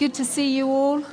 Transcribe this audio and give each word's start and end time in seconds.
good 0.00 0.14
to 0.14 0.24
see 0.24 0.56
you 0.56 0.66
all. 0.66 1.04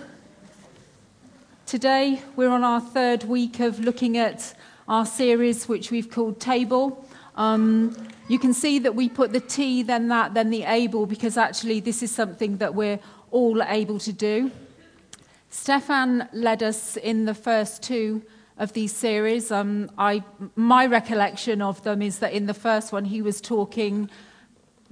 Today, 1.65 2.21
we're 2.37 2.47
on 2.47 2.63
our 2.63 2.79
third 2.79 3.25
week 3.25 3.59
of 3.59 3.81
looking 3.81 4.17
at 4.17 4.53
our 4.87 5.05
series, 5.05 5.67
which 5.67 5.91
we've 5.91 6.09
called 6.09 6.39
Table. 6.39 7.05
Um, 7.35 7.93
you 8.29 8.39
can 8.39 8.53
see 8.53 8.79
that 8.79 8.95
we 8.95 9.09
put 9.09 9.33
the 9.33 9.41
T, 9.41 9.83
then 9.83 10.07
that, 10.07 10.35
then 10.35 10.51
the 10.51 10.63
able, 10.63 11.05
because 11.05 11.35
actually, 11.35 11.81
this 11.81 12.01
is 12.01 12.15
something 12.15 12.59
that 12.59 12.75
we're 12.75 13.01
all 13.29 13.61
able 13.61 13.99
to 13.99 14.13
do. 14.13 14.51
Stefan 15.49 16.29
led 16.31 16.63
us 16.63 16.95
in 16.95 17.25
the 17.25 17.33
first 17.33 17.83
two 17.83 18.21
of 18.57 18.71
these 18.71 18.95
series. 18.95 19.51
Um, 19.51 19.91
I, 19.97 20.23
my 20.55 20.85
recollection 20.85 21.61
of 21.61 21.83
them 21.83 22.01
is 22.01 22.19
that 22.19 22.31
in 22.31 22.45
the 22.45 22.53
first 22.53 22.93
one, 22.93 23.03
he 23.03 23.21
was 23.21 23.41
talking 23.41 24.09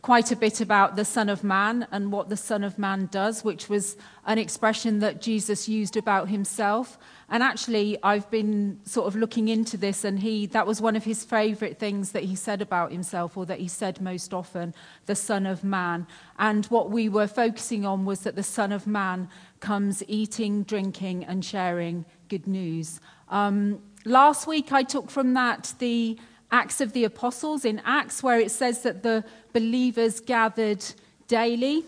quite 0.05 0.31
a 0.31 0.35
bit 0.35 0.61
about 0.61 0.95
the 0.95 1.03
Son 1.03 1.29
of 1.29 1.43
Man 1.43 1.88
and 1.89 2.11
what 2.11 2.29
the 2.29 2.38
Son 2.38 2.63
of 2.63 2.77
Man 2.77 3.07
does, 3.11 3.43
which 3.43 3.69
was 3.69 3.97
an 4.27 4.38
expression 4.38 4.99
that 4.99 5.20
Jesus 5.20 5.67
used 5.67 5.97
about 5.97 6.30
himself. 6.30 6.99
And 7.27 7.41
actually, 7.41 7.97
I've 8.03 8.30
been 8.30 8.80
sort 8.85 9.07
of 9.07 9.16
looking 9.16 9.47
into 9.47 9.77
this, 9.77 10.03
and 10.03 10.20
he 10.20 10.45
that 10.45 10.67
was 10.67 10.80
one 10.80 10.95
of 10.95 11.05
his 11.05 11.25
favorite 11.25 11.80
things 11.80 12.11
that 12.11 12.21
he 12.21 12.35
said 12.35 12.61
about 12.61 12.91
himself, 12.91 13.35
or 13.35 13.47
that 13.47 13.57
he 13.57 13.67
said 13.67 13.99
most 13.99 14.31
often, 14.31 14.75
the 15.07 15.16
Son 15.16 15.47
of 15.47 15.63
Man. 15.63 16.05
And 16.38 16.67
what 16.67 16.91
we 16.91 17.09
were 17.09 17.25
focusing 17.25 17.83
on 17.83 18.05
was 18.05 18.19
that 18.19 18.35
the 18.35 18.44
Son 18.44 18.72
of 18.72 18.85
Man 18.85 19.27
comes 19.59 20.03
eating, 20.08 20.61
drinking, 20.61 21.25
and 21.25 21.44
sharing 21.44 22.05
good 22.30 22.45
news. 22.45 23.02
Um, 23.30 23.81
last 24.05 24.45
week, 24.45 24.72
I 24.72 24.83
took 24.83 25.09
from 25.09 25.33
that 25.33 25.73
the 25.80 26.19
Acts 26.52 26.80
of 26.80 26.94
the 26.94 27.05
Apostles 27.05 27.66
in 27.66 27.81
Acts, 27.83 28.22
where 28.22 28.39
it 28.39 28.52
says 28.52 28.83
that 28.83 29.02
the 29.02 29.25
believers 29.55 30.20
gathered 30.20 30.84
daily 31.30 31.86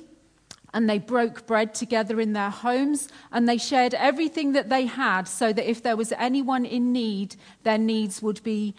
and 0.73 0.89
they 0.89 0.99
broke 0.99 1.45
bread 1.45 1.75
together 1.75 2.21
in 2.21 2.31
their 2.31 2.49
homes 2.49 3.09
and 3.33 3.47
they 3.47 3.57
shared 3.57 3.93
everything 3.93 4.53
that 4.53 4.69
they 4.69 4.85
had 4.85 5.27
so 5.27 5.51
that 5.51 5.69
if 5.69 5.83
there 5.83 5.97
was 5.97 6.13
anyone 6.13 6.63
in 6.63 6.93
need, 6.93 7.35
their 7.63 7.77
needs 7.77 8.21
would 8.21 8.41
be 8.41 8.73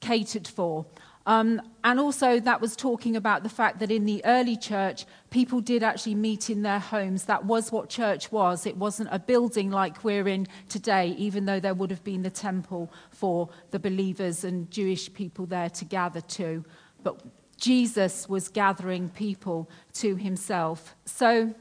catered 0.00 0.46
for. 0.46 0.84
Um, 1.24 1.62
and 1.82 1.98
also, 1.98 2.38
that 2.38 2.60
was 2.60 2.76
talking 2.76 3.16
about 3.16 3.42
the 3.42 3.48
fact 3.48 3.78
that 3.78 3.90
in 3.90 4.04
the 4.04 4.22
early 4.26 4.56
church, 4.56 5.06
people 5.30 5.62
did 5.62 5.82
actually 5.82 6.14
meet 6.14 6.50
in 6.50 6.60
their 6.60 6.78
homes. 6.78 7.24
That 7.24 7.46
was 7.46 7.72
what 7.72 7.88
church 7.88 8.30
was. 8.30 8.66
It 8.66 8.76
wasn't 8.76 9.08
a 9.10 9.18
building 9.18 9.70
like 9.70 10.04
we're 10.04 10.28
in 10.28 10.46
today, 10.68 11.14
even 11.18 11.46
though 11.46 11.58
there 11.58 11.74
would 11.74 11.90
have 11.90 12.04
been 12.04 12.22
the 12.22 12.30
temple 12.30 12.92
for 13.10 13.48
the 13.70 13.78
believers 13.78 14.44
and 14.44 14.70
Jewish 14.70 15.12
people 15.12 15.46
there 15.46 15.70
to 15.70 15.84
gather 15.86 16.20
to. 16.20 16.64
But 17.02 17.20
Jesus 17.58 18.28
was 18.28 18.48
gathering 18.48 19.08
people 19.08 19.68
to 19.94 20.16
himself. 20.16 20.94
So, 21.04 21.54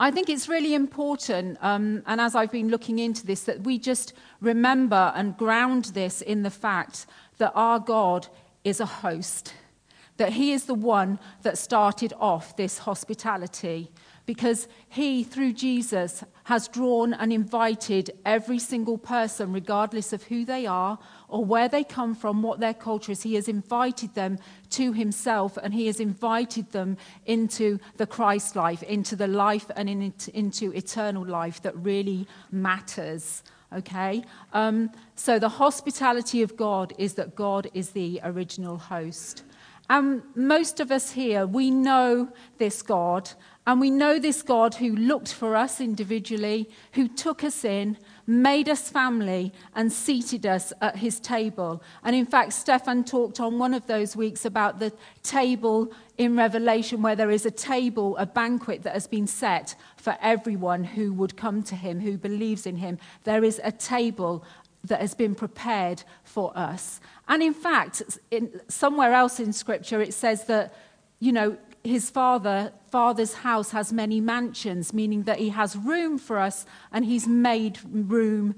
I 0.00 0.10
think 0.10 0.28
it's 0.28 0.48
really 0.48 0.74
important, 0.74 1.58
um, 1.60 2.02
and 2.06 2.20
as 2.20 2.34
I've 2.34 2.50
been 2.50 2.70
looking 2.70 2.98
into 2.98 3.24
this, 3.24 3.44
that 3.44 3.62
we 3.62 3.78
just 3.78 4.12
remember 4.40 5.12
and 5.14 5.36
ground 5.36 5.86
this 5.94 6.22
in 6.22 6.42
the 6.42 6.50
fact 6.50 7.06
that 7.38 7.52
our 7.54 7.78
God 7.78 8.26
is 8.64 8.80
a 8.80 8.86
host, 8.86 9.54
that 10.16 10.32
he 10.32 10.52
is 10.52 10.64
the 10.64 10.74
one 10.74 11.20
that 11.42 11.56
started 11.56 12.12
off 12.18 12.56
this 12.56 12.78
hospitality 12.78 13.92
because 14.26 14.68
he, 14.88 15.24
through 15.24 15.52
Jesus, 15.52 16.22
has 16.44 16.68
drawn 16.68 17.12
and 17.12 17.32
invited 17.32 18.10
every 18.24 18.58
single 18.58 18.98
person, 18.98 19.52
regardless 19.52 20.12
of 20.12 20.22
who 20.24 20.44
they 20.44 20.64
are 20.66 20.98
or 21.28 21.44
where 21.44 21.68
they 21.68 21.82
come 21.82 22.14
from, 22.14 22.42
what 22.42 22.60
their 22.60 22.74
culture 22.74 23.12
is. 23.12 23.22
He 23.22 23.34
has 23.34 23.48
invited 23.48 24.14
them 24.14 24.38
to 24.72 24.92
himself 24.92 25.56
and 25.56 25.72
he 25.72 25.86
has 25.86 26.00
invited 26.00 26.72
them 26.72 26.96
into 27.26 27.78
the 27.96 28.06
Christ 28.06 28.56
life, 28.56 28.82
into 28.82 29.16
the 29.16 29.28
life 29.28 29.70
and 29.76 29.88
in, 29.88 30.12
into 30.34 30.72
eternal 30.72 31.24
life 31.24 31.62
that 31.62 31.76
really 31.76 32.26
matters 32.50 33.42
okay? 33.74 34.22
Um, 34.52 34.90
so 35.14 35.38
the 35.38 35.48
hospitality 35.48 36.42
of 36.42 36.56
God 36.56 36.92
is 36.98 37.14
that 37.14 37.34
God 37.34 37.70
is 37.74 37.90
the 37.90 38.20
original 38.22 38.76
host. 38.76 39.44
And 39.88 40.22
most 40.34 40.80
of 40.80 40.90
us 40.90 41.12
here, 41.12 41.46
we 41.46 41.70
know 41.70 42.28
this 42.58 42.82
God, 42.82 43.30
and 43.66 43.80
we 43.80 43.90
know 43.90 44.18
this 44.18 44.42
God 44.42 44.74
who 44.74 44.94
looked 44.94 45.32
for 45.32 45.56
us 45.56 45.80
individually, 45.80 46.70
who 46.92 47.08
took 47.08 47.44
us 47.44 47.64
in, 47.64 47.98
made 48.26 48.68
us 48.68 48.88
family, 48.88 49.52
and 49.74 49.92
seated 49.92 50.46
us 50.46 50.72
at 50.80 50.96
his 50.96 51.18
table. 51.20 51.82
And 52.04 52.14
in 52.14 52.26
fact, 52.26 52.52
Stefan 52.52 53.04
talked 53.04 53.40
on 53.40 53.58
one 53.58 53.74
of 53.74 53.86
those 53.86 54.16
weeks 54.16 54.44
about 54.44 54.78
the 54.78 54.92
table 55.22 55.92
in 56.18 56.36
Revelation, 56.36 57.02
where 57.02 57.16
there 57.16 57.30
is 57.30 57.46
a 57.46 57.50
table, 57.50 58.16
a 58.16 58.26
banquet 58.26 58.82
that 58.84 58.92
has 58.92 59.06
been 59.06 59.26
set 59.26 59.74
for 59.96 60.16
everyone 60.20 60.84
who 60.84 61.12
would 61.12 61.36
come 61.36 61.62
to 61.64 61.74
him, 61.74 62.00
who 62.00 62.16
believes 62.16 62.66
in 62.66 62.76
him. 62.76 62.98
There 63.24 63.44
is 63.44 63.60
a 63.64 63.72
table 63.72 64.44
that 64.84 65.00
has 65.00 65.14
been 65.14 65.34
prepared 65.34 66.02
for 66.24 66.56
us. 66.56 67.00
And 67.28 67.42
in 67.42 67.54
fact, 67.54 68.02
in, 68.30 68.60
somewhere 68.68 69.12
else 69.12 69.38
in 69.38 69.52
Scripture, 69.52 70.00
it 70.00 70.12
says 70.12 70.44
that, 70.46 70.74
you 71.20 71.32
know, 71.32 71.56
his 71.84 72.10
father, 72.10 72.72
father's 72.90 73.34
house 73.34 73.72
has 73.72 73.92
many 73.92 74.20
mansions, 74.20 74.92
meaning 74.92 75.24
that 75.24 75.38
he 75.38 75.48
has 75.50 75.76
room 75.76 76.18
for 76.18 76.38
us 76.38 76.64
and 76.92 77.04
he's 77.04 77.26
made 77.26 77.78
room 77.84 78.54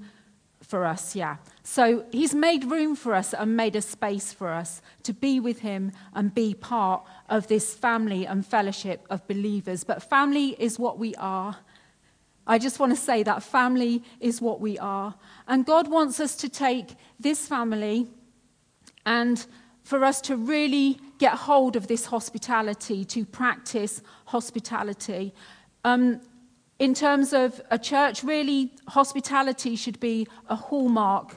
for 0.61 0.85
us, 0.85 1.15
yeah. 1.15 1.37
So 1.63 2.05
he's 2.11 2.33
made 2.33 2.65
room 2.65 2.95
for 2.95 3.13
us 3.13 3.33
and 3.33 3.55
made 3.55 3.75
a 3.75 3.81
space 3.81 4.33
for 4.33 4.49
us 4.49 4.81
to 5.03 5.13
be 5.13 5.39
with 5.39 5.59
him 5.59 5.91
and 6.13 6.33
be 6.33 6.53
part 6.53 7.03
of 7.29 7.47
this 7.47 7.73
family 7.73 8.25
and 8.25 8.45
fellowship 8.45 9.05
of 9.09 9.27
believers. 9.27 9.83
But 9.83 10.01
family 10.03 10.55
is 10.59 10.79
what 10.79 10.97
we 10.97 11.13
are. 11.15 11.57
I 12.47 12.57
just 12.59 12.79
want 12.79 12.91
to 12.95 13.01
say 13.01 13.23
that 13.23 13.43
family 13.43 14.03
is 14.19 14.41
what 14.41 14.59
we 14.59 14.77
are. 14.79 15.15
And 15.47 15.65
God 15.65 15.87
wants 15.87 16.19
us 16.19 16.35
to 16.37 16.49
take 16.49 16.95
this 17.19 17.47
family 17.47 18.07
and 19.05 19.45
for 19.85 20.03
us 20.03 20.19
to 20.19 20.35
really 20.35 20.99
get 21.19 21.33
hold 21.33 21.75
of 21.75 21.85
this 21.87 22.07
hospitality, 22.07 23.05
to 23.05 23.23
practice 23.23 24.01
hospitality. 24.25 25.31
Um, 25.83 26.21
in 26.79 26.95
terms 26.95 27.33
of 27.33 27.61
a 27.69 27.77
church, 27.77 28.23
really, 28.23 28.71
hospitality 28.87 29.75
should 29.75 29.99
be 29.99 30.27
a 30.49 30.55
hallmark 30.55 31.35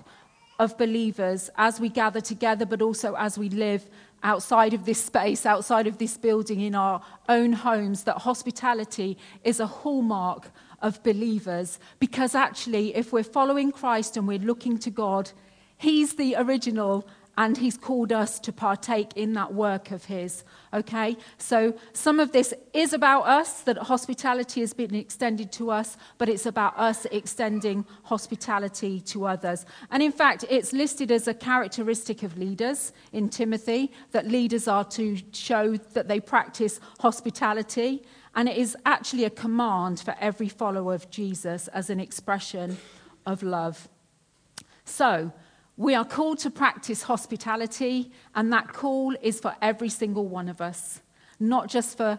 of 0.58 0.78
believers 0.78 1.50
as 1.56 1.78
we 1.78 1.90
gather 1.90 2.22
together, 2.22 2.64
but 2.64 2.80
also 2.80 3.14
as 3.16 3.38
we 3.38 3.50
live 3.50 3.86
outside 4.22 4.72
of 4.72 4.86
this 4.86 5.04
space, 5.04 5.44
outside 5.44 5.86
of 5.86 5.98
this 5.98 6.16
building, 6.16 6.62
in 6.62 6.74
our 6.74 7.02
own 7.28 7.52
homes, 7.52 8.04
that 8.04 8.16
hospitality 8.16 9.18
is 9.44 9.60
a 9.60 9.66
hallmark 9.66 10.50
of 10.80 11.02
believers. 11.02 11.78
Because 11.98 12.34
actually, 12.34 12.96
if 12.96 13.12
we're 13.12 13.22
following 13.22 13.72
Christ 13.72 14.16
and 14.16 14.26
we're 14.26 14.38
looking 14.38 14.78
to 14.78 14.90
God, 14.90 15.30
He's 15.76 16.16
the 16.16 16.34
original 16.36 17.06
and 17.38 17.56
he's 17.56 17.76
called 17.76 18.10
us 18.10 18.40
to 18.40 18.52
partake 18.52 19.16
in 19.16 19.34
that 19.34 19.54
work 19.54 19.92
of 19.92 20.06
his. 20.06 20.42
Okay? 20.74 21.16
So 21.38 21.72
some 21.92 22.18
of 22.18 22.32
this 22.32 22.52
is 22.74 22.92
about 22.92 23.28
us, 23.28 23.62
that 23.62 23.78
hospitality 23.78 24.60
has 24.60 24.72
been 24.72 24.92
extended 24.92 25.52
to 25.52 25.70
us, 25.70 25.96
but 26.18 26.28
it's 26.28 26.46
about 26.46 26.76
us 26.76 27.04
extending 27.12 27.86
hospitality 28.02 29.00
to 29.02 29.26
others. 29.26 29.64
And 29.92 30.02
in 30.02 30.10
fact, 30.10 30.46
it's 30.50 30.72
listed 30.72 31.12
as 31.12 31.28
a 31.28 31.32
characteristic 31.32 32.24
of 32.24 32.36
leaders 32.36 32.92
in 33.12 33.28
Timothy 33.28 33.92
that 34.10 34.26
leaders 34.26 34.66
are 34.66 34.84
to 34.86 35.16
show 35.30 35.76
that 35.76 36.08
they 36.08 36.18
practice 36.18 36.80
hospitality. 36.98 38.02
And 38.34 38.48
it 38.48 38.56
is 38.56 38.76
actually 38.84 39.24
a 39.24 39.30
command 39.30 40.00
for 40.00 40.16
every 40.18 40.48
follower 40.48 40.92
of 40.92 41.08
Jesus 41.08 41.68
as 41.68 41.88
an 41.88 42.00
expression 42.00 42.78
of 43.24 43.44
love. 43.44 43.88
So, 44.84 45.32
we 45.78 45.94
are 45.94 46.04
called 46.04 46.38
to 46.40 46.50
practice 46.50 47.02
hospitality, 47.02 48.10
and 48.34 48.52
that 48.52 48.72
call 48.72 49.14
is 49.22 49.38
for 49.38 49.54
every 49.62 49.88
single 49.88 50.26
one 50.26 50.48
of 50.48 50.60
us, 50.60 51.00
not 51.38 51.68
just 51.68 51.96
for 51.96 52.18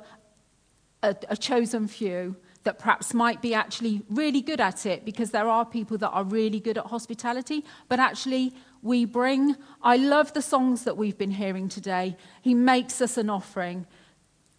a, 1.03 1.15
a, 1.27 1.35
chosen 1.35 1.85
few 1.89 2.37
that 2.63 2.79
perhaps 2.79 3.13
might 3.13 3.41
be 3.41 3.53
actually 3.53 4.01
really 4.09 4.39
good 4.41 4.61
at 4.61 4.85
it, 4.85 5.03
because 5.03 5.31
there 5.31 5.49
are 5.49 5.65
people 5.65 5.97
that 5.97 6.09
are 6.11 6.23
really 6.23 6.61
good 6.61 6.77
at 6.77 6.85
hospitality, 6.85 7.65
but 7.89 7.99
actually 7.99 8.53
we 8.81 9.03
bring. 9.03 9.57
I 9.83 9.97
love 9.97 10.31
the 10.31 10.41
songs 10.41 10.85
that 10.85 10.95
we've 10.95 11.17
been 11.17 11.31
hearing 11.31 11.67
today. 11.67 12.15
He 12.41 12.53
makes 12.53 13.01
us 13.01 13.17
an 13.17 13.29
offering. 13.29 13.85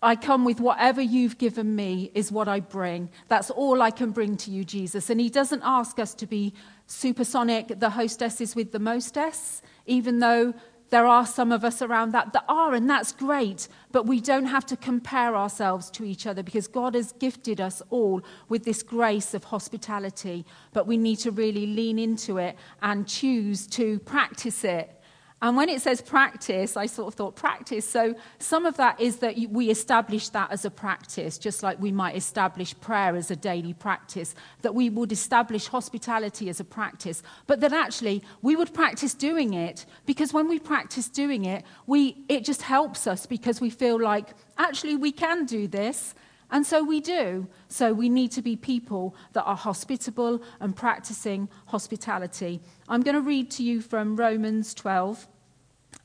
I 0.02 0.16
come 0.16 0.44
with 0.44 0.60
whatever 0.60 1.00
you've 1.00 1.38
given 1.38 1.74
me, 1.74 2.10
is 2.14 2.30
what 2.30 2.48
I 2.48 2.60
bring. 2.60 3.10
That's 3.28 3.50
all 3.50 3.80
I 3.80 3.90
can 3.90 4.10
bring 4.10 4.36
to 4.38 4.50
you, 4.50 4.62
Jesus. 4.64 5.08
And 5.08 5.20
He 5.20 5.30
doesn't 5.30 5.62
ask 5.64 5.98
us 5.98 6.12
to 6.14 6.26
be 6.26 6.52
supersonic, 6.90 7.78
the 7.78 7.90
hostess 7.90 8.40
is 8.40 8.56
with 8.56 8.72
the 8.72 8.78
mostess, 8.78 9.62
even 9.86 10.18
though 10.18 10.54
there 10.90 11.06
are 11.06 11.24
some 11.24 11.52
of 11.52 11.64
us 11.64 11.82
around 11.82 12.12
that 12.12 12.32
that 12.32 12.44
are, 12.48 12.74
and 12.74 12.90
that's 12.90 13.12
great. 13.12 13.68
But 13.92 14.06
we 14.06 14.20
don't 14.20 14.46
have 14.46 14.66
to 14.66 14.76
compare 14.76 15.36
ourselves 15.36 15.88
to 15.92 16.04
each 16.04 16.26
other 16.26 16.42
because 16.42 16.66
God 16.66 16.94
has 16.96 17.12
gifted 17.12 17.60
us 17.60 17.80
all 17.90 18.22
with 18.48 18.64
this 18.64 18.82
grace 18.82 19.32
of 19.32 19.44
hospitality. 19.44 20.44
But 20.72 20.88
we 20.88 20.96
need 20.96 21.16
to 21.20 21.30
really 21.30 21.66
lean 21.66 21.98
into 21.98 22.38
it 22.38 22.56
and 22.82 23.06
choose 23.06 23.68
to 23.68 24.00
practice 24.00 24.64
it 24.64 24.99
And 25.42 25.56
when 25.56 25.70
it 25.70 25.80
says 25.80 26.02
practice, 26.02 26.76
I 26.76 26.84
sort 26.84 27.08
of 27.08 27.14
thought 27.14 27.34
practice. 27.34 27.88
So 27.88 28.14
some 28.38 28.66
of 28.66 28.76
that 28.76 29.00
is 29.00 29.16
that 29.18 29.36
we 29.50 29.70
establish 29.70 30.28
that 30.30 30.52
as 30.52 30.66
a 30.66 30.70
practice, 30.70 31.38
just 31.38 31.62
like 31.62 31.80
we 31.80 31.90
might 31.90 32.14
establish 32.14 32.78
prayer 32.80 33.16
as 33.16 33.30
a 33.30 33.36
daily 33.36 33.72
practice, 33.72 34.34
that 34.60 34.74
we 34.74 34.90
would 34.90 35.12
establish 35.12 35.66
hospitality 35.68 36.50
as 36.50 36.60
a 36.60 36.64
practice, 36.64 37.22
but 37.46 37.60
that 37.60 37.72
actually 37.72 38.22
we 38.42 38.54
would 38.54 38.74
practice 38.74 39.14
doing 39.14 39.54
it 39.54 39.86
because 40.04 40.34
when 40.34 40.46
we 40.46 40.58
practice 40.58 41.08
doing 41.08 41.46
it, 41.46 41.64
we, 41.86 42.22
it 42.28 42.44
just 42.44 42.60
helps 42.60 43.06
us 43.06 43.24
because 43.24 43.62
we 43.62 43.70
feel 43.70 43.98
like 43.98 44.28
actually 44.58 44.96
we 44.96 45.10
can 45.10 45.46
do 45.46 45.66
this. 45.66 46.14
And 46.50 46.66
so 46.66 46.82
we 46.82 47.00
do. 47.00 47.46
So 47.68 47.92
we 47.92 48.08
need 48.08 48.32
to 48.32 48.42
be 48.42 48.56
people 48.56 49.14
that 49.32 49.44
are 49.44 49.56
hospitable 49.56 50.42
and 50.58 50.74
practicing 50.74 51.48
hospitality. 51.66 52.60
I'm 52.88 53.02
going 53.02 53.14
to 53.14 53.20
read 53.20 53.50
to 53.52 53.62
you 53.62 53.80
from 53.80 54.16
Romans 54.16 54.74
12, 54.74 55.28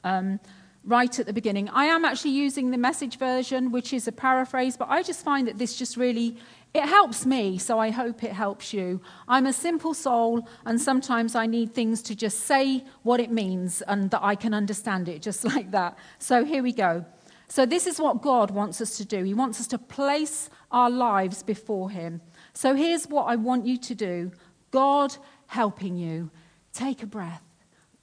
um, 0.03 0.39
right 0.83 1.19
at 1.19 1.25
the 1.25 1.33
beginning. 1.33 1.69
I 1.69 1.85
am 1.85 2.05
actually 2.05 2.31
using 2.31 2.71
the 2.71 2.77
message 2.77 3.17
version, 3.17 3.71
which 3.71 3.91
is 3.91 4.07
a 4.07 4.11
paraphrase, 4.11 4.77
but 4.77 4.89
I 4.89 5.01
just 5.01 5.23
find 5.23 5.47
that 5.47 5.57
this 5.57 5.75
just 5.77 5.97
really 5.97 6.37
it 6.75 6.89
helps 6.89 7.25
me, 7.25 7.57
so 7.57 7.79
I 7.79 7.89
hope 7.89 8.21
it 8.21 8.33
helps 8.33 8.73
you. 8.73 8.99
I'm 9.29 9.45
a 9.45 9.53
simple 9.53 9.93
soul, 9.93 10.45
and 10.65 10.81
sometimes 10.81 11.33
I 11.33 11.45
need 11.45 11.73
things 11.73 12.01
to 12.01 12.15
just 12.15 12.41
say 12.41 12.83
what 13.03 13.21
it 13.21 13.31
means 13.31 13.81
and 13.83 14.11
that 14.11 14.21
I 14.21 14.35
can 14.35 14.53
understand 14.53 15.07
it 15.07 15.21
just 15.21 15.45
like 15.55 15.71
that. 15.71 15.97
So 16.19 16.43
here 16.43 16.61
we 16.61 16.73
go. 16.73 17.05
So, 17.47 17.65
this 17.65 17.87
is 17.87 17.99
what 17.99 18.21
God 18.21 18.51
wants 18.51 18.81
us 18.81 18.97
to 18.97 19.05
do. 19.05 19.23
He 19.23 19.33
wants 19.33 19.59
us 19.59 19.67
to 19.67 19.77
place 19.77 20.49
our 20.71 20.89
lives 20.89 21.43
before 21.43 21.89
Him. 21.89 22.21
So, 22.53 22.75
here's 22.75 23.07
what 23.07 23.23
I 23.23 23.35
want 23.35 23.65
you 23.65 23.77
to 23.77 23.95
do 23.95 24.31
God 24.71 25.15
helping 25.47 25.95
you. 25.95 26.31
Take 26.73 27.03
a 27.03 27.07
breath. 27.07 27.41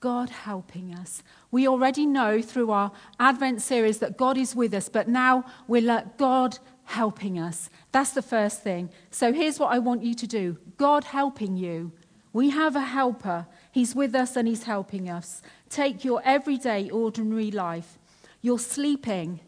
God 0.00 0.30
helping 0.30 0.92
us. 0.92 1.22
We 1.52 1.68
already 1.68 2.06
know 2.06 2.42
through 2.42 2.72
our 2.72 2.90
Advent 3.20 3.62
series 3.62 3.98
that 3.98 4.16
God 4.16 4.36
is 4.36 4.56
with 4.56 4.74
us, 4.74 4.88
but 4.88 5.08
now 5.08 5.44
we're 5.68 5.80
like, 5.80 6.18
God 6.18 6.58
helping 6.84 7.38
us. 7.38 7.70
That's 7.92 8.10
the 8.10 8.22
first 8.22 8.62
thing. 8.62 8.90
So 9.10 9.32
here's 9.32 9.60
what 9.60 9.72
I 9.72 9.78
want 9.78 10.02
you 10.02 10.14
to 10.14 10.26
do 10.26 10.58
God 10.76 11.04
helping 11.04 11.56
you. 11.56 11.92
We 12.32 12.50
have 12.50 12.74
a 12.74 12.80
helper. 12.80 13.46
He's 13.70 13.94
with 13.94 14.14
us 14.14 14.36
and 14.36 14.48
he's 14.48 14.64
helping 14.64 15.08
us. 15.08 15.42
Take 15.68 16.04
your 16.04 16.20
everyday, 16.24 16.88
ordinary 16.88 17.50
life 17.50 17.98
you're 18.42 18.58
sleeping. 18.58 19.40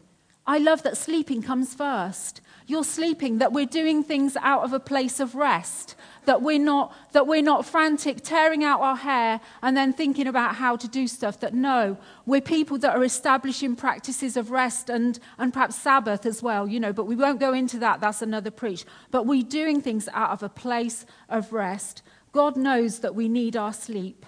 I 0.47 0.57
love 0.57 0.83
that 0.83 0.97
sleeping 0.97 1.41
comes 1.41 1.73
first. 1.73 2.41
You're 2.67 2.83
sleeping, 2.83 3.39
that 3.39 3.51
we're 3.51 3.65
doing 3.65 4.03
things 4.03 4.35
out 4.37 4.63
of 4.63 4.73
a 4.73 4.79
place 4.79 5.19
of 5.19 5.35
rest, 5.35 5.95
that 6.25 6.41
we're 6.41 6.59
not, 6.59 6.95
that 7.11 7.27
we're 7.27 7.43
not 7.43 7.65
frantic, 7.65 8.21
tearing 8.21 8.63
out 8.63 8.81
our 8.81 8.95
hair 8.95 9.39
and 9.61 9.77
then 9.77 9.93
thinking 9.93 10.25
about 10.25 10.55
how 10.55 10.75
to 10.75 10.87
do 10.87 11.07
stuff. 11.07 11.39
That 11.41 11.53
no, 11.53 11.97
we're 12.25 12.41
people 12.41 12.79
that 12.79 12.95
are 12.95 13.03
establishing 13.03 13.75
practices 13.75 14.35
of 14.35 14.49
rest 14.49 14.89
and, 14.89 15.19
and 15.37 15.53
perhaps 15.53 15.75
Sabbath 15.75 16.25
as 16.25 16.41
well, 16.41 16.67
you 16.67 16.79
know, 16.79 16.93
but 16.93 17.05
we 17.05 17.15
won't 17.15 17.39
go 17.39 17.53
into 17.53 17.77
that. 17.79 17.99
That's 17.99 18.23
another 18.23 18.51
preach. 18.51 18.85
But 19.11 19.27
we're 19.27 19.43
doing 19.43 19.81
things 19.81 20.07
out 20.13 20.31
of 20.31 20.41
a 20.41 20.49
place 20.49 21.05
of 21.29 21.53
rest. 21.53 22.01
God 22.31 22.57
knows 22.57 22.99
that 22.99 23.13
we 23.13 23.29
need 23.29 23.55
our 23.55 23.73
sleep. 23.73 24.25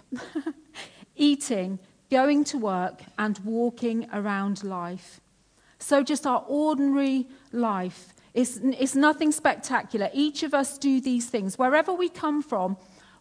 Eating, 1.15 1.79
going 2.09 2.43
to 2.45 2.57
work, 2.57 3.01
and 3.17 3.37
walking 3.39 4.07
around 4.13 4.63
life. 4.63 5.19
So, 5.79 6.03
just 6.03 6.25
our 6.25 6.43
ordinary 6.47 7.27
life. 7.51 8.13
It's, 8.33 8.59
it's 8.61 8.95
nothing 8.95 9.31
spectacular. 9.31 10.09
Each 10.13 10.43
of 10.43 10.53
us 10.53 10.77
do 10.77 11.01
these 11.01 11.27
things. 11.27 11.57
Wherever 11.57 11.91
we 11.91 12.07
come 12.07 12.43
from, 12.43 12.77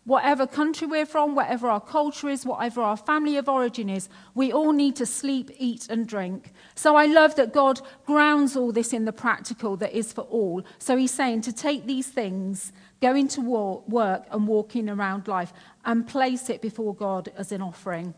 whatever 0.06 0.46
country 0.46 0.86
we're 0.86 1.06
from, 1.06 1.34
whatever 1.34 1.68
our 1.68 1.80
culture 1.80 2.28
is, 2.28 2.46
whatever 2.46 2.80
our 2.80 2.96
family 2.96 3.36
of 3.36 3.48
origin 3.48 3.90
is, 3.90 4.08
we 4.34 4.52
all 4.52 4.72
need 4.72 4.94
to 4.96 5.04
sleep, 5.04 5.50
eat, 5.58 5.88
and 5.90 6.06
drink. 6.06 6.52
So 6.74 6.96
I 6.96 7.06
love 7.06 7.34
that 7.36 7.52
God 7.52 7.80
grounds 8.06 8.56
all 8.56 8.72
this 8.72 8.92
in 8.92 9.04
the 9.04 9.12
practical 9.12 9.76
that 9.78 9.92
is 9.92 10.12
for 10.12 10.22
all. 10.22 10.62
So 10.78 10.96
he's 10.96 11.10
saying 11.10 11.40
to 11.42 11.52
take 11.52 11.86
these 11.86 12.08
things, 12.08 12.72
going 13.02 13.28
to 13.28 13.40
work 13.40 14.26
and 14.30 14.46
walking 14.46 14.88
around 14.88 15.28
life, 15.28 15.52
and 15.84 16.06
place 16.06 16.48
it 16.50 16.62
before 16.62 16.94
God 16.94 17.32
as 17.36 17.50
an 17.50 17.60
offering. 17.60 18.14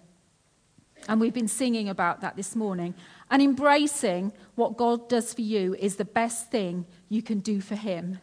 And 1.06 1.20
we've 1.20 1.34
been 1.34 1.48
singing 1.48 1.88
about 1.88 2.20
that 2.20 2.36
this 2.36 2.56
morning. 2.56 2.94
And 3.30 3.42
embracing 3.42 4.32
what 4.54 4.76
God 4.76 5.08
does 5.08 5.32
for 5.32 5.42
you 5.42 5.74
is 5.78 5.96
the 5.96 6.04
best 6.04 6.50
thing 6.50 6.86
you 7.08 7.22
can 7.22 7.40
do 7.40 7.60
for 7.60 7.76
Him. 7.76 8.18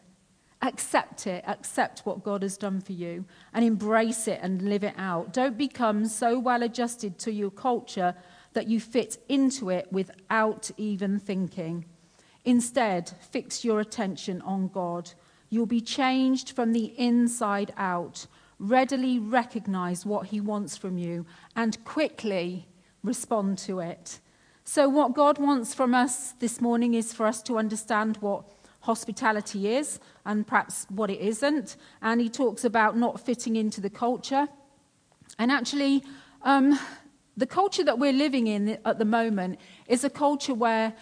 Accept 0.61 1.27
it, 1.27 1.43
accept 1.47 2.01
what 2.05 2.23
God 2.23 2.41
has 2.41 2.57
done 2.57 2.81
for 2.81 2.93
you, 2.93 3.25
and 3.53 3.63
embrace 3.63 4.27
it 4.27 4.39
and 4.41 4.63
live 4.63 4.83
it 4.83 4.95
out. 4.97 5.31
Don't 5.31 5.57
become 5.57 6.07
so 6.07 6.39
well 6.39 6.63
adjusted 6.63 7.19
to 7.19 7.31
your 7.31 7.51
culture 7.51 8.15
that 8.53 8.67
you 8.67 8.79
fit 8.79 9.17
into 9.29 9.69
it 9.69 9.87
without 9.91 10.71
even 10.77 11.19
thinking. 11.19 11.85
Instead, 12.45 13.11
fix 13.29 13.63
your 13.63 13.79
attention 13.79 14.41
on 14.41 14.67
God. 14.67 15.11
You'll 15.49 15.65
be 15.65 15.81
changed 15.81 16.51
from 16.51 16.73
the 16.73 16.93
inside 16.97 17.73
out 17.77 18.27
readily 18.59 19.19
recognize 19.19 20.05
what 20.05 20.27
He 20.27 20.39
wants 20.39 20.77
from 20.77 20.97
you, 20.97 21.25
and 21.55 21.83
quickly 21.83 22.67
respond 23.03 23.57
to 23.59 23.79
it. 23.79 24.19
So, 24.63 24.89
what 24.89 25.13
God 25.13 25.37
wants 25.37 25.73
from 25.73 25.93
us 25.93 26.31
this 26.39 26.59
morning 26.59 26.93
is 26.93 27.13
for 27.13 27.25
us 27.25 27.41
to 27.43 27.57
understand 27.57 28.17
what 28.17 28.45
hospitality 28.81 29.75
is 29.75 29.99
and 30.25 30.45
perhaps 30.45 30.85
what 30.89 31.09
it 31.09 31.19
isn't. 31.19 31.75
And 32.01 32.21
He 32.21 32.29
talks 32.29 32.63
about 32.65 32.97
not 32.97 33.19
fitting 33.19 33.55
into 33.55 33.81
the 33.81 33.89
culture. 33.89 34.47
And 35.37 35.51
actually, 35.51 36.03
um, 36.41 36.79
the 37.37 37.45
culture 37.45 37.83
that 37.83 37.99
we're 37.99 38.13
living 38.13 38.47
in 38.47 38.79
at 38.85 38.97
the 38.97 39.05
moment 39.05 39.59
is 39.87 40.03
a 40.03 40.09
culture 40.09 40.53
where 40.53 40.93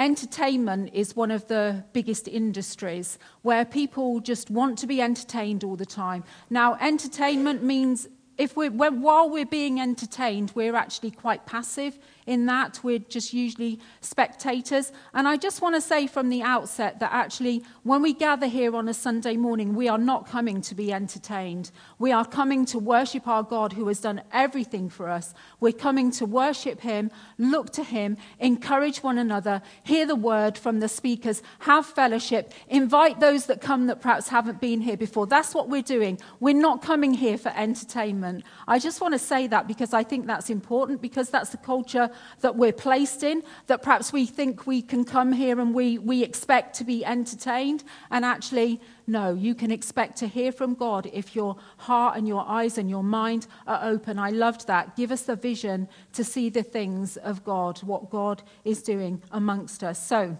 entertainment 0.00 0.90
is 0.94 1.14
one 1.14 1.30
of 1.30 1.46
the 1.46 1.84
biggest 1.92 2.26
industries 2.26 3.18
where 3.42 3.64
people 3.66 4.20
just 4.20 4.50
want 4.50 4.78
to 4.78 4.86
be 4.86 5.02
entertained 5.02 5.62
all 5.62 5.76
the 5.76 5.86
time. 5.86 6.24
Now, 6.48 6.76
entertainment 6.80 7.62
means 7.62 8.08
if 8.38 8.56
we're, 8.56 8.70
while 8.70 9.28
we're 9.28 9.44
being 9.44 9.78
entertained, 9.78 10.52
we're 10.54 10.74
actually 10.74 11.10
quite 11.10 11.44
passive 11.44 11.98
in 12.26 12.46
that. 12.46 12.80
We're 12.82 12.98
just 12.98 13.32
usually 13.32 13.78
spectators. 14.00 14.92
And 15.14 15.26
I 15.26 15.36
just 15.36 15.62
want 15.62 15.74
to 15.74 15.80
say 15.80 16.06
from 16.06 16.28
the 16.28 16.42
outset 16.42 17.00
that 17.00 17.12
actually, 17.12 17.62
when 17.82 18.02
we 18.02 18.12
gather 18.12 18.46
here 18.46 18.74
on 18.74 18.88
a 18.88 18.94
Sunday 18.94 19.36
morning, 19.36 19.74
we 19.74 19.88
are 19.88 19.98
not 19.98 20.28
coming 20.28 20.60
to 20.62 20.74
be 20.74 20.92
entertained. 20.92 21.70
We 21.98 22.12
are 22.12 22.24
coming 22.24 22.64
to 22.66 22.78
worship 22.78 23.26
our 23.26 23.42
God 23.42 23.72
who 23.72 23.88
has 23.88 24.00
done 24.00 24.22
everything 24.32 24.88
for 24.88 25.08
us. 25.08 25.34
We're 25.60 25.72
coming 25.72 26.10
to 26.12 26.26
worship 26.26 26.80
Him, 26.80 27.10
look 27.38 27.70
to 27.72 27.84
Him, 27.84 28.16
encourage 28.38 29.02
one 29.02 29.18
another, 29.18 29.62
hear 29.82 30.06
the 30.06 30.16
word 30.16 30.56
from 30.56 30.80
the 30.80 30.88
speakers, 30.88 31.42
have 31.60 31.86
fellowship, 31.86 32.52
invite 32.68 33.20
those 33.20 33.46
that 33.46 33.60
come 33.60 33.86
that 33.86 34.00
perhaps 34.00 34.28
haven't 34.28 34.60
been 34.60 34.80
here 34.80 34.96
before. 34.96 35.26
That's 35.26 35.54
what 35.54 35.68
we're 35.68 35.82
doing. 35.82 36.18
We're 36.40 36.54
not 36.54 36.82
coming 36.82 37.14
here 37.14 37.38
for 37.38 37.52
entertainment. 37.54 38.44
I 38.66 38.78
just 38.78 39.00
want 39.00 39.14
to 39.14 39.18
say 39.18 39.46
that 39.46 39.66
because 39.66 39.92
I 39.92 40.02
think 40.02 40.26
that's 40.26 40.50
important 40.50 41.00
because 41.00 41.30
that's 41.30 41.50
the 41.50 41.56
culture 41.56 42.09
that 42.40 42.56
we're 42.56 42.72
placed 42.72 43.22
in, 43.22 43.42
that 43.66 43.82
perhaps 43.82 44.12
we 44.12 44.26
think 44.26 44.66
we 44.66 44.82
can 44.82 45.04
come 45.04 45.32
here 45.32 45.60
and 45.60 45.74
we, 45.74 45.98
we 45.98 46.22
expect 46.22 46.76
to 46.76 46.84
be 46.84 47.04
entertained. 47.04 47.84
And 48.10 48.24
actually, 48.24 48.80
no, 49.06 49.34
you 49.34 49.54
can 49.54 49.70
expect 49.70 50.16
to 50.18 50.28
hear 50.28 50.52
from 50.52 50.74
God 50.74 51.10
if 51.12 51.34
your 51.34 51.56
heart 51.78 52.16
and 52.16 52.28
your 52.28 52.44
eyes 52.46 52.78
and 52.78 52.88
your 52.88 53.02
mind 53.02 53.46
are 53.66 53.80
open. 53.82 54.18
I 54.18 54.30
loved 54.30 54.66
that. 54.66 54.96
Give 54.96 55.10
us 55.10 55.22
the 55.22 55.36
vision 55.36 55.88
to 56.12 56.24
see 56.24 56.48
the 56.48 56.62
things 56.62 57.16
of 57.16 57.44
God, 57.44 57.78
what 57.78 58.10
God 58.10 58.42
is 58.64 58.82
doing 58.82 59.22
amongst 59.32 59.82
us. 59.82 60.04
So, 60.04 60.38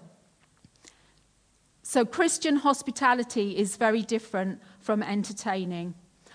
so 1.82 2.04
Christian 2.04 2.56
hospitality 2.56 3.56
is 3.56 3.76
very 3.76 4.02
different 4.02 4.60
from 4.78 5.02
entertaining. 5.02 5.94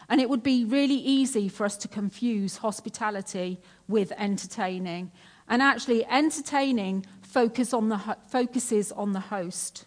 And 0.09 0.21
it 0.21 0.29
would 0.29 0.43
be 0.43 0.65
really 0.65 0.95
easy 0.95 1.49
for 1.49 1.65
us 1.65 1.77
to 1.77 1.87
confuse 1.87 2.57
hospitality 2.57 3.59
with 3.87 4.11
entertaining. 4.17 5.11
And 5.47 5.61
actually, 5.61 6.05
entertaining 6.05 7.05
focus 7.21 7.73
on 7.73 7.89
the, 7.89 8.17
focuses 8.29 8.91
on 8.91 9.13
the 9.13 9.19
host. 9.19 9.85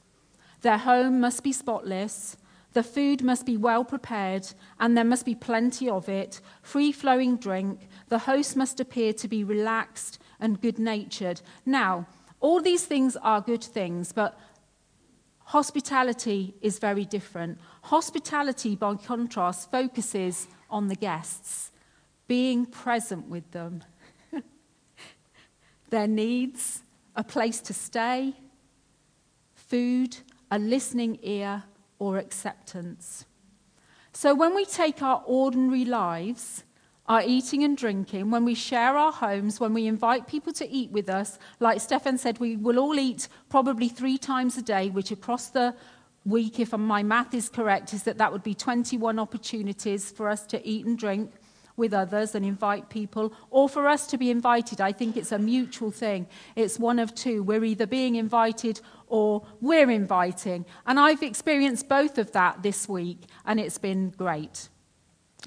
Their 0.62 0.78
home 0.78 1.20
must 1.20 1.42
be 1.42 1.52
spotless, 1.52 2.37
the 2.75 2.82
food 2.82 3.22
must 3.22 3.46
be 3.46 3.56
well 3.56 3.84
prepared, 3.84 4.46
and 4.78 4.96
there 4.96 5.04
must 5.04 5.25
be 5.25 5.34
plenty 5.34 5.88
of 5.88 6.08
it, 6.08 6.40
free 6.62 6.92
flowing 6.92 7.37
drink. 7.37 7.88
The 8.08 8.20
host 8.20 8.56
must 8.56 8.78
appear 8.80 9.12
to 9.14 9.28
be 9.28 9.42
relaxed 9.42 10.18
and 10.38 10.60
good 10.60 10.78
natured. 10.78 11.40
Now, 11.64 12.06
all 12.40 12.60
these 12.60 12.84
things 12.84 13.16
are 13.16 13.40
good 13.40 13.64
things, 13.64 14.12
but 14.12 14.38
hospitality 15.48 16.54
is 16.60 16.78
very 16.78 17.06
different. 17.06 17.58
Hospitality, 17.84 18.76
by 18.76 18.94
contrast, 18.96 19.70
focuses 19.70 20.46
on 20.68 20.88
the 20.88 20.94
guests, 20.94 21.72
being 22.26 22.66
present 22.66 23.26
with 23.28 23.50
them 23.52 23.82
their 25.90 26.06
needs, 26.06 26.82
a 27.16 27.24
place 27.24 27.60
to 27.60 27.72
stay, 27.72 28.34
food, 29.54 30.18
a 30.50 30.58
listening 30.58 31.18
ear, 31.22 31.64
or 31.98 32.18
acceptance. 32.18 33.24
So 34.12 34.34
when 34.34 34.54
we 34.54 34.66
take 34.66 35.02
our 35.02 35.22
ordinary 35.24 35.86
lives, 35.86 36.64
our 37.08 37.22
eating 37.24 37.64
and 37.64 37.76
drinking, 37.76 38.30
when 38.30 38.44
we 38.44 38.54
share 38.54 38.96
our 38.96 39.12
homes, 39.12 39.58
when 39.58 39.72
we 39.72 39.86
invite 39.86 40.26
people 40.26 40.52
to 40.52 40.68
eat 40.68 40.90
with 40.90 41.08
us, 41.08 41.38
like 41.58 41.80
Stefan 41.80 42.18
said, 42.18 42.38
we 42.38 42.56
will 42.56 42.78
all 42.78 42.98
eat 42.98 43.28
probably 43.48 43.88
three 43.88 44.18
times 44.18 44.58
a 44.58 44.62
day, 44.62 44.90
which 44.90 45.10
across 45.10 45.48
the 45.48 45.74
week, 46.26 46.60
if 46.60 46.72
my 46.72 47.02
math 47.02 47.32
is 47.32 47.48
correct, 47.48 47.94
is 47.94 48.02
that 48.02 48.18
that 48.18 48.30
would 48.30 48.42
be 48.42 48.54
21 48.54 49.18
opportunities 49.18 50.10
for 50.10 50.28
us 50.28 50.46
to 50.46 50.66
eat 50.66 50.84
and 50.84 50.98
drink 50.98 51.32
with 51.78 51.94
others 51.94 52.34
and 52.34 52.44
invite 52.44 52.90
people, 52.90 53.32
or 53.50 53.68
for 53.68 53.88
us 53.88 54.06
to 54.08 54.18
be 54.18 54.30
invited. 54.30 54.80
I 54.80 54.92
think 54.92 55.16
it's 55.16 55.32
a 55.32 55.38
mutual 55.38 55.90
thing. 55.90 56.26
It's 56.56 56.78
one 56.78 56.98
of 56.98 57.14
two. 57.14 57.42
We're 57.42 57.64
either 57.64 57.86
being 57.86 58.16
invited 58.16 58.80
or 59.06 59.46
we're 59.60 59.90
inviting. 59.90 60.66
And 60.86 60.98
I've 60.98 61.22
experienced 61.22 61.88
both 61.88 62.18
of 62.18 62.32
that 62.32 62.62
this 62.62 62.88
week, 62.88 63.22
and 63.46 63.58
it's 63.60 63.78
been 63.78 64.10
great. 64.10 64.68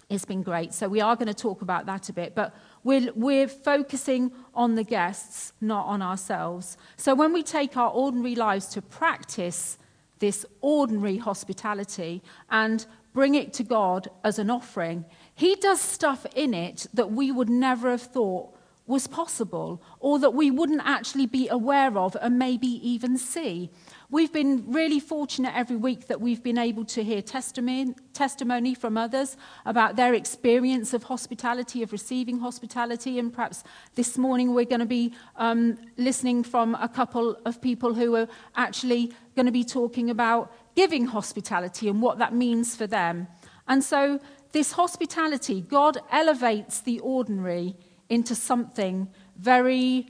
It's 0.10 0.26
been 0.26 0.44
great. 0.44 0.74
So 0.74 0.88
we 0.88 1.02
are 1.02 1.16
going 1.16 1.28
to 1.28 1.34
talk 1.34 1.62
about 1.62 1.86
that 1.86 2.10
a 2.10 2.14
bit, 2.14 2.36
but 2.36 2.54
we're, 2.84 3.12
we're 3.16 3.48
focusing 3.48 4.32
on 4.54 4.76
the 4.76 4.84
guests, 4.84 5.54
not 5.62 5.86
on 5.86 6.02
ourselves. 6.02 6.78
So 6.98 7.16
when 7.16 7.34
we 7.34 7.44
take 7.44 7.78
our 7.78 7.90
ordinary 7.90 8.36
lives 8.36 8.68
to 8.70 8.82
practice 8.82 9.78
this 10.20 10.46
ordinary 10.62 11.18
hospitality 11.18 12.22
and 12.50 12.86
bring 13.14 13.36
it 13.36 13.54
to 13.54 13.64
God 13.64 14.10
as 14.24 14.40
an 14.40 14.50
offering, 14.50 15.06
He 15.34 15.56
does 15.56 15.82
stuff 15.82 16.26
in 16.36 16.54
it 16.54 16.88
that 16.94 17.12
we 17.12 17.32
would 17.32 17.50
never 17.50 17.92
have 17.92 18.02
thought 18.02 18.56
was 18.88 19.08
possible 19.08 19.82
or 20.00 20.20
that 20.20 20.34
we 20.34 20.52
wouldn't 20.52 20.82
actually 20.84 21.26
be 21.26 21.48
aware 21.48 21.98
of 21.98 22.18
and 22.22 22.38
maybe 22.38 22.68
even 22.68 23.18
see. 23.18 23.70
We've 24.10 24.34
been 24.34 24.66
really 24.68 25.00
fortunate 25.00 25.56
every 25.56 25.78
week 25.78 26.08
that 26.08 26.20
we've 26.20 26.44
been 26.44 26.58
able 26.58 26.84
to 26.86 27.04
hear 27.04 27.22
testimony, 27.22 27.94
testimony 28.14 28.74
from 28.74 28.98
others 28.98 29.38
about 29.66 29.96
their 29.96 30.14
experience 30.14 30.94
of 30.94 31.04
hospitality, 31.04 31.84
of 31.84 31.92
receiving 31.92 32.40
hospitality. 32.40 33.20
And 33.20 33.32
perhaps 33.32 33.64
this 33.96 34.18
morning 34.18 34.54
we're 34.54 34.66
going 34.66 34.80
to 34.80 34.86
be 34.86 35.14
um, 35.38 35.78
listening 35.96 36.44
from 36.44 36.76
a 36.76 36.90
couple 36.90 37.38
of 37.46 37.62
people 37.62 37.94
who 37.94 38.16
are 38.16 38.28
actually 38.56 39.14
going 39.36 39.46
to 39.46 39.52
be 39.52 39.64
talking 39.64 40.10
about 40.10 40.52
giving 40.76 41.06
hospitality 41.06 41.88
and 41.88 42.02
what 42.02 42.18
that 42.18 42.34
means 42.34 42.76
for 42.76 42.88
them. 42.88 43.28
And 43.68 43.84
so, 43.84 44.20
this 44.52 44.74
hospitality, 44.74 45.62
God 45.62 45.98
elevates 46.12 46.82
the 46.82 47.00
ordinary 47.00 47.78
into 48.12 48.36
something 48.36 49.08
very 49.38 50.06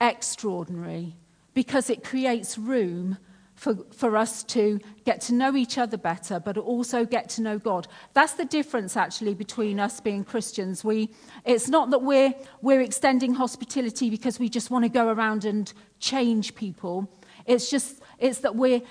extraordinary 0.00 1.14
because 1.54 1.88
it 1.88 2.02
creates 2.02 2.58
room 2.58 3.16
for, 3.54 3.76
for 3.92 4.16
us 4.16 4.42
to 4.42 4.80
get 5.04 5.20
to 5.22 5.32
know 5.32 5.56
each 5.56 5.78
other 5.78 5.96
better, 5.96 6.40
but 6.40 6.58
also 6.58 7.06
get 7.06 7.28
to 7.30 7.40
know 7.40 7.56
God. 7.58 7.86
That's 8.14 8.34
the 8.34 8.44
difference, 8.44 8.96
actually, 8.96 9.34
between 9.34 9.78
us 9.78 10.00
being 10.00 10.24
Christians. 10.24 10.84
We, 10.84 11.14
it's 11.44 11.68
not 11.68 11.90
that 11.90 12.00
we're, 12.00 12.34
we're 12.60 12.82
extending 12.82 13.34
hospitality 13.34 14.10
because 14.10 14.40
we 14.40 14.48
just 14.48 14.70
want 14.72 14.84
to 14.84 14.90
go 14.90 15.08
around 15.08 15.44
and 15.44 15.72
change 16.00 16.56
people. 16.56 17.08
It's 17.46 17.70
just 17.70 18.02
it's 18.18 18.40
that 18.40 18.56
we're, 18.56 18.82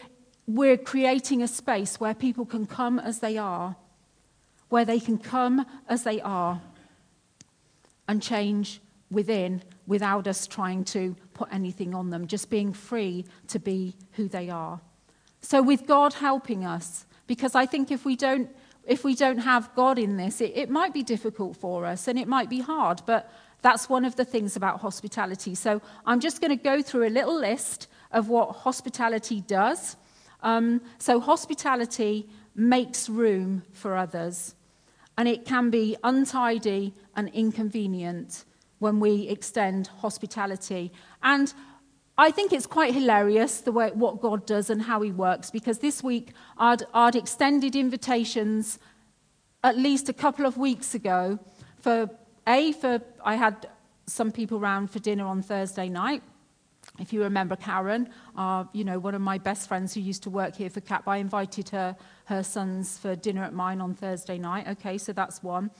we're 0.48 0.78
creating 0.78 1.44
a 1.44 1.48
space 1.48 2.00
where 2.00 2.16
people 2.16 2.46
can 2.46 2.66
come 2.66 3.00
as 3.00 3.20
they 3.20 3.38
are, 3.38 3.76
where 4.70 4.86
they 4.86 5.02
can 5.02 5.18
come 5.18 5.66
as 5.90 6.04
they 6.04 6.22
are 6.22 6.62
and 8.08 8.22
change 8.22 8.82
within 9.12 9.62
without 9.88 10.28
us 10.28 10.48
trying 10.48 10.84
to 10.84 11.16
put 11.34 11.48
anything 11.52 11.94
on 11.94 12.10
them, 12.10 12.28
just 12.28 12.50
being 12.50 12.74
free 12.74 13.26
to 13.48 13.60
be 13.60 13.96
who 14.14 14.28
they 14.28 14.50
are. 14.50 14.80
So, 15.42 15.62
with 15.62 15.86
God 15.86 16.14
helping 16.14 16.66
us, 16.66 17.06
because 17.28 17.56
I 17.56 17.66
think 17.66 17.92
if 17.92 18.06
we 18.06 18.16
don't, 18.16 18.50
if 18.86 19.04
we 19.04 19.16
don't 19.16 19.40
have 19.40 19.74
God 19.76 20.00
in 20.00 20.18
this, 20.18 20.42
it, 20.42 20.52
it 20.56 20.70
might 20.70 20.94
be 20.94 21.04
difficult 21.04 21.56
for 21.58 21.86
us 21.86 22.08
and 22.08 22.18
it 22.18 22.28
might 22.28 22.50
be 22.50 22.60
hard, 22.62 23.02
but 23.06 23.32
that's 23.62 23.90
one 23.90 24.06
of 24.06 24.16
the 24.16 24.26
things 24.26 24.56
about 24.56 24.82
hospitality. 24.82 25.56
So, 25.56 25.82
I'm 26.06 26.20
just 26.20 26.42
going 26.42 26.58
to 26.58 26.64
go 26.64 26.82
through 26.82 27.08
a 27.08 27.10
little 27.10 27.40
list 27.40 27.88
of 28.12 28.28
what 28.30 28.56
hospitality 28.56 29.42
does. 29.42 29.98
Um, 30.42 30.82
so, 30.98 31.20
hospitality 31.20 32.28
makes 32.56 33.10
room 33.10 33.64
for 33.72 33.96
others, 33.96 34.56
and 35.18 35.28
it 35.28 35.46
can 35.46 35.70
be 35.70 35.96
untidy 36.04 36.94
and 37.16 37.30
inconvenient 37.30 38.46
when 38.80 39.00
we 39.00 39.28
extend 39.30 39.88
hospitality. 39.88 40.92
And 41.24 41.54
I 42.18 42.32
think 42.32 42.54
it's 42.54 42.68
quite 42.68 42.94
hilarious 42.94 43.62
the 43.62 43.72
way 43.72 43.92
what 43.94 44.22
God 44.22 44.46
does 44.46 44.70
and 44.70 44.82
how 44.84 45.02
He 45.02 45.12
works 45.12 45.52
because 45.52 45.80
this 45.80 46.04
week 46.04 46.32
I'd, 46.58 46.84
I'd 46.94 47.16
extended 47.16 47.76
invitations 47.76 48.80
at 49.64 49.78
least 49.78 50.10
a 50.10 50.14
couple 50.14 50.46
of 50.46 50.58
weeks 50.58 50.94
ago 50.94 51.40
for 51.80 52.10
a 52.48 52.72
for 52.74 53.02
I 53.24 53.36
had 53.36 53.68
some 54.08 54.32
people 54.32 54.60
round 54.60 54.92
for 54.92 55.00
dinner 55.00 55.26
on 55.26 55.42
Thursday 55.42 55.90
night 55.90 56.22
if 57.00 57.12
you 57.12 57.22
remember 57.24 57.56
Karen, 57.56 58.10
uh, 58.38 58.66
you 58.74 58.84
know, 58.84 59.00
one 59.00 59.16
of 59.16 59.22
my 59.22 59.38
best 59.38 59.68
friends 59.68 59.94
who 59.94 60.02
used 60.02 60.24
to 60.24 60.30
work 60.30 60.56
here 60.56 60.70
for 60.70 60.82
CAP, 60.82 61.08
I 61.08 61.18
invited 61.18 61.70
her, 61.70 61.96
her 62.26 62.44
sons 62.44 62.98
for 62.98 63.16
dinner 63.16 63.44
at 63.44 63.54
mine 63.54 63.82
on 63.82 63.94
Thursday 63.94 64.38
night. 64.38 64.68
Okay, 64.68 64.98
so 64.98 65.12
that's 65.14 65.44
one. 65.44 65.72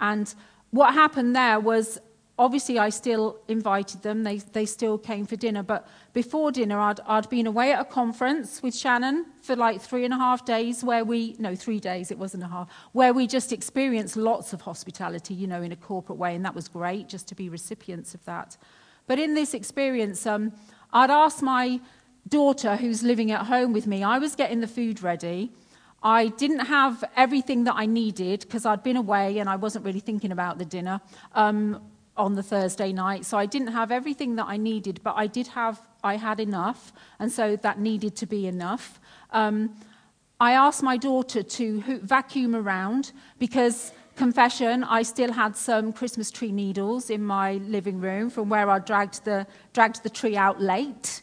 And 0.00 0.34
what 0.70 0.94
happened 0.94 1.36
there 1.36 1.60
was 1.60 1.98
obviously 2.38 2.78
I 2.78 2.88
still 2.88 3.38
invited 3.48 4.02
them. 4.02 4.24
They, 4.24 4.38
they 4.38 4.66
still 4.66 4.98
came 4.98 5.26
for 5.26 5.36
dinner. 5.36 5.62
But 5.62 5.86
before 6.12 6.50
dinner, 6.50 6.78
I'd, 6.80 7.00
I'd 7.06 7.28
been 7.30 7.46
away 7.46 7.72
at 7.72 7.80
a 7.80 7.84
conference 7.84 8.62
with 8.62 8.74
Shannon 8.74 9.26
for 9.42 9.54
like 9.54 9.80
three 9.80 10.04
and 10.04 10.12
a 10.12 10.16
half 10.16 10.44
days 10.44 10.82
where 10.82 11.04
we, 11.04 11.36
no, 11.38 11.54
three 11.54 11.78
days, 11.78 12.10
it 12.10 12.18
wasn't 12.18 12.42
a 12.42 12.48
half, 12.48 12.68
where 12.92 13.12
we 13.12 13.26
just 13.26 13.52
experienced 13.52 14.16
lots 14.16 14.52
of 14.52 14.62
hospitality, 14.62 15.34
you 15.34 15.46
know, 15.46 15.62
in 15.62 15.72
a 15.72 15.76
corporate 15.76 16.18
way. 16.18 16.34
And 16.34 16.44
that 16.44 16.54
was 16.54 16.68
great 16.68 17.08
just 17.08 17.28
to 17.28 17.34
be 17.34 17.48
recipients 17.48 18.14
of 18.14 18.24
that. 18.24 18.56
But 19.06 19.18
in 19.18 19.34
this 19.34 19.54
experience, 19.54 20.26
um, 20.26 20.52
I'd 20.92 21.10
asked 21.10 21.42
my 21.42 21.80
daughter, 22.28 22.76
who's 22.76 23.02
living 23.02 23.30
at 23.30 23.46
home 23.46 23.72
with 23.72 23.86
me, 23.86 24.02
I 24.02 24.18
was 24.18 24.34
getting 24.34 24.60
the 24.60 24.66
food 24.66 25.02
ready. 25.02 25.52
I 26.02 26.28
didn't 26.28 26.66
have 26.66 27.02
everything 27.16 27.64
that 27.64 27.74
I 27.76 27.86
needed 27.86 28.40
because 28.40 28.66
I'd 28.66 28.82
been 28.82 28.96
away 28.96 29.38
and 29.38 29.48
I 29.48 29.56
wasn't 29.56 29.84
really 29.84 30.00
thinking 30.00 30.32
about 30.32 30.58
the 30.58 30.64
dinner 30.64 31.00
um, 31.34 31.82
on 32.16 32.34
the 32.34 32.42
Thursday 32.42 32.92
night. 32.92 33.24
So 33.24 33.38
I 33.38 33.46
didn't 33.46 33.68
have 33.68 33.90
everything 33.90 34.36
that 34.36 34.46
I 34.46 34.56
needed, 34.56 35.00
but 35.02 35.14
I 35.16 35.26
did 35.26 35.48
have, 35.48 35.80
I 36.02 36.16
had 36.16 36.40
enough, 36.40 36.92
and 37.18 37.32
so 37.32 37.56
that 37.56 37.78
needed 37.78 38.16
to 38.16 38.26
be 38.26 38.46
enough. 38.46 39.00
Um, 39.30 39.74
I 40.40 40.52
asked 40.52 40.82
my 40.82 40.96
daughter 40.96 41.42
to 41.42 42.00
vacuum 42.02 42.54
around 42.54 43.12
because 43.38 43.92
confession, 44.16 44.84
I 44.84 45.02
still 45.02 45.32
had 45.32 45.56
some 45.56 45.92
Christmas 45.92 46.30
tree 46.30 46.52
needles 46.52 47.10
in 47.10 47.22
my 47.22 47.54
living 47.54 48.00
room 48.00 48.30
from 48.30 48.48
where 48.48 48.70
I 48.70 48.78
dragged 48.78 49.24
the, 49.24 49.46
dragged 49.72 50.02
the 50.02 50.10
tree 50.10 50.36
out 50.36 50.60
late. 50.60 51.22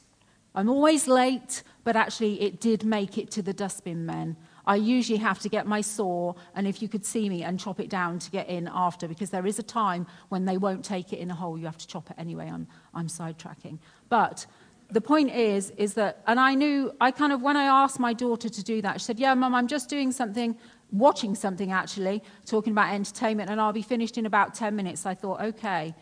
I'm 0.54 0.70
always 0.70 1.08
late, 1.08 1.64
but 1.84 1.96
actually 1.96 2.42
it 2.42 2.60
did 2.60 2.84
make 2.84 3.18
it 3.18 3.32
to 3.32 3.42
the 3.42 3.54
dustbin 3.54 4.06
men. 4.06 4.36
I 4.66 4.76
usually 4.76 5.18
have 5.20 5.40
to 5.40 5.50
get 5.50 5.66
my 5.66 5.82
saw, 5.82 6.34
and 6.56 6.68
if 6.68 6.82
you 6.82 6.88
could 6.88 7.06
see 7.06 7.30
me, 7.30 7.44
and 7.44 7.60
chop 7.60 7.80
it 7.80 7.90
down 7.90 8.20
to 8.20 8.32
get 8.32 8.48
in 8.48 8.70
after, 8.72 9.08
because 9.08 9.32
there 9.32 9.48
is 9.48 9.58
a 9.58 9.64
time 9.64 10.06
when 10.30 10.46
they 10.46 10.58
won't 10.58 10.86
take 10.86 11.14
it 11.14 11.20
in 11.20 11.32
a 11.32 11.36
hole. 11.36 11.58
You 11.58 11.66
have 11.66 11.80
to 11.80 11.88
chop 11.88 12.12
it 12.12 12.16
anyway. 12.20 12.50
I'm, 12.52 12.68
I'm 12.94 13.08
sidetracking. 13.08 13.80
But 14.10 14.46
the 14.92 15.02
point 15.02 15.32
is, 15.32 15.72
is 15.78 15.94
that, 15.96 16.22
and 16.28 16.40
I 16.40 16.54
knew, 16.54 16.94
I 17.02 17.12
kind 17.12 17.34
of, 17.34 17.42
when 17.42 17.58
I 17.58 17.64
asked 17.64 18.00
my 18.00 18.14
daughter 18.14 18.50
to 18.50 18.64
do 18.64 18.82
that, 18.82 19.00
she 19.00 19.06
said, 19.06 19.20
Yeah, 19.20 19.34
Mum, 19.34 19.56
I'm 19.56 19.68
just 19.68 19.90
doing 19.90 20.12
something 20.12 20.56
watching 20.92 21.36
something 21.36 21.72
actually, 21.72 22.22
talking 22.46 22.72
about 22.74 22.94
entertainment, 22.94 23.50
and 23.50 23.60
I'll 23.60 23.74
be 23.74 23.82
finished 23.82 24.18
in 24.18 24.26
about 24.26 24.54
10 24.54 24.76
minutes. 24.76 25.06
I 25.06 25.14
thought, 25.14 25.42
okay. 25.42 25.96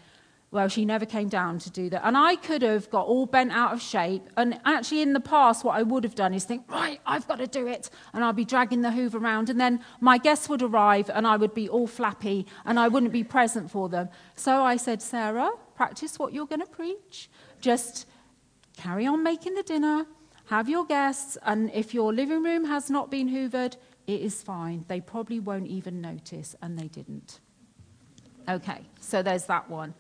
Well, 0.52 0.68
she 0.68 0.84
never 0.84 1.06
came 1.06 1.30
down 1.30 1.60
to 1.60 1.70
do 1.70 1.92
that. 1.92 2.02
And 2.04 2.18
I 2.18 2.36
could 2.36 2.64
have 2.64 2.90
got 2.90 3.06
all 3.06 3.28
bent 3.28 3.52
out 3.52 3.72
of 3.72 3.84
shape. 3.84 4.24
And 4.36 4.60
actually, 4.66 5.04
in 5.04 5.14
the 5.14 5.20
past, 5.20 5.64
what 5.64 5.76
I 5.76 5.84
would 5.84 6.04
have 6.04 6.16
done 6.16 6.34
is 6.34 6.44
think, 6.44 6.64
right, 6.72 7.00
I've 7.06 7.28
got 7.28 7.38
to 7.38 7.46
do 7.46 7.68
it. 7.68 7.92
And 8.14 8.24
I'll 8.24 8.34
be 8.34 8.46
dragging 8.46 8.82
the 8.82 8.92
hoover 8.92 9.20
around. 9.20 9.52
And 9.52 9.62
then 9.62 9.80
my 10.00 10.18
guests 10.18 10.50
would 10.50 10.64
arrive 10.64 11.12
and 11.14 11.28
I 11.28 11.38
would 11.38 11.54
be 11.54 11.70
all 11.70 11.86
flappy 11.86 12.48
and 12.66 12.80
I 12.80 12.88
wouldn't 12.88 13.12
be 13.12 13.24
present 13.24 13.70
for 13.70 13.90
them. 13.90 14.10
So 14.36 14.64
I 14.64 14.76
said, 14.78 15.04
Sarah, 15.04 15.52
practice 15.76 16.18
what 16.18 16.34
you're 16.34 16.48
going 16.48 16.62
to 16.62 16.68
preach. 16.68 17.30
Just 17.62 18.08
carry 18.76 19.06
on 19.06 19.22
making 19.22 19.54
the 19.54 19.64
dinner, 19.64 20.08
have 20.46 20.68
your 20.68 20.84
guests. 20.84 21.38
And 21.44 21.70
if 21.76 21.94
your 21.94 22.12
living 22.12 22.42
room 22.42 22.66
has 22.66 22.90
not 22.90 23.12
been 23.12 23.30
hoovered, 23.30 23.76
it 24.10 24.22
is 24.22 24.42
fine. 24.42 24.86
They 24.88 25.02
probably 25.02 25.40
won't 25.40 25.68
even 25.68 26.02
notice, 26.02 26.56
and 26.64 26.80
they 26.80 26.88
didn't. 26.88 27.40
Okay, 28.50 28.82
so 29.00 29.22
there's 29.22 29.46
that 29.46 29.70
one. 29.70 29.94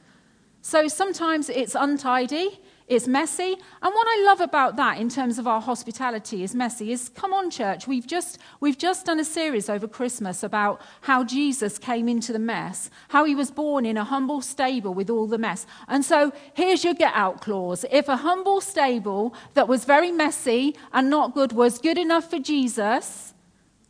So 0.61 0.87
sometimes 0.87 1.47
it's 1.47 1.75
untidy, 1.75 2.59
it's 2.87 3.07
messy. 3.07 3.53
And 3.83 3.93
what 3.93 4.07
I 4.09 4.23
love 4.25 4.41
about 4.41 4.77
that 4.77 4.97
in 4.97 5.09
terms 5.09 5.37
of 5.37 5.47
our 5.47 5.61
hospitality 5.61 6.43
is 6.43 6.55
messy 6.55 6.91
is 6.91 7.09
come 7.09 7.33
on 7.33 7.51
church, 7.51 7.87
we've 7.87 8.07
just 8.07 8.39
we've 8.59 8.79
just 8.79 9.05
done 9.05 9.19
a 9.19 9.23
series 9.23 9.69
over 9.69 9.87
Christmas 9.87 10.41
about 10.41 10.81
how 11.01 11.23
Jesus 11.23 11.77
came 11.77 12.09
into 12.09 12.33
the 12.33 12.39
mess, 12.39 12.89
how 13.09 13.25
he 13.25 13.35
was 13.35 13.51
born 13.51 13.85
in 13.85 13.95
a 13.95 14.03
humble 14.03 14.41
stable 14.41 14.95
with 14.95 15.11
all 15.11 15.27
the 15.27 15.37
mess. 15.37 15.67
And 15.87 16.03
so 16.03 16.33
here's 16.55 16.83
your 16.83 16.95
get 16.95 17.13
out 17.13 17.41
clause. 17.41 17.85
If 17.91 18.09
a 18.09 18.17
humble 18.17 18.59
stable 18.59 19.35
that 19.53 19.67
was 19.67 19.85
very 19.85 20.11
messy 20.11 20.75
and 20.91 21.11
not 21.11 21.35
good 21.35 21.51
was 21.53 21.77
good 21.77 21.99
enough 21.99 22.27
for 22.31 22.39
Jesus, 22.39 23.35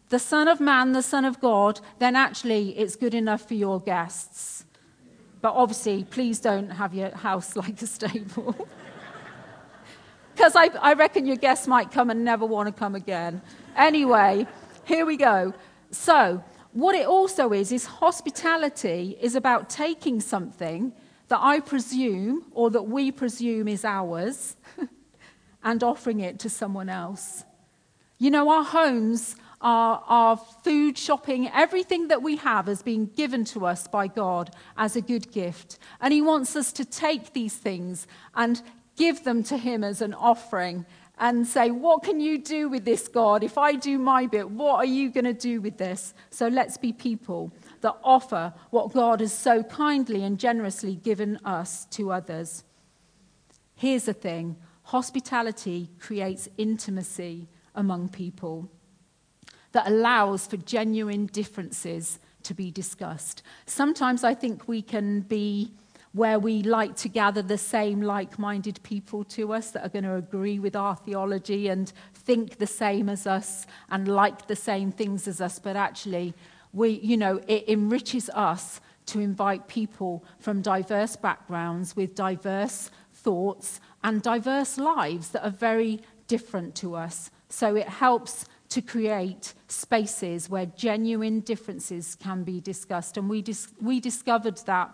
the 0.09 0.19
Son 0.19 0.47
of 0.47 0.59
Man, 0.59 0.91
the 0.91 1.01
Son 1.01 1.25
of 1.25 1.39
God, 1.39 1.79
then 1.99 2.15
actually 2.15 2.77
it's 2.77 2.95
good 2.95 3.13
enough 3.13 3.47
for 3.47 3.53
your 3.53 3.79
guests. 3.79 4.65
But 5.41 5.53
obviously, 5.53 6.03
please 6.03 6.39
don't 6.39 6.69
have 6.69 6.93
your 6.93 7.15
house 7.15 7.55
like 7.63 7.81
a 7.81 7.87
stable. 7.87 8.67
Because 10.39 10.55
I, 10.55 10.69
I 10.79 10.93
reckon 10.93 11.25
your 11.25 11.35
guests 11.35 11.67
might 11.67 11.91
come 11.91 12.09
and 12.09 12.23
never 12.23 12.45
want 12.45 12.67
to 12.67 12.71
come 12.71 12.95
again. 12.95 13.41
Anyway, 13.75 14.47
here 14.85 15.05
we 15.05 15.17
go. 15.17 15.53
So, 15.91 16.41
what 16.71 16.95
it 16.95 17.05
also 17.05 17.51
is, 17.51 17.73
is 17.73 17.85
hospitality 17.85 19.17
is 19.19 19.35
about 19.35 19.69
taking 19.69 20.21
something 20.21 20.93
that 21.27 21.39
I 21.41 21.59
presume 21.59 22.45
or 22.53 22.69
that 22.69 22.83
we 22.83 23.11
presume 23.11 23.67
is 23.67 23.83
ours 23.83 24.55
and 25.63 25.83
offering 25.83 26.21
it 26.21 26.39
to 26.39 26.49
someone 26.49 26.87
else. 26.87 27.43
You 28.17 28.31
know, 28.31 28.49
our 28.49 28.63
homes, 28.63 29.35
our, 29.61 30.03
our 30.07 30.37
food, 30.37 30.97
shopping, 30.97 31.49
everything 31.49 32.07
that 32.07 32.21
we 32.21 32.37
have 32.37 32.67
has 32.67 32.81
been 32.81 33.07
given 33.07 33.43
to 33.45 33.65
us 33.65 33.87
by 33.87 34.07
God 34.07 34.55
as 34.77 34.95
a 34.95 35.01
good 35.01 35.31
gift. 35.31 35.77
And 35.99 36.13
He 36.13 36.21
wants 36.21 36.55
us 36.55 36.71
to 36.73 36.85
take 36.85 37.33
these 37.33 37.55
things 37.55 38.07
and 38.35 38.61
give 38.95 39.23
them 39.23 39.43
to 39.43 39.57
Him 39.57 39.83
as 39.83 40.01
an 40.01 40.13
offering 40.13 40.85
and 41.17 41.45
say, 41.45 41.71
What 41.71 42.03
can 42.03 42.19
you 42.21 42.37
do 42.37 42.69
with 42.69 42.85
this, 42.85 43.07
God? 43.07 43.43
If 43.43 43.57
I 43.57 43.73
do 43.73 43.97
my 43.97 44.25
bit, 44.27 44.49
what 44.49 44.75
are 44.75 44.85
you 44.85 45.11
going 45.11 45.25
to 45.25 45.33
do 45.33 45.59
with 45.61 45.77
this? 45.77 46.13
So 46.29 46.47
let's 46.47 46.77
be 46.77 46.93
people 46.93 47.51
that 47.81 47.97
offer 48.03 48.53
what 48.69 48.93
God 48.93 49.19
has 49.19 49.33
so 49.33 49.63
kindly 49.63 50.23
and 50.23 50.39
generously 50.39 50.95
given 50.95 51.37
us 51.43 51.85
to 51.91 52.11
others. 52.11 52.63
Here's 53.75 54.05
the 54.05 54.13
thing 54.13 54.55
hospitality 54.83 55.89
creates 55.99 56.49
intimacy 56.57 57.47
among 57.75 58.09
people 58.09 58.71
that 59.71 59.87
allows 59.87 60.47
for 60.47 60.57
genuine 60.57 61.27
differences 61.27 62.19
to 62.43 62.53
be 62.53 62.71
discussed. 62.71 63.43
Sometimes 63.65 64.23
I 64.23 64.33
think 64.33 64.67
we 64.67 64.81
can 64.81 65.21
be 65.21 65.71
where 66.13 66.39
we 66.39 66.63
like 66.63 66.95
to 66.95 67.07
gather 67.07 67.41
the 67.41 67.57
same 67.57 68.01
like 68.01 68.39
minded 68.39 68.81
people 68.81 69.23
to 69.23 69.53
us 69.53 69.71
that 69.71 69.85
are 69.85 69.89
going 69.89 70.03
to 70.03 70.15
agree 70.15 70.57
with 70.57 70.75
our 70.75 70.95
theology 70.95 71.67
and 71.67 71.93
think 72.15 72.57
the 72.57 72.67
same 72.67 73.09
as 73.09 73.27
us 73.27 73.67
and 73.91 74.07
like 74.07 74.47
the 74.47 74.55
same 74.55 74.91
things 74.91 75.27
as 75.27 75.39
us, 75.39 75.59
but 75.59 75.75
actually, 75.75 76.33
we, 76.73 76.89
you 77.01 77.17
know, 77.17 77.39
it 77.47 77.67
enriches 77.69 78.29
us 78.31 78.81
to 79.05 79.19
invite 79.19 79.67
people 79.67 80.23
from 80.39 80.61
diverse 80.61 81.15
backgrounds 81.15 81.95
with 81.95 82.15
diverse 82.15 82.89
thoughts 83.13 83.79
and 84.03 84.21
diverse 84.21 84.77
lives 84.77 85.29
that 85.29 85.45
are 85.45 85.51
very 85.51 85.99
different 86.27 86.75
to 86.75 86.95
us. 86.95 87.31
So 87.49 87.75
it 87.75 87.87
helps 87.87 88.45
to 88.69 88.81
create 88.81 89.53
spaces 89.67 90.49
where 90.49 90.67
genuine 90.67 91.39
differences 91.39 92.15
can 92.15 92.43
be 92.43 92.61
discussed. 92.61 93.17
And 93.17 93.29
we, 93.29 93.41
dis- 93.41 93.73
we 93.81 93.99
discovered 93.99 94.57
that 94.65 94.93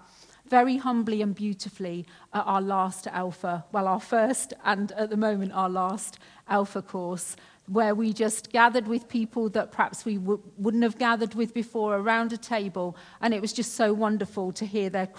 very 0.50 0.78
humbly 0.78 1.22
and 1.22 1.36
beautifully 1.36 2.06
at 2.34 2.46
our 2.46 2.62
last 2.62 3.08
Alpha, 3.08 3.66
well, 3.72 3.88
our 3.88 4.00
first 4.00 4.54
and 4.64 4.92
at 4.94 5.10
the 5.10 5.18
moment 5.18 5.52
our 5.54 5.70
last 5.70 6.20
Alpha 6.48 6.82
course, 6.82 7.36
where 7.68 7.96
we 7.96 8.14
just 8.14 8.52
gathered 8.52 8.88
with 8.88 9.10
people 9.10 9.50
that 9.50 9.72
perhaps 9.72 10.06
we 10.06 10.20
wouldn't 10.20 10.84
have 10.84 11.00
gathered 11.00 11.34
with 11.34 11.54
before 11.54 11.96
around 11.96 12.32
a 12.32 12.38
table. 12.38 12.96
And 13.22 13.34
it 13.34 13.42
was 13.42 13.54
just 13.54 13.74
so 13.74 13.92
wonderful 13.92 14.52
to 14.54 14.66
hear 14.66 14.90
their 14.90 15.10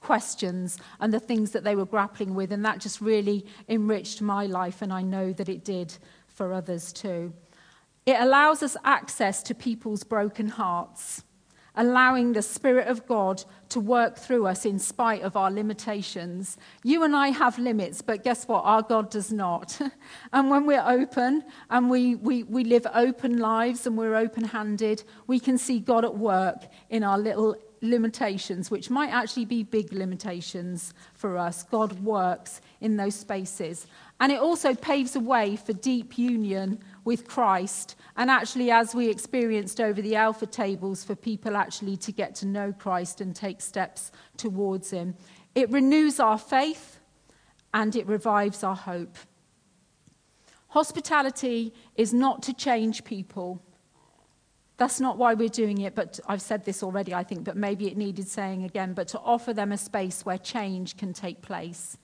questions 0.00 0.78
and 0.98 1.14
the 1.14 1.20
things 1.20 1.52
that 1.52 1.62
they 1.62 1.76
were 1.76 1.86
grappling 1.86 2.34
with. 2.34 2.50
And 2.50 2.64
that 2.64 2.80
just 2.80 3.00
really 3.00 3.46
enriched 3.68 4.20
my 4.20 4.46
life, 4.46 4.82
and 4.82 4.92
I 4.92 5.02
know 5.02 5.32
that 5.32 5.48
it 5.48 5.64
did 5.64 5.96
for 6.26 6.52
others 6.52 6.92
too. 6.92 7.32
It 8.06 8.16
allows 8.20 8.62
us 8.62 8.76
access 8.84 9.42
to 9.44 9.54
people's 9.54 10.04
broken 10.04 10.48
hearts 10.48 11.24
allowing 11.76 12.32
the 12.32 12.42
Spirit 12.42 12.88
of 12.88 13.06
God 13.06 13.44
to 13.68 13.80
work 13.80 14.16
through 14.16 14.46
us 14.46 14.64
in 14.64 14.78
spite 14.78 15.22
of 15.22 15.36
our 15.36 15.50
limitations. 15.50 16.56
You 16.82 17.02
and 17.02 17.14
I 17.14 17.28
have 17.28 17.58
limits, 17.58 18.00
but 18.00 18.24
guess 18.24 18.48
what? 18.48 18.62
Our 18.64 18.82
God 18.82 19.10
does 19.10 19.32
not. 19.32 19.78
and 20.32 20.50
when 20.50 20.66
we're 20.66 20.84
open 20.86 21.44
and 21.68 21.90
we, 21.90 22.14
we, 22.14 22.42
we 22.44 22.64
live 22.64 22.86
open 22.94 23.38
lives 23.38 23.86
and 23.86 23.96
we're 23.96 24.16
open 24.16 24.44
handed, 24.44 25.04
we 25.26 25.38
can 25.38 25.58
see 25.58 25.78
God 25.78 26.04
at 26.04 26.16
work 26.16 26.66
in 26.88 27.04
our 27.04 27.18
little 27.18 27.56
limitations, 27.82 28.70
which 28.70 28.88
might 28.88 29.10
actually 29.10 29.44
be 29.44 29.62
big 29.62 29.92
limitations 29.92 30.94
for 31.12 31.36
us. 31.36 31.62
God 31.64 32.00
works 32.02 32.62
in 32.80 32.96
those 32.96 33.14
spaces. 33.14 33.86
And 34.18 34.32
it 34.32 34.40
also 34.40 34.74
paves 34.74 35.14
a 35.14 35.20
way 35.20 35.56
for 35.56 35.74
deep 35.74 36.16
union 36.16 36.82
with 37.06 37.26
Christ. 37.26 37.94
And 38.16 38.30
actually, 38.30 38.70
as 38.70 38.94
we 38.94 39.08
experienced 39.08 39.80
over 39.80 40.02
the 40.02 40.16
Alpha 40.16 40.44
tables, 40.44 41.04
for 41.04 41.14
people 41.14 41.56
actually 41.56 41.96
to 41.98 42.12
get 42.12 42.34
to 42.36 42.46
know 42.46 42.72
Christ 42.72 43.22
and 43.22 43.34
take 43.34 43.62
steps 43.62 44.10
towards 44.36 44.90
Him. 44.90 45.14
It 45.54 45.70
renews 45.70 46.20
our 46.20 46.36
faith 46.36 46.98
and 47.72 47.94
it 47.96 48.06
revives 48.06 48.64
our 48.64 48.74
hope. 48.74 49.16
Hospitality 50.68 51.72
is 51.94 52.12
not 52.12 52.42
to 52.42 52.52
change 52.52 53.04
people. 53.04 53.62
That's 54.76 55.00
not 55.00 55.16
why 55.16 55.34
we're 55.34 55.48
doing 55.48 55.80
it, 55.82 55.94
but 55.94 56.18
I've 56.26 56.42
said 56.42 56.64
this 56.64 56.82
already, 56.82 57.14
I 57.14 57.22
think, 57.22 57.44
but 57.44 57.56
maybe 57.56 57.86
it 57.86 57.96
needed 57.96 58.28
saying 58.28 58.64
again, 58.64 58.92
but 58.92 59.08
to 59.08 59.20
offer 59.20 59.54
them 59.54 59.72
a 59.72 59.78
space 59.78 60.26
where 60.26 60.36
change 60.36 60.96
can 60.96 61.12
take 61.12 61.40
place. 61.40 61.96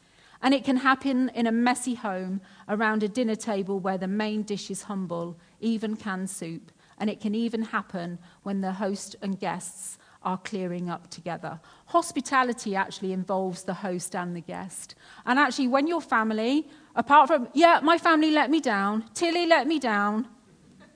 And 0.43 0.53
it 0.53 0.65
can 0.65 0.79
happen 0.79 1.31
in 1.35 1.47
a 1.47 1.53
messy 1.53 1.95
home 1.95 2.41
around 2.69 3.03
a 3.03 3.09
dinner 3.09 3.37
table 3.37 3.79
where 3.79 3.99
the 3.99 4.09
main 4.09 4.43
dish 4.43 4.71
is 4.71 4.83
humble, 4.83 5.39
even 5.61 5.97
canned 5.97 6.31
soup. 6.31 6.73
And 6.99 7.09
it 7.09 7.21
can 7.21 7.35
even 7.35 7.63
happen 7.63 8.19
when 8.43 8.61
the 8.61 8.73
host 8.73 9.17
and 9.23 9.39
guests 9.39 9.99
are 10.25 10.39
clearing 10.39 10.89
up 10.89 11.09
together. 11.11 11.61
Hospitality 11.87 12.77
actually 12.77 13.13
involves 13.13 13.65
the 13.65 13.75
host 13.75 14.15
and 14.15 14.37
the 14.37 14.41
guest. 14.41 14.95
And 15.27 15.39
actually, 15.39 15.69
when 15.69 15.87
your 15.87 16.01
family, 16.01 16.69
apart 16.95 17.29
from, 17.29 17.49
yeah, 17.55 17.81
my 17.83 17.99
family 17.99 18.31
let 18.31 18.51
me 18.51 18.61
down, 18.61 19.05
Tilly 19.15 19.47
let 19.47 19.67
me 19.67 19.79
down, 19.79 20.29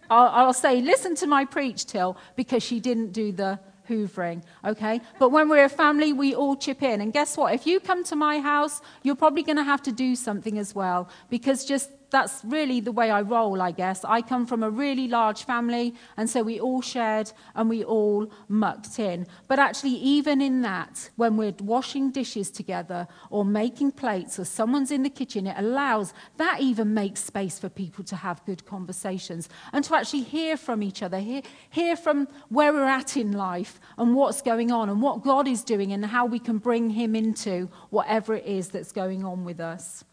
I'll, 0.09 0.29
I'll 0.29 0.53
say, 0.53 0.81
listen 0.81 1.15
to 1.17 1.27
my 1.27 1.45
preach, 1.45 1.87
Till, 1.87 2.17
because 2.37 2.63
she 2.63 2.79
didn't 2.81 3.13
do 3.13 3.33
the 3.33 3.59
hoovering, 3.89 4.43
okay? 4.65 5.01
But 5.19 5.31
when 5.31 5.49
we're 5.49 5.65
a 5.65 5.69
family, 5.69 6.13
we 6.13 6.35
all 6.35 6.57
chip 6.57 6.83
in. 6.83 7.01
And 7.01 7.13
guess 7.13 7.37
what? 7.37 7.55
If 7.55 7.67
you 7.67 7.81
come 7.81 8.05
to 8.05 8.17
my 8.17 8.41
house, 8.41 8.81
you're 9.03 9.17
probably 9.17 9.43
going 9.43 9.57
to 9.57 9.65
have 9.65 9.83
to 9.83 9.93
do 9.93 10.17
something 10.17 10.59
as 10.59 10.75
well 10.75 11.09
because 11.31 11.65
just 11.65 11.91
that's 12.11 12.45
really 12.45 12.81
the 12.81 12.93
way 12.93 13.11
I 13.11 13.21
roll, 13.23 13.61
I 13.61 13.73
guess. 13.73 14.05
I 14.05 14.23
come 14.23 14.47
from 14.47 14.63
a 14.63 14.71
really 14.71 15.09
large 15.09 15.45
family, 15.45 15.95
and 16.17 16.31
so 16.31 16.43
we 16.43 16.61
all 16.61 16.81
shared 16.81 17.33
and 17.55 17.69
we 17.69 17.83
all 17.83 18.31
mucked 18.49 18.99
in. 18.99 19.27
But 19.49 19.59
actually, 19.59 19.95
even 19.95 20.41
in 20.41 20.63
that, 20.63 21.11
when 21.17 21.37
we're 21.37 21.55
washing 21.61 22.13
dishes 22.13 22.51
together 22.51 23.09
or 23.31 23.45
making 23.45 23.93
plates 23.93 24.39
or 24.39 24.45
someone's 24.45 24.91
in 24.91 25.03
the 25.03 25.11
kitchen, 25.11 25.47
it 25.47 25.57
allows 25.59 26.13
that 26.37 26.61
even 26.61 26.95
makes 26.95 27.25
space 27.25 27.59
for 27.59 27.69
people 27.69 28.05
to 28.05 28.17
have 28.17 28.45
good 28.45 28.65
conversations 28.67 29.49
and 29.73 29.85
to 29.85 29.97
actually 29.97 30.23
hear 30.23 30.57
from 30.57 30.83
each 30.83 31.03
other, 31.03 31.19
hear, 31.19 31.43
hear 31.71 31.97
from 31.97 32.29
where 32.49 32.73
we're 32.73 32.85
at 32.85 33.17
in 33.17 33.33
life 33.33 33.81
and 33.99 34.15
what's 34.15 34.43
going 34.43 34.71
on 34.71 34.89
and 34.89 35.03
what 35.03 35.23
God 35.23 35.49
is 35.49 35.65
doing 35.65 35.93
and 35.93 36.07
how 36.07 36.27
we 36.27 36.39
can 36.39 36.59
bring 36.59 36.91
Him 36.91 37.17
into 37.17 37.69
whatever 37.91 38.35
it 38.35 38.47
is 38.47 38.69
that's 38.69 38.93
going 38.93 39.25
on 39.25 39.45
with 39.45 39.61
us. 39.61 40.05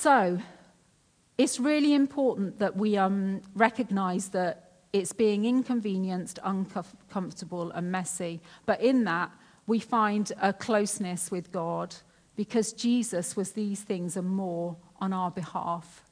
So, 0.00 0.38
it's 1.38 1.58
really 1.58 1.92
important 1.92 2.60
that 2.60 2.76
we 2.76 2.96
um, 2.96 3.40
recognize 3.56 4.28
that 4.28 4.74
it's 4.92 5.12
being 5.12 5.44
inconvenienced, 5.44 6.38
uncomfortable, 6.44 7.72
and 7.72 7.90
messy. 7.90 8.40
But 8.64 8.80
in 8.80 9.02
that, 9.06 9.32
we 9.66 9.80
find 9.80 10.30
a 10.40 10.52
closeness 10.52 11.32
with 11.32 11.50
God 11.50 11.96
because 12.36 12.72
Jesus 12.72 13.34
was 13.34 13.50
these 13.50 13.82
things 13.82 14.16
and 14.16 14.28
more 14.28 14.76
on 15.00 15.12
our 15.12 15.32
behalf. 15.32 16.04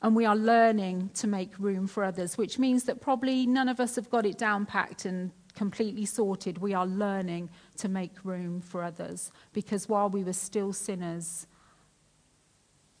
And 0.00 0.16
we 0.16 0.24
are 0.24 0.34
learning 0.34 1.10
to 1.16 1.26
make 1.26 1.58
room 1.58 1.86
for 1.86 2.04
others, 2.04 2.38
which 2.38 2.58
means 2.58 2.84
that 2.84 3.02
probably 3.02 3.44
none 3.44 3.68
of 3.68 3.80
us 3.80 3.96
have 3.96 4.08
got 4.08 4.24
it 4.24 4.38
down 4.38 4.64
packed 4.64 5.04
and 5.04 5.30
completely 5.54 6.06
sorted. 6.06 6.56
We 6.56 6.72
are 6.72 6.86
learning 6.86 7.50
to 7.76 7.90
make 7.90 8.24
room 8.24 8.62
for 8.62 8.82
others 8.82 9.30
because 9.52 9.90
while 9.90 10.08
we 10.08 10.24
were 10.24 10.32
still 10.32 10.72
sinners, 10.72 11.46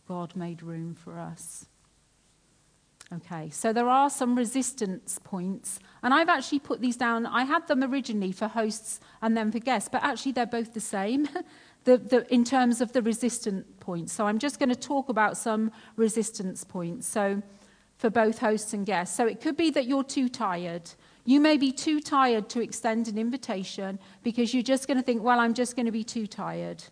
God 0.06 0.36
made 0.36 0.62
room 0.62 0.94
for 0.94 1.18
us. 1.18 1.66
Okay, 3.12 3.50
so 3.50 3.72
there 3.72 3.88
are 3.88 4.08
some 4.08 4.36
resistance 4.36 5.20
points, 5.22 5.78
and 6.02 6.14
I've 6.14 6.30
actually 6.30 6.60
put 6.60 6.80
these 6.80 6.96
down. 6.96 7.26
I 7.26 7.44
had 7.44 7.68
them 7.68 7.82
originally 7.82 8.32
for 8.32 8.48
hosts 8.48 9.00
and 9.20 9.36
then 9.36 9.52
for 9.52 9.58
guests, 9.58 9.88
but 9.92 10.02
actually 10.02 10.32
they're 10.32 10.46
both 10.46 10.72
the 10.72 10.80
same 10.80 11.28
the, 11.84 11.98
the, 11.98 12.32
in 12.32 12.44
terms 12.44 12.80
of 12.80 12.92
the 12.92 13.02
resistant 13.02 13.80
points. 13.80 14.12
So 14.12 14.26
I'm 14.26 14.38
just 14.38 14.58
going 14.58 14.70
to 14.70 14.76
talk 14.76 15.08
about 15.10 15.36
some 15.36 15.72
resistance 15.96 16.64
points. 16.64 17.06
So 17.06 17.42
for 18.02 18.10
both 18.10 18.38
hosts 18.38 18.72
and 18.72 18.84
guests. 18.84 19.16
So 19.16 19.28
it 19.28 19.40
could 19.40 19.56
be 19.56 19.70
that 19.70 19.86
you're 19.86 20.02
too 20.02 20.28
tired. 20.28 20.90
You 21.24 21.38
may 21.38 21.56
be 21.56 21.70
too 21.70 22.00
tired 22.00 22.48
to 22.48 22.60
extend 22.60 23.06
an 23.06 23.16
invitation 23.16 24.00
because 24.24 24.52
you're 24.52 24.64
just 24.64 24.88
going 24.88 24.96
to 24.96 25.04
think, 25.04 25.22
well, 25.22 25.38
I'm 25.38 25.54
just 25.54 25.76
going 25.76 25.86
to 25.86 25.92
be 25.92 26.02
too 26.02 26.26
tired. 26.26 26.82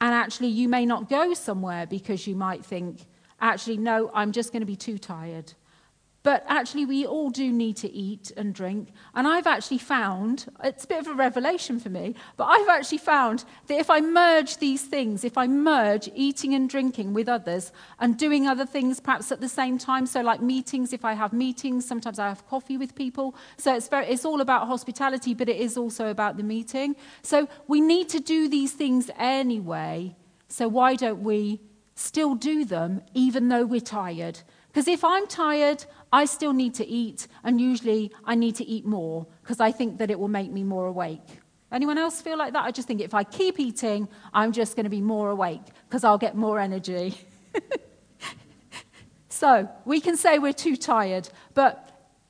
And 0.00 0.14
actually, 0.14 0.48
you 0.48 0.68
may 0.68 0.84
not 0.84 1.08
go 1.08 1.32
somewhere 1.34 1.86
because 1.86 2.26
you 2.26 2.36
might 2.36 2.64
think, 2.64 3.06
actually, 3.40 3.78
no, 3.78 4.10
I'm 4.12 4.32
just 4.32 4.52
going 4.52 4.60
to 4.60 4.66
be 4.66 4.76
too 4.76 4.98
tired. 4.98 5.54
But 6.26 6.44
actually, 6.48 6.86
we 6.86 7.06
all 7.06 7.30
do 7.30 7.52
need 7.52 7.76
to 7.76 7.92
eat 7.92 8.32
and 8.36 8.52
drink. 8.52 8.88
And 9.14 9.28
I've 9.28 9.46
actually 9.46 9.78
found, 9.78 10.46
it's 10.64 10.82
a 10.82 10.88
bit 10.88 10.98
of 10.98 11.06
a 11.06 11.14
revelation 11.14 11.78
for 11.78 11.88
me, 11.88 12.16
but 12.36 12.46
I've 12.46 12.68
actually 12.68 12.98
found 12.98 13.44
that 13.68 13.78
if 13.78 13.88
I 13.88 14.00
merge 14.00 14.56
these 14.56 14.82
things, 14.82 15.22
if 15.22 15.38
I 15.38 15.46
merge 15.46 16.10
eating 16.16 16.52
and 16.52 16.68
drinking 16.68 17.14
with 17.14 17.28
others 17.28 17.70
and 18.00 18.18
doing 18.18 18.48
other 18.48 18.66
things 18.66 18.98
perhaps 18.98 19.30
at 19.30 19.40
the 19.40 19.48
same 19.48 19.78
time, 19.78 20.04
so 20.04 20.20
like 20.20 20.42
meetings, 20.42 20.92
if 20.92 21.04
I 21.04 21.12
have 21.12 21.32
meetings, 21.32 21.86
sometimes 21.86 22.18
I 22.18 22.26
have 22.26 22.44
coffee 22.48 22.76
with 22.76 22.96
people. 22.96 23.36
So 23.56 23.76
it's, 23.76 23.86
very, 23.86 24.06
it's 24.06 24.24
all 24.24 24.40
about 24.40 24.66
hospitality, 24.66 25.32
but 25.32 25.48
it 25.48 25.60
is 25.60 25.76
also 25.76 26.08
about 26.08 26.38
the 26.38 26.42
meeting. 26.42 26.96
So 27.22 27.48
we 27.68 27.80
need 27.80 28.08
to 28.08 28.18
do 28.18 28.48
these 28.48 28.72
things 28.72 29.12
anyway. 29.16 30.16
So 30.48 30.66
why 30.66 30.96
don't 30.96 31.22
we 31.22 31.60
still 31.94 32.34
do 32.34 32.64
them 32.64 33.02
even 33.14 33.48
though 33.48 33.64
we're 33.64 33.80
tired? 33.80 34.40
Because 34.76 34.88
if 34.88 35.04
I'm 35.04 35.26
tired, 35.26 35.86
I 36.16 36.24
still 36.24 36.54
need 36.54 36.72
to 36.76 36.86
eat, 36.86 37.28
and 37.44 37.60
usually 37.60 38.10
I 38.24 38.36
need 38.36 38.54
to 38.54 38.64
eat 38.64 38.86
more 38.86 39.26
because 39.42 39.60
I 39.60 39.70
think 39.70 39.98
that 39.98 40.10
it 40.10 40.18
will 40.18 40.34
make 40.40 40.50
me 40.50 40.64
more 40.64 40.86
awake. 40.86 41.28
Anyone 41.70 41.98
else 41.98 42.22
feel 42.22 42.38
like 42.38 42.54
that? 42.54 42.64
I 42.64 42.70
just 42.70 42.88
think 42.88 43.02
if 43.02 43.12
I 43.12 43.22
keep 43.22 43.60
eating, 43.60 44.08
I'm 44.32 44.52
just 44.52 44.76
going 44.76 44.84
to 44.84 44.96
be 44.98 45.02
more 45.02 45.28
awake 45.28 45.60
because 45.86 46.04
I'll 46.04 46.16
get 46.16 46.34
more 46.34 46.58
energy. 46.58 47.18
so 49.28 49.68
we 49.84 50.00
can 50.00 50.16
say 50.16 50.38
we're 50.38 50.54
too 50.54 50.74
tired, 50.74 51.28
but 51.52 51.74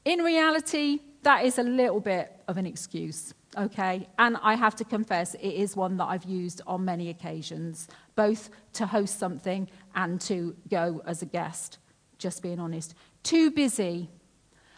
in 0.04 0.18
reality, 0.18 0.98
that 1.22 1.44
is 1.44 1.58
a 1.58 1.62
little 1.62 2.00
bit 2.00 2.32
of 2.48 2.56
an 2.56 2.66
excuse, 2.66 3.34
okay? 3.56 4.08
And 4.18 4.36
I 4.42 4.56
have 4.56 4.74
to 4.76 4.84
confess, 4.84 5.34
it 5.34 5.54
is 5.64 5.76
one 5.76 5.96
that 5.98 6.06
I've 6.06 6.24
used 6.24 6.60
on 6.66 6.84
many 6.84 7.08
occasions, 7.08 7.86
both 8.16 8.50
to 8.72 8.86
host 8.86 9.20
something 9.20 9.68
and 9.94 10.20
to 10.22 10.56
go 10.68 11.02
as 11.06 11.22
a 11.22 11.26
guest 11.26 11.78
just 12.18 12.42
being 12.42 12.58
honest. 12.58 12.94
Too 13.26 13.50
busy. 13.50 14.08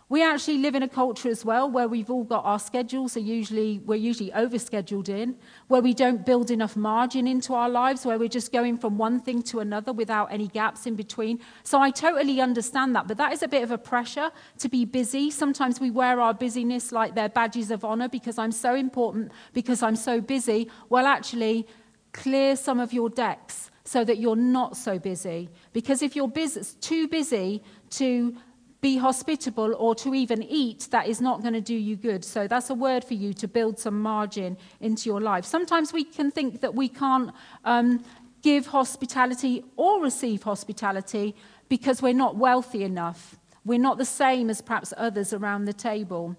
We 0.08 0.24
actually 0.24 0.56
live 0.56 0.74
in 0.74 0.82
a 0.82 0.88
culture 0.88 1.28
as 1.28 1.44
well 1.44 1.70
where 1.70 1.86
we've 1.86 2.08
all 2.08 2.24
got 2.24 2.46
our 2.46 2.58
schedules, 2.58 3.12
so 3.12 3.20
usually 3.20 3.80
we're 3.84 3.96
usually 3.96 4.30
overscheduled 4.30 5.10
in, 5.10 5.36
where 5.66 5.82
we 5.82 5.92
don't 5.92 6.24
build 6.24 6.50
enough 6.50 6.74
margin 6.74 7.26
into 7.26 7.52
our 7.52 7.68
lives, 7.68 8.06
where 8.06 8.18
we're 8.18 8.26
just 8.26 8.50
going 8.50 8.78
from 8.78 8.96
one 8.96 9.20
thing 9.20 9.42
to 9.42 9.60
another 9.60 9.92
without 9.92 10.32
any 10.32 10.48
gaps 10.48 10.86
in 10.86 10.94
between. 10.94 11.40
So 11.62 11.78
I 11.78 11.90
totally 11.90 12.40
understand 12.40 12.96
that, 12.96 13.06
but 13.06 13.18
that 13.18 13.34
is 13.34 13.42
a 13.42 13.48
bit 13.48 13.62
of 13.62 13.70
a 13.70 13.76
pressure 13.76 14.30
to 14.60 14.68
be 14.70 14.86
busy. 14.86 15.30
Sometimes 15.30 15.78
we 15.78 15.90
wear 15.90 16.18
our 16.18 16.32
busyness 16.32 16.90
like 16.90 17.14
they're 17.14 17.28
badges 17.28 17.70
of 17.70 17.84
honor 17.84 18.08
because 18.08 18.38
I'm 18.38 18.52
so 18.52 18.74
important, 18.74 19.30
because 19.52 19.82
I'm 19.82 19.96
so 19.96 20.22
busy. 20.22 20.70
Well, 20.88 21.04
actually, 21.04 21.66
clear 22.14 22.56
some 22.56 22.80
of 22.80 22.94
your 22.94 23.10
decks 23.10 23.70
so 23.88 24.04
that 24.04 24.18
you're 24.18 24.36
not 24.36 24.76
so 24.76 24.98
busy. 24.98 25.48
Because 25.72 26.02
if 26.02 26.14
you're 26.14 26.28
busy, 26.28 26.60
too 26.82 27.08
busy 27.08 27.62
to 27.90 28.36
be 28.82 28.98
hospitable 28.98 29.74
or 29.78 29.94
to 29.94 30.14
even 30.14 30.42
eat, 30.42 30.88
that 30.90 31.08
is 31.08 31.22
not 31.22 31.40
going 31.40 31.54
to 31.54 31.60
do 31.62 31.74
you 31.74 31.96
good. 31.96 32.22
So 32.22 32.46
that's 32.46 32.68
a 32.68 32.74
word 32.74 33.02
for 33.02 33.14
you 33.14 33.32
to 33.34 33.48
build 33.48 33.78
some 33.78 34.00
margin 34.02 34.58
into 34.80 35.08
your 35.08 35.22
life. 35.22 35.46
Sometimes 35.46 35.92
we 35.92 36.04
can 36.04 36.30
think 36.30 36.60
that 36.60 36.74
we 36.74 36.88
can't 36.88 37.30
um, 37.64 38.04
give 38.42 38.66
hospitality 38.66 39.64
or 39.76 40.02
receive 40.02 40.42
hospitality 40.42 41.34
because 41.70 42.02
we're 42.02 42.12
not 42.12 42.36
wealthy 42.36 42.84
enough. 42.84 43.36
We're 43.64 43.78
not 43.78 43.96
the 43.96 44.04
same 44.04 44.50
as 44.50 44.60
perhaps 44.60 44.92
others 44.98 45.32
around 45.32 45.64
the 45.64 45.72
table. 45.72 46.36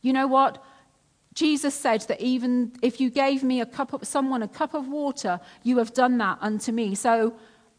You 0.00 0.14
know 0.14 0.26
what? 0.26 0.64
Jesus 1.34 1.74
said 1.74 2.02
that 2.02 2.20
even 2.20 2.72
if 2.82 3.00
you 3.00 3.08
gave 3.08 3.42
me 3.42 3.60
a 3.60 3.66
cup 3.66 3.92
of 3.92 4.06
someone 4.06 4.42
a 4.42 4.48
cup 4.48 4.74
of 4.74 4.88
water, 4.88 5.40
you 5.62 5.78
have 5.78 5.94
done 5.94 6.18
that 6.18 6.38
unto 6.40 6.72
me. 6.72 6.94
So 6.94 7.34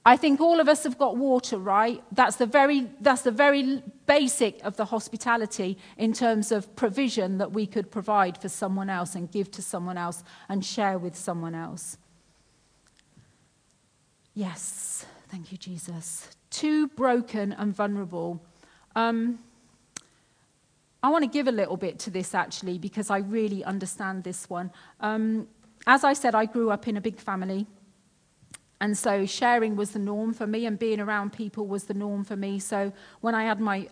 I 0.06 0.18
think 0.18 0.42
all 0.42 0.60
of 0.60 0.68
us 0.68 0.84
have 0.84 0.98
got 0.98 1.18
water, 1.18 1.58
right? 1.58 2.02
That's 2.12 2.38
the 2.38 2.46
very 2.46 2.88
that's 3.02 3.22
the 3.22 3.32
very 3.32 3.84
basic 4.08 4.64
of 4.64 4.76
the 4.78 4.86
hospitality 4.86 5.78
in 5.98 6.14
terms 6.14 6.52
of 6.52 6.76
provision 6.76 7.38
that 7.38 7.52
we 7.52 7.68
could 7.68 7.92
provide 7.92 8.42
for 8.42 8.50
someone 8.50 8.90
else 8.90 9.16
and 9.16 9.30
give 9.30 9.52
to 9.52 9.62
someone 9.62 9.98
else 9.98 10.24
and 10.50 10.66
share 10.66 10.98
with 10.98 11.16
someone 11.16 11.54
else. 11.54 11.98
Yes, 14.34 15.06
thank 15.28 15.52
you, 15.52 15.58
Jesus. 15.58 16.30
Too 16.50 16.88
broken 16.88 17.52
and 17.52 17.76
vulnerable. 17.76 18.42
Um, 18.96 19.40
I 21.04 21.10
want 21.10 21.24
to 21.24 21.30
give 21.30 21.48
a 21.48 21.52
little 21.52 21.78
bit 21.78 21.98
to 22.00 22.12
this 22.12 22.36
actually 22.36 22.78
because 22.78 23.10
I 23.10 23.20
really 23.20 23.64
understand 23.64 24.24
this 24.24 24.50
one. 24.50 24.72
Um, 25.00 25.48
as 25.88 26.04
I 26.04 26.14
said, 26.14 26.36
I 26.36 26.46
grew 26.46 26.70
up 26.70 26.88
in 26.88 26.98
a 26.98 27.02
big 27.02 27.20
family. 27.20 27.66
And 28.80 28.98
so 28.98 29.26
sharing 29.26 29.76
was 29.76 29.92
the 29.92 30.00
norm 30.00 30.34
for 30.34 30.48
me, 30.48 30.66
and 30.66 30.78
being 30.78 31.00
around 31.00 31.34
people 31.34 31.68
was 31.68 31.84
the 31.84 31.94
norm 31.94 32.24
for 32.24 32.36
me. 32.36 32.60
So 32.60 32.92
when 33.22 33.36
I 33.36 33.44
had 33.44 33.60
my 33.60 33.88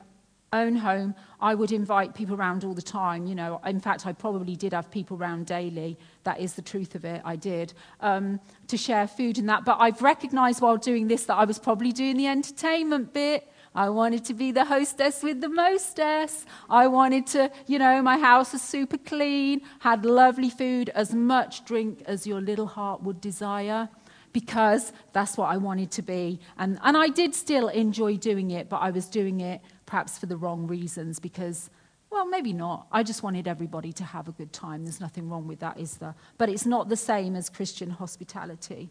own 0.52 0.76
home, 0.76 1.14
I 1.40 1.54
would 1.54 1.72
invite 1.72 2.16
people 2.16 2.36
around 2.36 2.64
all 2.64 2.74
the 2.74 2.82
time. 2.82 3.28
You 3.28 3.36
know, 3.36 3.62
in 3.66 3.80
fact, 3.80 4.08
I 4.08 4.14
probably 4.14 4.56
did 4.56 4.74
have 4.74 4.90
people 4.90 5.16
around 5.16 5.46
daily. 5.46 5.98
That 6.24 6.40
is 6.40 6.56
the 6.56 6.64
truth 6.64 6.96
of 6.96 7.06
it. 7.06 7.22
I 7.24 7.36
did 7.36 7.74
um, 8.02 8.40
to 8.68 8.78
share 8.78 9.08
food 9.08 9.38
and 9.38 9.48
that. 9.48 9.64
But 9.64 9.78
I've 9.80 10.02
recognised 10.02 10.60
while 10.60 10.78
doing 10.78 11.08
this 11.08 11.26
that 11.26 11.36
I 11.36 11.46
was 11.46 11.60
probably 11.60 11.92
doing 11.92 12.18
the 12.18 12.28
entertainment 12.28 13.14
bit. 13.14 13.48
I 13.76 13.90
wanted 13.90 14.26
to 14.26 14.34
be 14.34 14.52
the 14.52 14.66
hostess 14.66 15.22
with 15.22 15.42
the 15.42 15.50
mostess. 15.50 16.46
I 16.70 16.88
wanted 16.88 17.28
to, 17.28 17.52
you 17.68 17.80
know, 17.80 18.02
my 18.02 18.18
house 18.18 18.54
was 18.54 18.62
super 18.62 18.98
clean, 18.98 19.62
had 19.80 20.06
lovely 20.06 20.50
food, 20.50 20.90
as 20.90 21.14
much 21.14 21.66
drink 21.66 22.02
as 22.06 22.26
your 22.26 22.42
little 22.42 22.68
heart 22.68 23.04
would 23.04 23.22
desire, 23.22 23.90
because 24.34 24.92
that's 25.14 25.38
what 25.38 25.50
I 25.50 25.58
wanted 25.58 25.92
to 25.92 26.02
be. 26.02 26.40
And, 26.58 26.80
and 26.84 26.98
I 26.98 27.10
did 27.10 27.36
still 27.36 27.68
enjoy 27.68 28.18
doing 28.18 28.52
it, 28.52 28.70
but 28.70 28.78
I 28.78 28.92
was 28.92 29.06
doing 29.06 29.42
it 29.42 29.62
perhaps 29.86 30.18
for 30.18 30.26
the 30.26 30.38
wrong 30.38 30.68
reasons, 30.68 31.20
because, 31.20 31.70
well, 32.12 32.26
maybe 32.26 32.54
not. 32.54 32.88
I 32.92 33.04
just 33.04 33.24
wanted 33.24 33.48
everybody 33.48 33.94
to 33.94 34.04
have 34.04 34.28
a 34.28 34.32
good 34.32 34.52
time. 34.52 34.84
There's 34.84 35.02
nothing 35.02 35.30
wrong 35.30 35.48
with 35.48 35.60
that, 35.60 35.80
is 35.80 35.98
there? 35.98 36.16
But 36.38 36.50
it's 36.50 36.66
not 36.66 36.90
the 36.90 36.96
same 36.96 37.36
as 37.36 37.50
Christian 37.50 37.92
hospitality. 37.92 38.90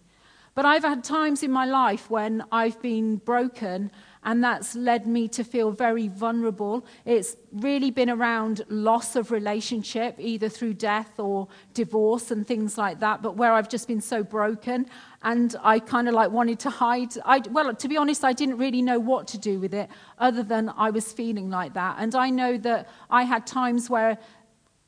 But 0.54 0.64
I've 0.64 0.82
had 0.82 1.04
times 1.04 1.44
in 1.44 1.52
my 1.52 1.66
life 1.66 2.10
when 2.10 2.42
I've 2.50 2.82
been 2.82 3.18
broken 3.18 3.92
and 4.28 4.44
that's 4.44 4.74
led 4.74 5.06
me 5.06 5.26
to 5.26 5.42
feel 5.42 5.70
very 5.70 6.06
vulnerable. 6.06 6.84
It's 7.06 7.34
really 7.50 7.90
been 7.90 8.10
around 8.10 8.60
loss 8.68 9.16
of 9.16 9.30
relationship, 9.30 10.16
either 10.18 10.50
through 10.50 10.74
death 10.74 11.18
or 11.18 11.48
divorce 11.72 12.30
and 12.30 12.46
things 12.46 12.76
like 12.76 13.00
that, 13.00 13.22
but 13.22 13.36
where 13.36 13.54
I've 13.54 13.70
just 13.70 13.88
been 13.88 14.02
so 14.02 14.22
broken 14.22 14.84
and 15.22 15.56
I 15.62 15.78
kind 15.78 16.08
of 16.08 16.14
like 16.14 16.30
wanted 16.30 16.58
to 16.60 16.68
hide. 16.68 17.14
I, 17.24 17.40
well, 17.50 17.74
to 17.74 17.88
be 17.88 17.96
honest, 17.96 18.22
I 18.22 18.34
didn't 18.34 18.58
really 18.58 18.82
know 18.82 18.98
what 18.98 19.28
to 19.28 19.38
do 19.38 19.58
with 19.58 19.72
it 19.72 19.88
other 20.18 20.42
than 20.42 20.74
I 20.76 20.90
was 20.90 21.10
feeling 21.10 21.48
like 21.48 21.72
that. 21.72 21.96
And 21.98 22.14
I 22.14 22.28
know 22.28 22.58
that 22.58 22.86
I 23.08 23.22
had 23.22 23.46
times 23.46 23.88
where 23.88 24.18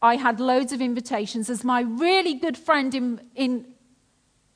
I 0.02 0.16
had 0.16 0.38
loads 0.38 0.74
of 0.74 0.82
invitations 0.82 1.48
as 1.48 1.64
my 1.64 1.80
really 1.80 2.34
good 2.34 2.58
friend 2.58 2.94
in, 2.94 3.22
in 3.34 3.64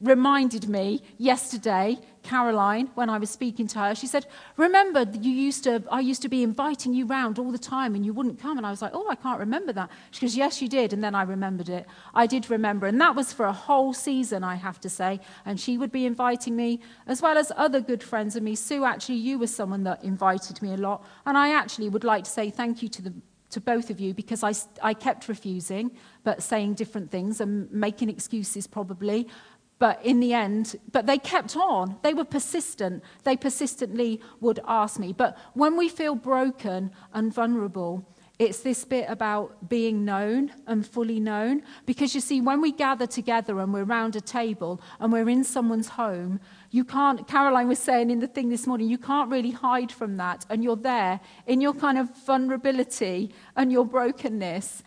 reminded 0.05 0.69
me 0.69 1.03
yesterday, 1.19 1.99
Caroline, 2.23 2.91
when 2.95 3.11
I 3.11 3.19
was 3.19 3.31
speaking 3.31 3.67
to 3.69 3.79
her, 3.79 3.95
she 3.95 4.07
said, 4.07 4.27
Remember, 4.57 5.07
you 5.21 5.31
used 5.31 5.65
to, 5.65 5.83
I 5.91 6.01
used 6.01 6.23
to 6.23 6.29
be 6.29 6.43
inviting 6.43 6.95
you 6.95 7.07
round 7.07 7.39
all 7.39 7.51
the 7.51 7.59
time 7.59 7.95
and 7.95 8.05
you 8.05 8.13
wouldn't 8.13 8.39
come. 8.39 8.57
And 8.57 8.67
I 8.67 8.71
was 8.71 8.81
like, 8.81 8.93
Oh, 8.95 9.09
I 9.11 9.15
can't 9.15 9.39
remember 9.39 9.73
that. 9.73 9.91
She 10.11 10.21
goes, 10.23 10.37
Yes, 10.37 10.63
you 10.63 10.69
did. 10.69 10.93
And 10.93 11.05
then 11.05 11.15
I 11.15 11.23
remembered 11.23 11.69
it. 11.69 11.87
I 12.15 12.27
did 12.27 12.51
remember. 12.51 12.87
And 12.87 13.01
that 13.01 13.15
was 13.15 13.33
for 13.33 13.47
a 13.47 13.53
whole 13.53 13.93
season, 13.93 14.43
I 14.43 14.55
have 14.55 14.81
to 14.81 14.89
say. 14.89 15.21
And 15.45 15.61
she 15.61 15.77
would 15.77 15.93
be 15.93 16.07
inviting 16.07 16.57
me, 16.57 16.81
as 17.07 17.21
well 17.21 17.37
as 17.37 17.53
other 17.57 17.81
good 17.81 18.03
friends 18.03 18.37
of 18.37 18.43
me. 18.43 18.55
Sue, 18.55 18.85
actually, 18.85 19.17
you 19.17 19.39
were 19.39 19.47
someone 19.47 19.85
that 19.85 20.03
invited 20.03 20.63
me 20.63 20.73
a 20.73 20.79
lot. 20.79 21.05
And 21.27 21.37
I 21.37 21.53
actually 21.53 21.89
would 21.89 22.05
like 22.05 22.25
to 22.25 22.31
say 22.31 22.51
thank 22.51 22.83
you 22.83 22.89
to 22.89 23.03
the 23.03 23.13
to 23.55 23.61
both 23.61 23.89
of 23.89 24.01
you 24.01 24.13
because 24.13 24.43
I, 24.43 24.53
I 24.83 24.95
kept 24.95 25.29
refusing, 25.29 25.93
but 26.25 26.43
saying 26.43 26.75
different 26.75 27.11
things 27.11 27.41
and 27.41 27.71
making 27.71 28.11
excuses 28.11 28.67
probably. 28.67 29.29
But 29.79 30.05
in 30.05 30.21
the 30.21 30.33
end, 30.33 30.77
but 30.93 31.07
they 31.07 31.19
kept 31.19 31.57
on. 31.57 31.97
They 32.03 32.15
were 32.15 32.25
persistent. 32.25 33.03
They 33.25 33.37
persistently 33.37 34.21
would 34.41 34.61
ask 34.67 34.99
me. 34.99 35.13
But 35.13 35.37
when 35.55 35.77
we 35.77 35.89
feel 35.89 36.15
broken 36.15 36.93
and 37.13 37.35
vulnerable, 37.35 38.07
it's 38.39 38.61
this 38.61 38.85
bit 38.85 39.07
about 39.09 39.69
being 39.69 40.05
known 40.05 40.53
and 40.67 40.85
fully 40.85 41.21
known. 41.21 41.63
Because 41.87 42.15
you 42.17 42.21
see, 42.21 42.41
when 42.41 42.61
we 42.61 42.73
gather 42.73 43.07
together 43.07 43.61
and 43.61 43.73
we're 43.73 43.85
around 43.85 44.17
a 44.17 44.21
table 44.21 44.81
and 44.99 45.13
we're 45.13 45.29
in 45.29 45.45
someone's 45.45 45.91
home, 45.91 46.41
you 46.71 46.85
can't, 46.85 47.29
Caroline 47.29 47.69
was 47.69 47.79
saying 47.79 48.11
in 48.11 48.19
the 48.19 48.27
thing 48.27 48.49
this 48.49 48.67
morning, 48.67 48.89
you 48.89 48.99
can't 48.99 49.31
really 49.31 49.53
hide 49.53 49.93
from 49.93 50.17
that. 50.17 50.47
And 50.51 50.65
you're 50.65 50.75
there 50.75 51.21
in 51.47 51.61
your 51.61 51.75
kind 51.75 51.97
of 51.97 52.11
vulnerability 52.27 53.33
and 53.55 53.71
your 53.71 53.87
brokenness. 53.87 54.83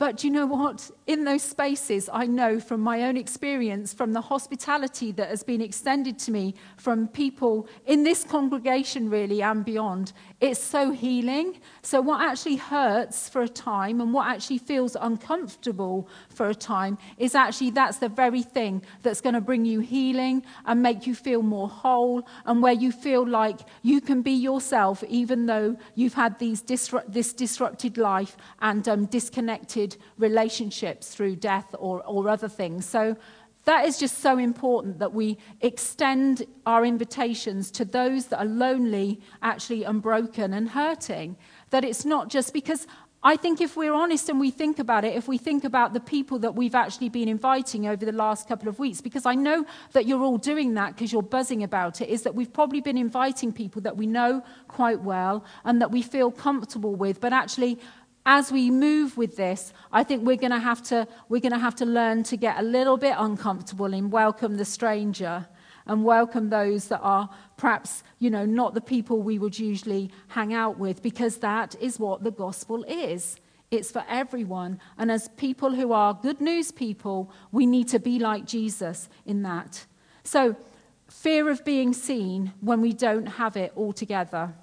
But 0.00 0.24
you 0.24 0.30
know 0.30 0.46
what? 0.46 0.90
In 1.06 1.24
those 1.24 1.42
spaces, 1.42 2.08
I 2.10 2.24
know 2.24 2.58
from 2.58 2.80
my 2.80 3.02
own 3.02 3.18
experience, 3.18 3.92
from 3.92 4.14
the 4.14 4.22
hospitality 4.22 5.12
that 5.12 5.28
has 5.28 5.42
been 5.42 5.60
extended 5.60 6.18
to 6.20 6.30
me 6.30 6.54
from 6.78 7.06
people 7.06 7.68
in 7.84 8.02
this 8.02 8.24
congregation, 8.24 9.10
really, 9.10 9.42
and 9.42 9.62
beyond, 9.62 10.14
it's 10.40 10.58
so 10.58 10.90
healing. 10.90 11.60
So, 11.82 12.00
what 12.00 12.22
actually 12.22 12.56
hurts 12.56 13.28
for 13.28 13.42
a 13.42 13.48
time 13.48 14.00
and 14.00 14.14
what 14.14 14.26
actually 14.26 14.56
feels 14.56 14.96
uncomfortable 14.98 16.08
for 16.40 16.48
a 16.48 16.54
time 16.54 16.96
is 17.18 17.34
actually 17.34 17.68
that's 17.68 17.98
the 17.98 18.08
very 18.08 18.42
thing 18.42 18.82
that's 19.02 19.20
going 19.20 19.34
to 19.34 19.42
bring 19.42 19.66
you 19.66 19.80
healing 19.80 20.42
and 20.64 20.82
make 20.82 21.06
you 21.06 21.14
feel 21.14 21.42
more 21.42 21.68
whole, 21.68 22.26
and 22.46 22.62
where 22.62 22.72
you 22.72 22.90
feel 22.92 23.28
like 23.28 23.58
you 23.82 24.00
can 24.00 24.22
be 24.22 24.32
yourself, 24.32 25.04
even 25.06 25.44
though 25.44 25.76
you've 25.94 26.14
had 26.14 26.38
these 26.38 26.62
disru- 26.62 27.04
this 27.06 27.34
disrupted 27.34 27.98
life 27.98 28.38
and 28.62 28.88
um, 28.88 29.04
disconnected 29.04 29.98
relationships 30.16 31.14
through 31.14 31.36
death 31.36 31.74
or, 31.78 32.02
or 32.06 32.30
other 32.30 32.48
things. 32.48 32.86
So, 32.86 33.18
that 33.66 33.84
is 33.84 33.98
just 33.98 34.18
so 34.18 34.38
important 34.38 34.98
that 35.00 35.12
we 35.12 35.36
extend 35.60 36.44
our 36.64 36.86
invitations 36.86 37.70
to 37.72 37.84
those 37.84 38.28
that 38.28 38.38
are 38.38 38.52
lonely, 38.66 39.20
actually, 39.42 39.84
and 39.84 40.00
broken 40.00 40.54
and 40.54 40.70
hurting. 40.70 41.36
That 41.68 41.84
it's 41.84 42.06
not 42.06 42.30
just 42.30 42.54
because 42.54 42.86
I 43.22 43.36
think 43.36 43.60
if 43.60 43.76
we're 43.76 43.92
honest 43.92 44.30
and 44.30 44.40
we 44.40 44.50
think 44.50 44.78
about 44.78 45.04
it, 45.04 45.14
if 45.14 45.28
we 45.28 45.36
think 45.36 45.64
about 45.64 45.92
the 45.92 46.00
people 46.00 46.38
that 46.38 46.54
we've 46.54 46.74
actually 46.74 47.10
been 47.10 47.28
inviting 47.28 47.86
over 47.86 48.06
the 48.06 48.12
last 48.12 48.48
couple 48.48 48.66
of 48.66 48.78
weeks, 48.78 49.02
because 49.02 49.26
I 49.26 49.34
know 49.34 49.66
that 49.92 50.06
you're 50.06 50.22
all 50.22 50.38
doing 50.38 50.72
that 50.74 50.94
because 50.94 51.12
you're 51.12 51.22
buzzing 51.22 51.62
about 51.62 52.00
it, 52.00 52.08
is 52.08 52.22
that 52.22 52.34
we've 52.34 52.52
probably 52.52 52.80
been 52.80 52.96
inviting 52.96 53.52
people 53.52 53.82
that 53.82 53.98
we 53.98 54.06
know 54.06 54.42
quite 54.68 55.00
well 55.02 55.44
and 55.64 55.82
that 55.82 55.90
we 55.90 56.00
feel 56.00 56.30
comfortable 56.30 56.94
with, 56.94 57.20
but 57.20 57.34
actually 57.34 57.78
as 58.24 58.50
we 58.50 58.70
move 58.70 59.18
with 59.18 59.36
this, 59.36 59.72
I 59.92 60.02
think 60.02 60.24
we're 60.24 60.36
going 60.36 60.52
to 60.52 60.58
have 60.58 60.82
to 60.84 61.06
we're 61.28 61.40
going 61.40 61.52
to 61.52 61.58
have 61.58 61.74
to 61.76 61.86
learn 61.86 62.22
to 62.24 62.36
get 62.38 62.58
a 62.58 62.62
little 62.62 62.96
bit 62.96 63.14
uncomfortable 63.18 63.92
and 63.92 64.10
welcome 64.10 64.56
the 64.56 64.64
stranger 64.64 65.46
and 65.86 66.04
welcome 66.04 66.50
those 66.50 66.88
that 66.88 67.00
are 67.00 67.30
perhaps, 67.56 68.02
you 68.18 68.30
know, 68.30 68.44
not 68.44 68.74
the 68.74 68.80
people 68.80 69.22
we 69.22 69.38
would 69.38 69.58
usually 69.58 70.10
hang 70.28 70.52
out 70.52 70.78
with 70.78 71.02
because 71.02 71.38
that 71.38 71.74
is 71.80 71.98
what 71.98 72.22
the 72.22 72.30
gospel 72.30 72.84
is. 72.84 73.36
It's 73.70 73.90
for 73.90 74.04
everyone. 74.08 74.80
And 74.98 75.10
as 75.10 75.28
people 75.36 75.74
who 75.74 75.92
are 75.92 76.14
good 76.14 76.40
news 76.40 76.72
people, 76.72 77.30
we 77.52 77.66
need 77.66 77.88
to 77.88 77.98
be 77.98 78.18
like 78.18 78.44
Jesus 78.44 79.08
in 79.24 79.42
that. 79.42 79.86
So, 80.24 80.56
fear 81.08 81.50
of 81.50 81.64
being 81.64 81.92
seen 81.92 82.52
when 82.60 82.80
we 82.80 82.92
don't 82.92 83.26
have 83.26 83.56
it 83.56 83.72
all 83.74 83.92
together. 83.92 84.54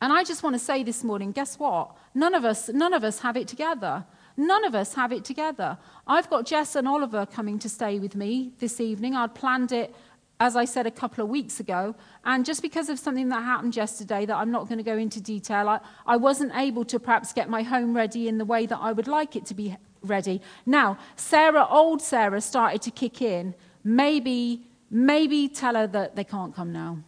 And 0.00 0.12
I 0.12 0.24
just 0.24 0.42
want 0.42 0.54
to 0.54 0.58
say 0.58 0.82
this 0.82 1.04
morning, 1.04 1.30
guess 1.32 1.58
what? 1.58 1.94
None 2.14 2.34
of 2.34 2.44
us, 2.44 2.68
none 2.70 2.94
of 2.94 3.04
us 3.04 3.20
have 3.20 3.36
it 3.36 3.46
together. 3.48 4.04
None 4.40 4.64
of 4.64 4.74
us 4.74 4.94
have 4.94 5.12
it 5.12 5.22
together. 5.22 5.76
I've 6.06 6.30
got 6.30 6.46
Jess 6.46 6.74
and 6.74 6.88
Oliver 6.88 7.26
coming 7.26 7.58
to 7.58 7.68
stay 7.68 7.98
with 7.98 8.16
me 8.16 8.52
this 8.58 8.80
evening. 8.80 9.14
I'd 9.14 9.34
planned 9.34 9.70
it, 9.70 9.94
as 10.40 10.56
I 10.56 10.64
said 10.64 10.86
a 10.86 10.90
couple 10.90 11.22
of 11.22 11.28
weeks 11.28 11.60
ago. 11.60 11.94
And 12.24 12.42
just 12.42 12.62
because 12.62 12.88
of 12.88 12.98
something 12.98 13.28
that 13.28 13.42
happened 13.42 13.76
yesterday 13.76 14.24
that 14.24 14.34
I'm 14.34 14.50
not 14.50 14.66
going 14.66 14.78
to 14.78 14.82
go 14.82 14.96
into 14.96 15.20
detail, 15.20 15.68
I, 15.68 15.80
I 16.06 16.16
wasn't 16.16 16.56
able 16.56 16.86
to 16.86 16.98
perhaps 16.98 17.34
get 17.34 17.50
my 17.50 17.62
home 17.62 17.94
ready 17.94 18.28
in 18.28 18.38
the 18.38 18.46
way 18.46 18.64
that 18.64 18.78
I 18.78 18.92
would 18.92 19.08
like 19.08 19.36
it 19.36 19.44
to 19.44 19.54
be 19.54 19.76
ready. 20.02 20.40
Now, 20.64 20.96
Sarah, 21.16 21.66
old 21.68 22.00
Sarah, 22.00 22.40
started 22.40 22.80
to 22.80 22.90
kick 22.90 23.20
in. 23.20 23.54
Maybe, 23.84 24.66
maybe 24.90 25.48
tell 25.48 25.74
her 25.74 25.86
that 25.88 26.16
they 26.16 26.24
can't 26.24 26.54
come 26.54 26.72
now. 26.72 27.00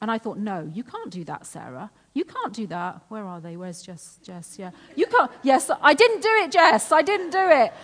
And 0.00 0.08
I 0.08 0.18
thought, 0.18 0.38
no, 0.38 0.70
you 0.72 0.84
can't 0.84 1.10
do 1.10 1.24
that, 1.24 1.46
Sarah. 1.46 1.90
You 2.16 2.24
can't 2.24 2.54
do 2.54 2.66
that. 2.68 3.02
Where 3.08 3.26
are 3.26 3.42
they? 3.42 3.58
Where's 3.58 3.82
Jess? 3.82 4.18
Jess, 4.22 4.58
yeah. 4.58 4.70
You 4.94 5.04
can't. 5.04 5.30
Yes, 5.42 5.70
I 5.82 5.92
didn't 5.92 6.22
do 6.22 6.30
it, 6.44 6.50
Jess. 6.50 6.90
I 6.90 7.02
didn't 7.02 7.28
do 7.28 7.46
it. 7.46 7.74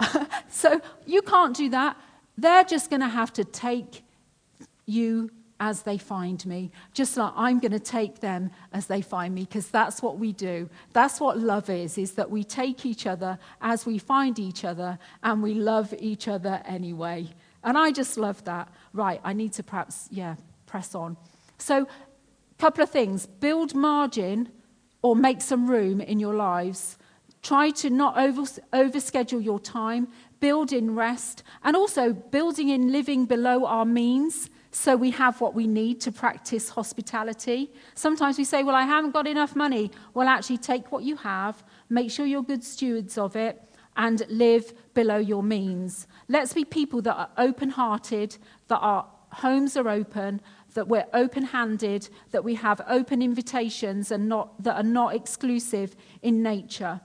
so 0.48 0.80
you 1.04 1.20
can't 1.20 1.54
do 1.54 1.68
that. 1.68 1.98
They're 2.38 2.64
just 2.64 2.88
going 2.88 3.02
to 3.02 3.08
have 3.08 3.34
to 3.34 3.44
take 3.44 4.02
you 4.86 5.30
as 5.60 5.82
they 5.82 5.98
find 5.98 6.44
me, 6.46 6.70
just 6.94 7.18
like 7.18 7.34
I'm 7.36 7.58
going 7.58 7.72
to 7.72 7.78
take 7.78 8.20
them 8.20 8.50
as 8.72 8.86
they 8.86 9.02
find 9.02 9.34
me, 9.34 9.42
because 9.42 9.68
that's 9.68 10.00
what 10.00 10.18
we 10.18 10.32
do. 10.32 10.70
That's 10.94 11.20
what 11.20 11.38
love 11.38 11.68
is, 11.68 11.98
is 11.98 12.12
that 12.12 12.30
we 12.30 12.44
take 12.44 12.86
each 12.86 13.06
other 13.06 13.38
as 13.60 13.84
we 13.84 13.98
find 13.98 14.38
each 14.38 14.64
other, 14.64 14.98
and 15.22 15.42
we 15.42 15.52
love 15.52 15.92
each 15.98 16.28
other 16.28 16.62
anyway. 16.64 17.28
And 17.62 17.76
I 17.76 17.92
just 17.92 18.16
love 18.16 18.42
that. 18.44 18.72
Right, 18.94 19.20
I 19.22 19.34
need 19.34 19.52
to 19.52 19.62
perhaps, 19.62 20.08
yeah, 20.10 20.36
press 20.64 20.94
on. 20.94 21.18
So 21.58 21.86
Couple 22.62 22.84
of 22.84 22.90
things 22.90 23.26
build 23.26 23.74
margin 23.74 24.48
or 25.02 25.16
make 25.16 25.40
some 25.40 25.68
room 25.68 26.00
in 26.00 26.20
your 26.20 26.32
lives. 26.32 26.96
Try 27.42 27.70
to 27.70 27.90
not 27.90 28.16
over, 28.16 28.42
overschedule 28.72 29.42
your 29.42 29.58
time, 29.58 30.06
build 30.38 30.72
in 30.72 30.94
rest, 30.94 31.42
and 31.64 31.74
also 31.74 32.12
building 32.12 32.68
in 32.68 32.92
living 32.92 33.24
below 33.24 33.66
our 33.66 33.84
means 33.84 34.48
so 34.70 34.94
we 34.94 35.10
have 35.10 35.40
what 35.40 35.54
we 35.54 35.66
need 35.66 36.00
to 36.02 36.12
practice 36.12 36.68
hospitality. 36.68 37.68
Sometimes 37.96 38.38
we 38.38 38.44
say, 38.44 38.62
Well, 38.62 38.76
I 38.76 38.84
haven't 38.84 39.10
got 39.10 39.26
enough 39.26 39.56
money. 39.56 39.90
Well, 40.14 40.28
actually, 40.28 40.58
take 40.58 40.92
what 40.92 41.02
you 41.02 41.16
have, 41.16 41.64
make 41.90 42.12
sure 42.12 42.26
you're 42.26 42.44
good 42.44 42.62
stewards 42.62 43.18
of 43.18 43.34
it, 43.34 43.60
and 43.96 44.24
live 44.28 44.72
below 44.94 45.16
your 45.16 45.42
means. 45.42 46.06
Let's 46.28 46.52
be 46.52 46.64
people 46.64 47.02
that 47.02 47.16
are 47.16 47.30
open 47.38 47.70
hearted, 47.70 48.36
that 48.68 48.78
our 48.78 49.08
homes 49.32 49.76
are 49.76 49.88
open, 49.88 50.40
that 50.74 50.88
we're 50.88 51.06
open 51.12 51.44
handed, 51.44 52.08
that 52.30 52.44
we 52.44 52.54
have 52.54 52.80
open 52.88 53.22
invitations 53.22 54.10
and 54.10 54.28
not, 54.28 54.62
that 54.62 54.76
are 54.76 54.82
not 54.82 55.14
exclusive 55.14 55.96
in 56.22 56.42
nature. 56.42 57.00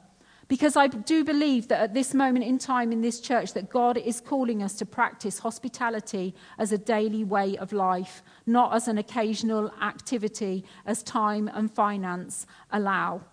Because 0.48 0.78
I 0.78 0.88
do 0.88 1.26
believe 1.26 1.68
that 1.68 1.82
at 1.82 1.94
this 1.94 2.14
moment 2.14 2.46
in 2.46 2.58
time 2.58 2.94
in 2.94 3.02
this 3.02 3.20
church, 3.20 3.54
that 3.54 3.70
God 3.70 3.98
is 3.98 4.22
calling 4.22 4.64
us 4.64 4.76
to 4.76 4.86
practice 4.86 5.40
hospitality 5.40 6.34
as 6.58 6.72
a 6.72 6.78
daily 6.78 7.26
way 7.26 7.58
of 7.58 7.74
life, 7.74 8.24
not 8.46 8.74
as 8.74 8.88
an 8.88 8.98
occasional 8.98 9.72
activity 9.82 10.64
as 10.86 11.04
time 11.04 11.50
and 11.54 11.70
finance 11.70 12.48
allow. 12.72 13.24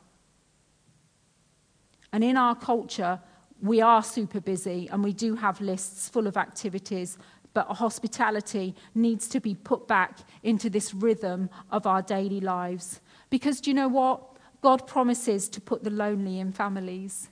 And 2.13 2.25
in 2.25 2.37
our 2.37 2.57
culture, 2.57 3.21
we 3.63 3.81
are 3.81 4.03
super 4.03 4.41
busy 4.41 4.89
and 4.91 5.05
we 5.05 5.13
do 5.13 5.37
have 5.37 5.61
lists 5.61 6.09
full 6.09 6.27
of 6.27 6.37
activities 6.37 7.17
but 7.55 7.69
hospitality 7.69 8.75
needs 8.95 9.29
to 9.29 9.41
be 9.41 9.55
put 9.55 9.89
back 9.89 10.19
into 10.43 10.69
this 10.69 10.93
rhythm 10.93 11.49
of 11.71 11.87
our 11.87 12.03
daily 12.03 12.41
lives. 12.41 13.01
Because 13.31 13.61
do 13.61 13.71
you 13.71 13.75
know 13.75 13.89
what? 13.89 14.37
God 14.61 14.87
promises 14.87 15.49
to 15.51 15.61
put 15.61 15.85
the 15.85 15.91
lonely 15.91 16.41
in 16.41 16.53
families. 16.53 17.29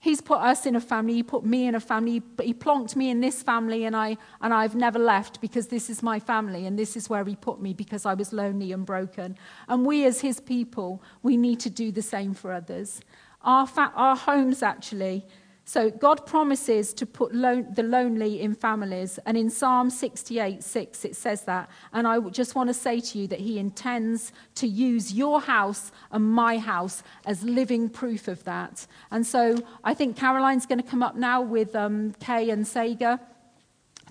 He's 0.00 0.20
put 0.20 0.40
us 0.40 0.66
in 0.66 0.76
a 0.76 0.80
family, 0.82 1.14
He 1.14 1.22
put 1.22 1.46
me 1.46 1.66
in 1.66 1.74
a 1.74 1.80
family, 1.80 2.22
He 2.42 2.52
plonked 2.52 2.94
me 2.94 3.08
in 3.08 3.20
this 3.20 3.42
family, 3.42 3.84
and, 3.84 3.96
I, 3.96 4.18
and 4.42 4.52
I've 4.52 4.74
never 4.74 4.98
left 4.98 5.40
because 5.40 5.68
this 5.68 5.88
is 5.88 6.02
my 6.02 6.20
family, 6.20 6.66
and 6.66 6.78
this 6.78 6.94
is 6.94 7.08
where 7.08 7.24
He 7.24 7.36
put 7.36 7.58
me 7.58 7.72
because 7.72 8.04
I 8.04 8.12
was 8.12 8.30
lonely 8.30 8.72
and 8.72 8.84
broken. 8.84 9.38
And 9.66 9.86
we, 9.86 10.04
as 10.04 10.20
His 10.20 10.40
people, 10.40 11.02
we 11.22 11.38
need 11.38 11.58
to 11.60 11.70
do 11.70 11.90
the 11.90 12.02
same 12.02 12.34
for 12.34 12.52
others. 12.52 13.00
Our, 13.40 13.66
fa- 13.66 13.92
our 13.94 14.14
homes, 14.14 14.62
actually, 14.62 15.26
so 15.66 15.90
God 15.90 16.26
promises 16.26 16.92
to 16.94 17.06
put 17.06 17.32
the 17.32 17.82
lonely 17.82 18.40
in 18.40 18.54
families. 18.54 19.18
And 19.24 19.36
in 19.36 19.48
Psalm 19.48 19.88
68 19.88 20.62
6, 20.62 21.04
it 21.06 21.16
says 21.16 21.42
that. 21.42 21.70
And 21.92 22.06
I 22.06 22.20
just 22.20 22.54
want 22.54 22.68
to 22.68 22.74
say 22.74 23.00
to 23.00 23.18
you 23.18 23.26
that 23.28 23.40
He 23.40 23.58
intends 23.58 24.32
to 24.56 24.66
use 24.66 25.14
your 25.14 25.40
house 25.40 25.90
and 26.12 26.22
my 26.22 26.58
house 26.58 27.02
as 27.24 27.42
living 27.42 27.88
proof 27.88 28.28
of 28.28 28.44
that. 28.44 28.86
And 29.10 29.26
so 29.26 29.62
I 29.82 29.94
think 29.94 30.16
Caroline's 30.16 30.66
going 30.66 30.82
to 30.82 30.88
come 30.88 31.02
up 31.02 31.16
now 31.16 31.40
with 31.40 31.74
um, 31.74 32.12
Kay 32.20 32.50
and 32.50 32.66
Saga 32.66 33.18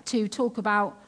to 0.06 0.26
talk 0.26 0.58
about 0.58 0.98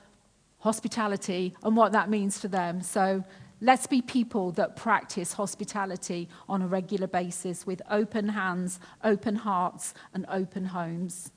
hospitality 0.60 1.54
and 1.64 1.76
what 1.76 1.92
that 1.92 2.08
means 2.08 2.38
for 2.38 2.48
them. 2.48 2.82
So 2.82 3.24
Let's 3.60 3.86
be 3.86 4.02
people 4.02 4.52
that 4.52 4.76
practice 4.76 5.32
hospitality 5.32 6.28
on 6.46 6.60
a 6.60 6.66
regular 6.66 7.06
basis 7.06 7.66
with 7.66 7.80
open 7.90 8.28
hands, 8.28 8.78
open 9.02 9.36
hearts, 9.36 9.94
and 10.12 10.26
open 10.28 10.66
homes. 10.66 11.30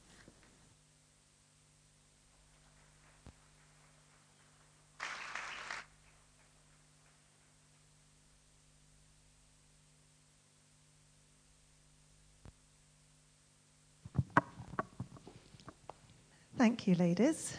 Thank 16.57 16.85
you, 16.85 16.95
ladies. 16.95 17.55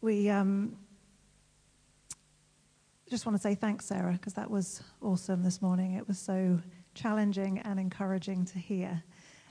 We 0.00 0.28
um, 0.30 0.76
just 3.08 3.24
want 3.24 3.36
to 3.36 3.42
say 3.42 3.54
thanks, 3.54 3.86
Sarah, 3.86 4.12
because 4.12 4.34
that 4.34 4.50
was 4.50 4.82
awesome 5.00 5.42
this 5.44 5.62
morning. 5.62 5.92
It 5.92 6.08
was 6.08 6.18
so 6.18 6.60
challenging 6.94 7.60
and 7.60 7.78
encouraging 7.78 8.44
to 8.46 8.58
hear. 8.58 9.02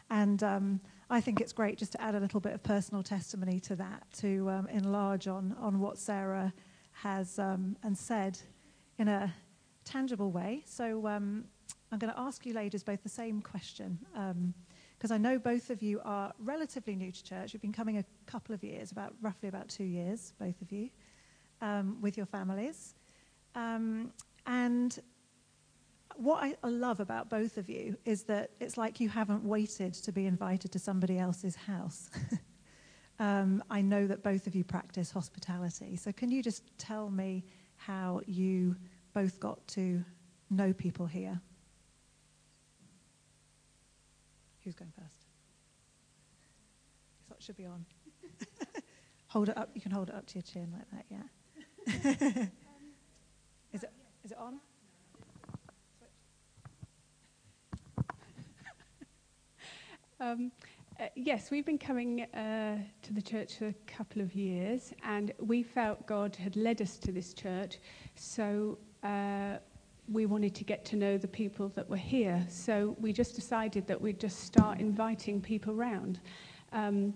And 0.10 0.44
um, 0.44 0.82
I 1.10 1.22
think 1.22 1.40
it's 1.40 1.54
great 1.54 1.78
just 1.78 1.94
to 1.94 2.02
add 2.02 2.16
a 2.16 2.20
little 2.20 2.42
bit 2.42 2.54
of 2.54 2.62
personal 2.64 3.02
testimony 3.02 3.62
to 3.62 3.76
that, 3.78 4.04
to 4.18 4.50
um, 4.50 4.68
enlarge 4.68 5.28
on, 5.28 5.56
on 5.60 5.80
what 5.80 5.98
Sarah 5.98 6.54
has 6.92 7.40
um, 7.40 7.78
and 7.82 7.98
said 7.98 8.38
in 8.98 9.08
a 9.08 9.34
tangible 9.86 10.32
way. 10.32 10.64
So 10.66 11.08
um, 11.08 11.46
I'm 11.94 12.00
going 12.00 12.12
to 12.12 12.20
ask 12.20 12.46
you 12.46 12.54
ladies 12.54 12.84
both 12.84 13.04
the 13.04 13.10
same 13.10 13.42
question. 13.42 14.00
because 14.98 15.12
um, 15.12 15.16
I 15.16 15.18
know 15.18 15.40
both 15.40 15.70
of 15.70 15.82
you 15.82 16.02
are 16.04 16.34
relatively 16.40 16.96
new 16.96 17.12
to 17.12 17.24
church. 17.24 17.54
You've 17.54 17.62
been 17.62 17.72
coming 17.72 18.00
a 18.00 18.06
couple 18.26 18.54
of 18.54 18.66
years, 18.66 18.92
about 18.92 19.14
roughly 19.22 19.48
about 19.48 19.70
two 19.70 19.86
years, 19.86 20.34
both 20.40 20.62
of 20.62 20.74
you, 20.74 20.90
um, 21.62 22.02
with 22.02 22.18
your 22.18 22.26
families. 22.26 22.96
Um, 23.56 24.12
and 24.46 25.00
what 26.18 26.44
I 26.64 26.68
love 26.68 27.00
about 27.00 27.30
both 27.30 27.58
of 27.58 27.70
you 27.70 27.98
is 28.06 28.24
that 28.24 28.52
it's 28.60 28.78
like 28.78 29.00
you 29.00 29.10
haven't 29.10 29.44
waited 29.44 29.94
to 29.94 30.12
be 30.12 30.26
invited 30.26 30.72
to 30.74 30.80
somebody 30.80 31.18
else's 31.18 31.56
house. 31.56 32.10
um, 33.20 33.64
I 33.70 33.82
know 33.82 34.08
that 34.08 34.24
both 34.24 34.48
of 34.48 34.56
you 34.56 34.64
practice 34.64 35.12
hospitality. 35.12 35.96
So, 35.96 36.12
can 36.12 36.32
you 36.32 36.44
just 36.44 36.64
tell 36.78 37.10
me 37.10 37.44
how 37.78 38.22
you 38.26 38.76
both 39.14 39.40
got 39.40 39.66
to 39.70 40.04
know 40.50 40.74
people 40.74 41.06
here? 41.06 41.40
Who's 44.64 44.76
going 44.76 44.92
first? 44.98 45.26
So 47.28 47.36
it 47.38 47.44
should 47.44 47.58
be 47.58 47.66
on. 47.66 47.86
hold 49.28 49.50
it 49.50 49.58
up. 49.58 49.70
You 49.74 49.82
can 49.82 49.92
hold 49.92 50.10
it 50.10 50.16
up 50.16 50.26
to 50.28 50.36
your 50.36 50.44
chin 50.44 50.74
like 50.74 50.90
that, 50.92 51.06
yeah. 51.10 52.46
is, 54.26 54.32
it 54.32 54.38
on? 54.40 54.60
Um, 60.20 60.52
uh, 61.00 61.08
yes, 61.16 61.52
we've 61.52 61.66
been 61.66 61.78
coming 61.78 62.22
uh, 62.22 62.78
to 63.04 63.14
the 63.14 63.22
church 63.22 63.58
for 63.58 63.68
a 63.68 63.74
couple 63.86 64.22
of 64.22 64.34
years, 64.34 64.94
and 65.04 65.32
we 65.40 65.62
felt 65.62 66.08
God 66.08 66.36
had 66.36 66.56
led 66.56 66.82
us 66.82 66.98
to 67.00 67.12
this 67.12 67.34
church, 67.34 67.78
so 68.16 68.80
uh, 69.04 69.58
we 70.12 70.26
wanted 70.26 70.56
to 70.56 70.64
get 70.64 70.86
to 70.86 70.96
know 70.96 71.18
the 71.18 71.28
people 71.28 71.68
that 71.76 71.88
were 71.88 71.96
here. 71.98 72.44
So 72.50 72.96
we 73.00 73.14
just 73.14 73.36
decided 73.36 73.86
that 73.88 74.02
we'd 74.02 74.20
just 74.20 74.40
start 74.40 74.80
inviting 74.80 75.42
people 75.42 75.76
round. 75.76 76.20
Um, 76.72 77.14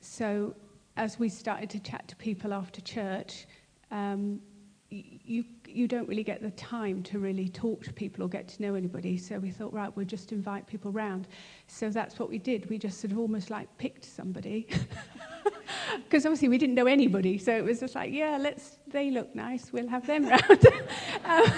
so 0.00 0.54
as 0.96 1.18
we 1.18 1.28
started 1.28 1.70
to 1.70 1.80
chat 1.80 2.06
to 2.08 2.16
people 2.16 2.52
after 2.52 2.80
church, 2.82 3.46
um, 3.90 4.40
you, 4.90 5.44
you 5.66 5.88
don't 5.88 6.08
really 6.08 6.22
get 6.22 6.42
the 6.42 6.50
time 6.52 7.02
to 7.04 7.18
really 7.18 7.48
talk 7.48 7.82
to 7.84 7.92
people 7.92 8.24
or 8.24 8.28
get 8.28 8.46
to 8.48 8.62
know 8.62 8.74
anybody. 8.74 9.16
So 9.18 9.38
we 9.38 9.50
thought, 9.50 9.72
right, 9.72 9.94
we'll 9.96 10.06
just 10.06 10.32
invite 10.32 10.66
people 10.66 10.92
round. 10.92 11.26
So 11.66 11.90
that's 11.90 12.18
what 12.18 12.28
we 12.28 12.38
did. 12.38 12.70
We 12.70 12.78
just 12.78 13.00
sort 13.00 13.12
of 13.12 13.18
almost 13.18 13.50
like 13.50 13.68
picked 13.78 14.04
somebody. 14.04 14.68
Because 16.04 16.26
obviously 16.26 16.48
we 16.48 16.58
didn't 16.58 16.74
know 16.74 16.86
anybody. 16.86 17.38
So 17.38 17.56
it 17.56 17.64
was 17.64 17.80
just 17.80 17.94
like, 17.94 18.12
yeah, 18.12 18.38
let's, 18.38 18.78
they 18.86 19.10
look 19.10 19.34
nice, 19.34 19.72
we'll 19.72 19.88
have 19.88 20.06
them 20.06 20.26
round. 20.28 20.66
um, 21.24 21.52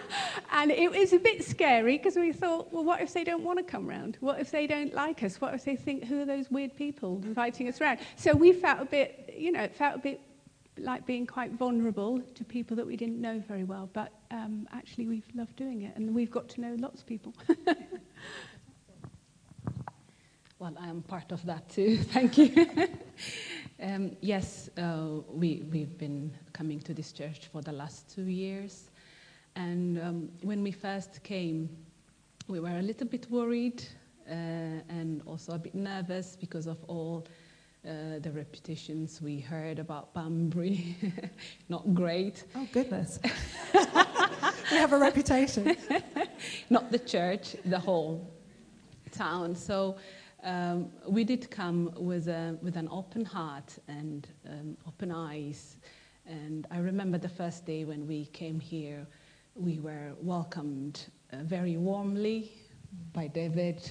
and 0.52 0.70
it 0.70 0.90
was 0.90 1.12
a 1.12 1.18
bit 1.18 1.44
scary 1.44 1.98
because 1.98 2.16
we 2.16 2.32
thought, 2.32 2.72
well, 2.72 2.84
what 2.84 3.00
if 3.00 3.12
they 3.12 3.24
don't 3.24 3.42
want 3.42 3.58
to 3.58 3.64
come 3.64 3.86
round? 3.86 4.16
What 4.20 4.40
if 4.40 4.50
they 4.50 4.66
don't 4.66 4.94
like 4.94 5.22
us? 5.22 5.40
What 5.40 5.54
if 5.54 5.64
they 5.64 5.76
think, 5.76 6.04
who 6.04 6.20
are 6.22 6.24
those 6.24 6.50
weird 6.50 6.74
people 6.74 7.20
inviting 7.24 7.68
us 7.68 7.80
round? 7.80 8.00
So 8.16 8.34
we 8.34 8.52
felt 8.52 8.80
a 8.80 8.84
bit, 8.86 9.34
you 9.36 9.52
know, 9.52 9.62
it 9.62 9.74
felt 9.74 9.96
a 9.96 10.00
bit 10.00 10.20
like 10.82 11.06
being 11.06 11.26
quite 11.26 11.52
vulnerable 11.52 12.20
to 12.34 12.44
people 12.44 12.76
that 12.76 12.86
we 12.86 12.96
didn't 12.96 13.20
know 13.20 13.42
very 13.46 13.64
well, 13.64 13.88
but 13.92 14.12
um, 14.30 14.68
actually 14.72 15.06
we've 15.06 15.26
loved 15.34 15.56
doing 15.56 15.82
it 15.82 15.96
and 15.96 16.14
we've 16.14 16.30
got 16.30 16.48
to 16.50 16.60
know 16.60 16.76
lots 16.78 17.00
of 17.00 17.06
people. 17.06 17.34
well, 20.58 20.74
I 20.78 20.88
am 20.88 21.02
part 21.02 21.32
of 21.32 21.44
that 21.46 21.68
too. 21.68 21.98
Thank 22.12 22.38
you. 22.38 22.66
um, 23.82 24.16
yes, 24.20 24.68
uh, 24.76 25.20
we, 25.28 25.64
we've 25.70 25.96
been 25.96 26.32
coming 26.52 26.80
to 26.80 26.92
this 26.94 27.12
church 27.12 27.48
for 27.52 27.62
the 27.62 27.72
last 27.72 28.12
two 28.14 28.24
years. 28.24 28.90
And 29.54 30.00
um, 30.00 30.28
when 30.42 30.62
we 30.62 30.72
first 30.72 31.22
came, 31.22 31.68
we 32.48 32.58
were 32.60 32.78
a 32.78 32.82
little 32.82 33.06
bit 33.06 33.30
worried 33.30 33.84
uh, 34.28 34.32
and 34.88 35.22
also 35.26 35.52
a 35.52 35.58
bit 35.58 35.74
nervous 35.74 36.36
because 36.36 36.66
of 36.66 36.78
all 36.88 37.26
uh, 37.86 38.20
the 38.20 38.30
reputations 38.30 39.20
we 39.20 39.40
heard 39.40 39.78
about 39.78 40.14
Banbury, 40.14 40.96
not 41.68 41.94
great. 41.94 42.44
Oh, 42.54 42.66
goodness. 42.72 43.18
we 43.74 44.76
have 44.76 44.92
a 44.92 44.98
reputation. 44.98 45.76
not 46.70 46.92
the 46.92 46.98
church, 46.98 47.56
the 47.64 47.78
whole 47.78 48.32
town. 49.10 49.56
So 49.56 49.96
um, 50.44 50.90
we 51.08 51.24
did 51.24 51.50
come 51.50 51.92
with, 51.96 52.28
a, 52.28 52.56
with 52.62 52.76
an 52.76 52.88
open 52.90 53.24
heart 53.24 53.76
and 53.88 54.28
um, 54.48 54.76
open 54.86 55.10
eyes. 55.10 55.78
And 56.24 56.68
I 56.70 56.78
remember 56.78 57.18
the 57.18 57.28
first 57.28 57.66
day 57.66 57.84
when 57.84 58.06
we 58.06 58.26
came 58.26 58.60
here, 58.60 59.06
we 59.56 59.80
were 59.80 60.12
welcomed 60.20 61.06
uh, 61.32 61.38
very 61.42 61.76
warmly 61.76 62.52
by 63.12 63.26
David 63.26 63.90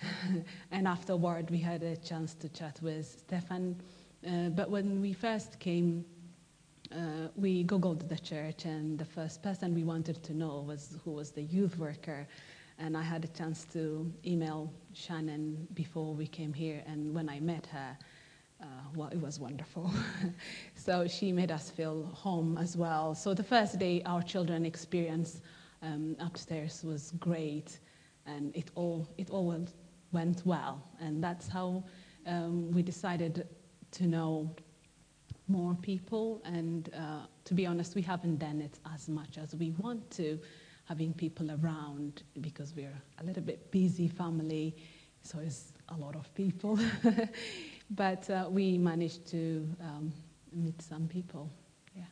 and 0.70 0.86
afterward, 0.86 1.50
we 1.50 1.58
had 1.58 1.82
a 1.82 1.96
chance 1.96 2.34
to 2.34 2.48
chat 2.48 2.78
with 2.82 3.06
Stefan. 3.26 3.76
Uh, 4.26 4.48
but 4.50 4.70
when 4.70 5.00
we 5.00 5.12
first 5.12 5.58
came, 5.58 6.04
uh, 6.92 7.28
we 7.36 7.64
googled 7.64 8.08
the 8.08 8.18
church, 8.18 8.64
and 8.64 8.98
the 8.98 9.04
first 9.04 9.42
person 9.42 9.74
we 9.74 9.84
wanted 9.84 10.22
to 10.22 10.34
know 10.34 10.64
was 10.66 10.96
who 11.04 11.12
was 11.12 11.30
the 11.30 11.42
youth 11.42 11.78
worker. 11.78 12.26
And 12.78 12.96
I 12.96 13.02
had 13.02 13.24
a 13.24 13.28
chance 13.28 13.64
to 13.72 14.12
email 14.24 14.72
Shannon 14.92 15.66
before 15.74 16.14
we 16.14 16.26
came 16.26 16.52
here, 16.52 16.82
and 16.86 17.14
when 17.14 17.28
I 17.28 17.40
met 17.40 17.66
her, 17.66 17.96
uh, 18.60 18.66
well, 18.94 19.08
it 19.08 19.20
was 19.20 19.38
wonderful. 19.38 19.90
so 20.74 21.06
she 21.06 21.32
made 21.32 21.50
us 21.50 21.70
feel 21.70 22.04
home 22.14 22.58
as 22.58 22.76
well. 22.76 23.14
So 23.14 23.34
the 23.34 23.42
first 23.42 23.78
day 23.78 24.02
our 24.06 24.22
children 24.22 24.64
experience 24.64 25.40
um, 25.82 26.16
upstairs 26.20 26.82
was 26.84 27.12
great, 27.18 27.78
and 28.26 28.54
it 28.56 28.70
all 28.74 29.06
it 29.18 29.30
all 29.30 29.46
went 29.46 29.72
went 30.16 30.40
well. 30.46 30.76
And 30.98 31.22
that's 31.22 31.46
how 31.46 31.84
um, 32.26 32.70
we 32.72 32.82
decided 32.82 33.46
to 33.98 34.06
know 34.06 34.30
more 35.46 35.74
people. 35.90 36.40
And 36.44 36.88
uh, 36.94 37.26
to 37.44 37.52
be 37.54 37.66
honest, 37.66 37.94
we 37.94 38.02
haven't 38.02 38.38
done 38.38 38.60
it 38.62 38.78
as 38.94 39.08
much 39.08 39.36
as 39.36 39.54
we 39.54 39.68
want 39.82 40.10
to, 40.12 40.38
having 40.88 41.12
people 41.12 41.50
around 41.58 42.22
because 42.40 42.74
we're 42.74 42.98
a 43.20 43.24
little 43.24 43.42
bit 43.42 43.70
busy 43.70 44.08
family, 44.08 44.74
so 45.22 45.38
it's 45.38 45.72
a 45.90 45.96
lot 46.04 46.16
of 46.16 46.34
people. 46.34 46.78
but 47.90 48.30
uh, 48.30 48.48
we 48.58 48.78
managed 48.78 49.26
to 49.26 49.68
um, 49.82 50.12
meet 50.52 50.80
some 50.80 51.06
people. 51.08 51.50
Yeah. 51.94 52.10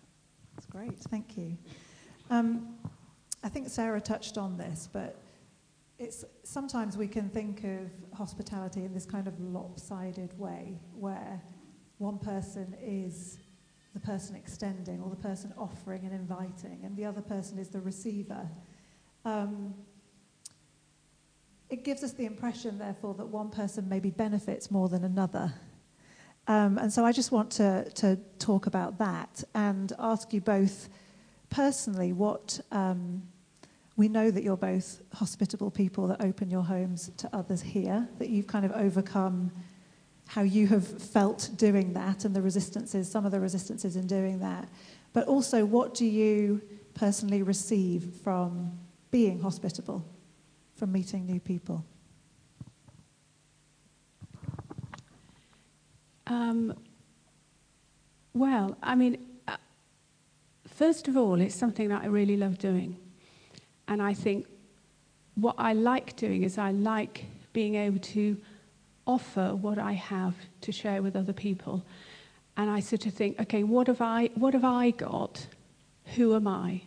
That's 0.55 0.67
great. 0.67 0.99
Thank 1.15 1.39
you. 1.39 1.57
Um, 2.29 2.77
I 3.43 3.49
think 3.49 3.69
Sarah 3.69 4.01
touched 4.01 4.37
on 4.37 4.59
this, 4.59 4.89
but 4.93 5.24
it's 6.05 6.25
sometimes 6.43 6.97
we 6.97 7.09
can 7.09 7.29
think 7.31 7.65
of 7.65 7.91
hospitality 8.17 8.85
in 8.85 8.93
this 8.93 9.07
kind 9.07 9.27
of 9.27 9.41
lopsided 9.41 10.39
way 10.39 10.79
where 10.93 11.43
one 11.99 12.19
person 12.19 12.77
is 12.81 13.39
the 13.95 14.01
person 14.01 14.37
extending 14.37 15.01
or 15.01 15.09
the 15.09 15.17
person 15.17 15.55
offering 15.57 16.05
and 16.05 16.13
inviting 16.13 16.81
and 16.85 16.97
the 16.97 17.05
other 17.05 17.23
person 17.23 17.59
is 17.59 17.69
the 17.69 17.81
receiver. 17.81 18.49
Um, 19.25 19.75
it 21.71 21.85
gives 21.85 22.05
us 22.05 22.13
the 22.13 22.27
impression 22.27 22.79
therefore 22.79 23.15
that 23.15 23.27
one 23.27 23.49
person 23.51 23.89
maybe 23.89 24.11
benefits 24.11 24.71
more 24.71 24.89
than 24.89 25.05
another. 25.05 25.55
Um, 26.47 26.77
and 26.77 26.93
so 26.93 27.07
i 27.07 27.13
just 27.13 27.33
want 27.33 27.51
to, 27.53 27.89
to 27.95 28.19
talk 28.39 28.67
about 28.67 28.99
that 28.99 29.43
and 29.55 29.95
ask 29.99 30.35
you 30.35 30.43
both 30.43 30.91
personally 31.49 32.13
what 32.13 32.61
um, 32.71 33.23
we 33.97 34.09
know 34.09 34.31
that 34.31 34.43
you're 34.43 34.57
both 34.57 35.03
hospitable 35.13 35.71
people 35.71 36.09
that 36.09 36.23
open 36.23 36.51
your 36.51 36.63
homes 36.63 37.11
to 37.17 37.29
others 37.35 37.63
here, 37.63 38.09
that 38.19 38.29
you've 38.29 38.47
kind 38.47 38.65
of 38.65 38.73
overcome 38.73 39.53
how 40.27 40.43
you 40.43 40.67
have 40.67 40.87
felt 40.87 41.51
doing 41.57 41.93
that 41.93 42.25
and 42.25 42.35
the 42.35 42.43
resistances, 42.43 43.09
some 43.11 43.25
of 43.25 43.31
the 43.31 43.39
resistances 43.39 43.95
in 43.97 44.07
doing 44.07 44.41
that. 44.41 44.69
But 45.13 45.29
also, 45.29 45.65
what 45.65 45.95
do 45.95 46.05
you 46.05 46.61
personally 46.95 47.43
receive 47.43 48.13
from 48.23 48.79
being 49.11 49.41
hospitable, 49.41 50.05
from 50.75 50.91
meeting 50.91 51.27
new 51.27 51.39
people? 51.39 51.85
Um, 56.27 56.75
well, 58.33 58.77
I 58.83 58.95
mean, 58.97 59.25
uh, 59.47 59.57
first 60.67 61.07
of 61.07 61.17
all, 61.17 61.41
it's 61.41 61.55
something 61.55 61.91
that 61.91 62.03
I 62.03 62.07
really 62.07 62.37
love 62.37 62.59
doing. 62.59 62.97
And 63.89 64.03
I 64.03 64.15
think 64.15 64.47
what 65.35 65.55
I 65.59 65.73
like 65.73 66.17
doing 66.17 66.43
is 66.43 66.59
I 66.59 66.71
like 66.71 67.25
being 67.53 67.75
able 67.75 67.99
to 68.01 68.37
offer 69.07 69.55
what 69.55 69.79
I 69.79 69.93
have 69.93 70.35
to 70.63 70.73
share 70.73 71.03
with 71.03 71.17
other 71.17 71.33
people. 71.33 71.85
And 72.57 72.71
I 72.71 72.81
sort 72.81 73.07
of 73.07 73.15
think, 73.15 73.41
okay, 73.41 73.65
what 73.65 73.89
have 73.89 74.01
I, 74.01 74.31
what 74.35 74.55
have 74.55 74.65
I 74.65 74.91
got? 74.91 75.47
Who 76.17 76.35
am 76.35 76.47
I? 76.47 76.83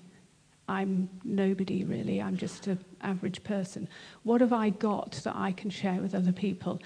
I'm 0.69 1.09
nobody 1.23 1.83
really. 1.83 2.21
I'm 2.21 2.37
just 2.37 2.67
an 2.67 2.83
average 3.01 3.43
person. 3.43 3.87
What 4.23 4.41
have 4.41 4.53
I 4.53 4.69
got 4.69 5.11
that 5.23 5.35
I 5.35 5.51
can 5.51 5.69
share 5.69 6.01
with 6.01 6.15
other 6.15 6.31
people? 6.31 6.79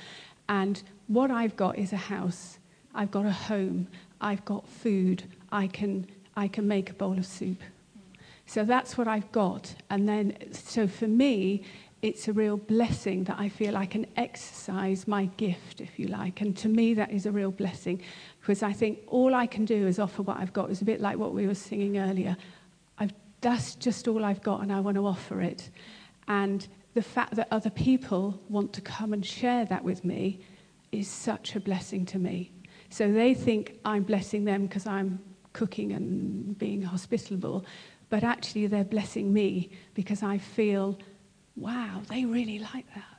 And 0.50 0.82
what 1.08 1.32
I've 1.32 1.56
got 1.56 1.78
is 1.78 1.94
a 1.94 1.98
house. 1.98 2.60
I've 2.94 3.12
got 3.12 3.26
a 3.26 3.32
home. 3.32 3.88
I've 4.20 4.44
got 4.46 4.68
food. 4.68 5.24
I 5.52 5.68
can, 5.68 6.08
I 6.36 6.48
can 6.48 6.68
make 6.68 6.90
a 6.90 6.94
bowl 6.94 7.18
of 7.18 7.26
soup. 7.26 7.62
So 8.52 8.66
that's 8.66 8.98
what 8.98 9.08
I've 9.08 9.32
got. 9.32 9.74
And 9.90 10.10
then, 10.10 10.36
so 10.52 10.86
for 10.86 11.08
me, 11.08 11.64
it's 12.02 12.28
a 12.28 12.34
real 12.34 12.58
blessing 12.58 13.24
that 13.24 13.40
I 13.40 13.48
feel 13.48 13.78
I 13.78 13.86
can 13.86 14.06
exercise 14.18 15.08
my 15.08 15.28
gift, 15.38 15.80
if 15.80 15.98
you 15.98 16.08
like. 16.08 16.42
And 16.42 16.58
to 16.58 16.68
me, 16.68 16.94
that 16.96 17.12
is 17.12 17.26
a 17.26 17.32
real 17.32 17.52
blessing 17.52 18.02
because 18.42 18.62
I 18.62 18.74
think 18.74 19.00
all 19.08 19.34
I 19.34 19.48
can 19.48 19.64
do 19.64 19.88
is 19.88 20.00
offer 20.00 20.22
what 20.24 20.36
I've 20.36 20.52
got. 20.52 20.70
It's 20.70 20.82
a 20.82 20.86
bit 20.86 21.00
like 21.00 21.18
what 21.18 21.34
we 21.34 21.48
were 21.48 21.56
singing 21.56 21.98
earlier. 21.98 22.36
I've, 23.00 23.14
that's 23.40 23.76
just 23.76 24.10
all 24.10 24.26
I've 24.26 24.44
got, 24.44 24.60
and 24.64 24.74
I 24.74 24.82
want 24.82 24.96
to 24.96 25.08
offer 25.08 25.40
it. 25.40 25.70
And 26.28 26.68
the 26.94 27.02
fact 27.02 27.36
that 27.36 27.48
other 27.52 27.70
people 27.70 28.38
want 28.50 28.74
to 28.74 28.82
come 28.82 29.14
and 29.14 29.26
share 29.26 29.64
that 29.68 29.82
with 29.82 30.04
me 30.04 30.42
is 30.92 31.08
such 31.08 31.56
a 31.56 31.62
blessing 31.62 32.06
to 32.08 32.20
me. 32.20 32.52
So 32.90 33.14
they 33.14 33.34
think 33.34 33.80
I'm 33.86 34.04
blessing 34.04 34.44
them 34.44 34.64
because 34.64 34.88
I'm 34.88 35.20
cooking 35.54 35.94
and 35.94 36.58
being 36.58 36.82
hospitable, 36.82 37.66
but 38.12 38.24
actually 38.24 38.68
they're 38.68 38.84
blessing 38.84 39.34
me 39.34 39.72
because 39.96 40.22
I 40.22 40.38
feel 40.38 41.00
wow, 41.56 42.02
they 42.10 42.26
really 42.26 42.60
like 42.60 42.86
that. 42.94 43.18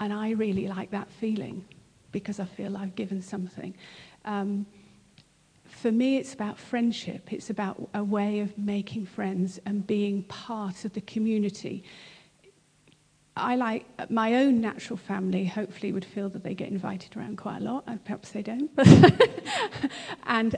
And 0.00 0.12
I 0.12 0.30
really 0.30 0.66
like 0.66 0.90
that 0.90 1.10
feeling 1.10 1.64
because 2.10 2.40
I 2.40 2.46
feel 2.46 2.76
I've 2.76 2.94
given 2.94 3.20
something. 3.22 3.74
Um, 4.24 4.66
for 5.66 5.92
me, 5.92 6.16
it's 6.16 6.34
about 6.34 6.58
friendship. 6.58 7.32
It's 7.32 7.50
about 7.50 7.88
a 7.94 8.02
way 8.02 8.40
of 8.40 8.56
making 8.58 9.06
friends 9.06 9.60
and 9.66 9.86
being 9.86 10.24
part 10.24 10.84
of 10.84 10.94
the 10.94 11.00
community. 11.02 11.84
I 13.36 13.56
like 13.56 13.86
my 14.10 14.36
own 14.36 14.60
natural 14.60 14.96
family, 14.96 15.44
hopefully, 15.44 15.92
would 15.92 16.04
feel 16.04 16.28
that 16.30 16.42
they 16.42 16.54
get 16.54 16.68
invited 16.68 17.16
around 17.16 17.36
quite 17.38 17.58
a 17.58 17.64
lot, 17.64 17.84
and 17.86 18.02
perhaps 18.04 18.30
they 18.30 18.42
don't. 18.42 18.70
and 20.26 20.56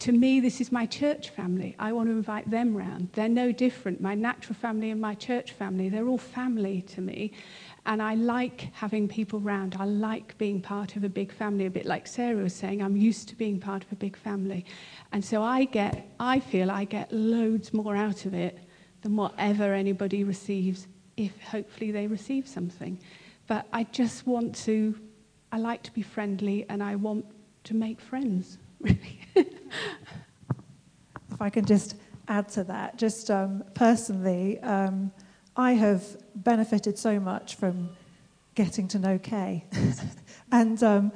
to 0.00 0.12
me, 0.12 0.40
this 0.40 0.60
is 0.60 0.72
my 0.72 0.86
church 0.86 1.30
family. 1.30 1.76
I 1.78 1.92
want 1.92 2.08
to 2.08 2.12
invite 2.12 2.50
them 2.50 2.76
round. 2.76 3.10
They're 3.12 3.28
no 3.28 3.52
different. 3.52 4.00
My 4.00 4.14
natural 4.14 4.54
family 4.54 4.90
and 4.90 5.00
my 5.00 5.14
church 5.14 5.52
family, 5.52 5.88
they're 5.88 6.08
all 6.08 6.18
family 6.18 6.82
to 6.82 7.00
me. 7.00 7.32
And 7.86 8.02
I 8.02 8.14
like 8.14 8.70
having 8.72 9.08
people 9.08 9.40
round. 9.40 9.76
I 9.78 9.84
like 9.84 10.36
being 10.38 10.60
part 10.60 10.96
of 10.96 11.04
a 11.04 11.08
big 11.08 11.32
family, 11.32 11.66
a 11.66 11.70
bit 11.70 11.86
like 11.86 12.06
Sarah 12.06 12.42
was 12.42 12.54
saying. 12.54 12.82
I'm 12.82 12.96
used 12.96 13.28
to 13.28 13.36
being 13.36 13.60
part 13.60 13.84
of 13.84 13.92
a 13.92 13.96
big 13.96 14.16
family. 14.16 14.64
And 15.12 15.24
so 15.24 15.42
I 15.42 15.64
get, 15.64 16.08
I 16.18 16.40
feel 16.40 16.70
I 16.70 16.84
get 16.84 17.12
loads 17.12 17.72
more 17.74 17.94
out 17.94 18.24
of 18.24 18.34
it 18.34 18.58
than 19.02 19.16
whatever 19.16 19.74
anybody 19.74 20.24
receives, 20.24 20.88
if 21.16 21.38
hopefully 21.42 21.90
they 21.90 22.06
receive 22.06 22.48
something. 22.48 22.98
But 23.46 23.66
I 23.72 23.84
just 23.84 24.26
want 24.26 24.54
to, 24.66 24.98
I 25.52 25.58
like 25.58 25.82
to 25.82 25.92
be 25.92 26.02
friendly 26.02 26.64
and 26.68 26.82
I 26.82 26.96
want 26.96 27.26
to 27.64 27.74
make 27.74 28.00
friends, 28.00 28.58
really. 28.80 29.20
If 31.32 31.40
I 31.40 31.50
can 31.50 31.64
just 31.64 31.96
add 32.28 32.48
to 32.50 32.64
that, 32.64 32.96
just 32.96 33.30
um, 33.30 33.64
personally, 33.74 34.60
um, 34.60 35.12
I 35.56 35.72
have 35.72 36.04
benefited 36.34 36.98
so 36.98 37.18
much 37.18 37.56
from 37.56 37.90
getting 38.54 38.88
to 38.88 38.98
know 38.98 39.18
Kay. 39.18 39.64
and 40.52 40.82
um, 40.82 41.12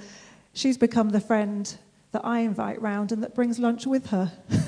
she's 0.52 0.78
become 0.78 1.10
the 1.10 1.20
friend 1.20 1.76
that 2.12 2.24
I 2.24 2.40
invite 2.40 2.80
round 2.80 3.12
and 3.12 3.22
that 3.22 3.34
brings 3.34 3.58
lunch 3.58 3.86
with 3.86 4.06
her. 4.06 4.32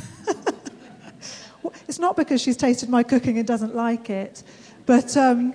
it's 1.89 1.99
not 1.99 2.16
because 2.16 2.41
she's 2.41 2.57
tasted 2.57 2.89
my 2.89 3.03
cooking 3.03 3.39
and 3.39 3.47
doesn't 3.47 3.74
like 3.74 4.11
it, 4.11 4.43
but 4.84 5.16
um, 5.16 5.55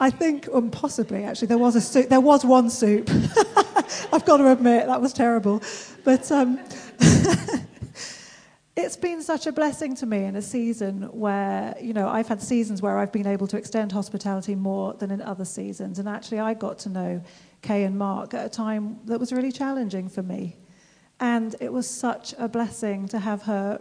I 0.00 0.10
think, 0.10 0.48
um, 0.52 0.70
possibly 0.70 1.24
actually, 1.24 1.48
there 1.48 1.58
was 1.58 1.76
a 1.76 1.80
soup. 1.80 2.08
There 2.08 2.20
was 2.20 2.44
one 2.44 2.70
soup. 2.70 3.10
I've 4.12 4.24
got 4.24 4.36
to 4.36 4.52
admit 4.52 4.86
that 4.86 5.00
was 5.00 5.12
terrible, 5.12 5.62
but 6.04 6.30
um, 6.30 6.60
it's 8.76 8.96
been 8.96 9.22
such 9.22 9.46
a 9.46 9.52
blessing 9.52 9.94
to 9.96 10.06
me 10.06 10.24
in 10.24 10.36
a 10.36 10.42
season 10.42 11.02
where, 11.12 11.74
you 11.80 11.92
know, 11.92 12.08
I've 12.08 12.28
had 12.28 12.42
seasons 12.42 12.80
where 12.80 12.98
I've 12.98 13.12
been 13.12 13.26
able 13.26 13.46
to 13.48 13.56
extend 13.56 13.92
hospitality 13.92 14.54
more 14.54 14.94
than 14.94 15.10
in 15.10 15.20
other 15.20 15.44
seasons. 15.44 15.98
And 15.98 16.08
actually, 16.08 16.40
I 16.40 16.54
got 16.54 16.78
to 16.80 16.88
know 16.88 17.22
Kay 17.62 17.84
and 17.84 17.98
Mark 17.98 18.34
at 18.34 18.46
a 18.46 18.48
time 18.48 19.00
that 19.06 19.18
was 19.18 19.32
really 19.32 19.52
challenging 19.52 20.08
for 20.08 20.22
me. 20.22 20.56
And 21.20 21.56
it 21.60 21.72
was 21.72 21.88
such 21.88 22.34
a 22.38 22.48
blessing 22.48 23.08
to 23.08 23.18
have 23.18 23.42
her 23.42 23.80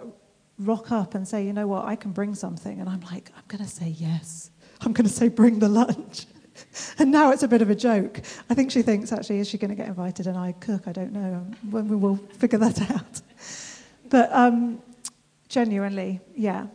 rock 0.60 0.92
up 0.92 1.14
and 1.14 1.28
say, 1.28 1.46
you 1.46 1.54
know 1.54 1.68
what, 1.68 1.86
I 1.86 1.96
can 1.96 2.12
bring 2.12 2.34
something. 2.34 2.80
And 2.80 2.90
I'm 2.90 3.02
like, 3.02 3.32
I'm 3.36 3.44
going 3.48 3.64
to 3.64 3.70
say 3.70 3.90
yes. 3.90 4.50
I'm 4.82 4.94
going 4.94 5.08
to 5.08 5.14
say, 5.14 5.28
bring 5.28 5.60
the 5.60 5.70
lunch. 5.70 6.26
and 7.00 7.12
now 7.12 7.32
it's 7.32 7.44
a 7.44 7.48
bit 7.48 7.62
of 7.62 7.70
a 7.70 7.76
joke. 7.76 8.22
I 8.50 8.54
think 8.54 8.72
she 8.72 8.82
thinks, 8.82 9.12
actually, 9.12 9.40
is 9.40 9.50
she 9.50 9.58
going 9.58 9.70
to 9.70 9.76
get 9.76 9.88
invited 9.88 10.28
and 10.28 10.38
I 10.38 10.54
cook? 10.54 10.88
I 10.88 10.92
don't 10.92 11.14
know. 11.14 11.46
When 11.70 11.88
we 11.88 11.96
will 11.96 12.18
figure 12.38 12.60
that 12.60 12.92
out. 12.92 13.22
But 14.10 14.30
um, 14.32 14.82
genuinely, 15.50 16.20
yeah, 16.36 16.68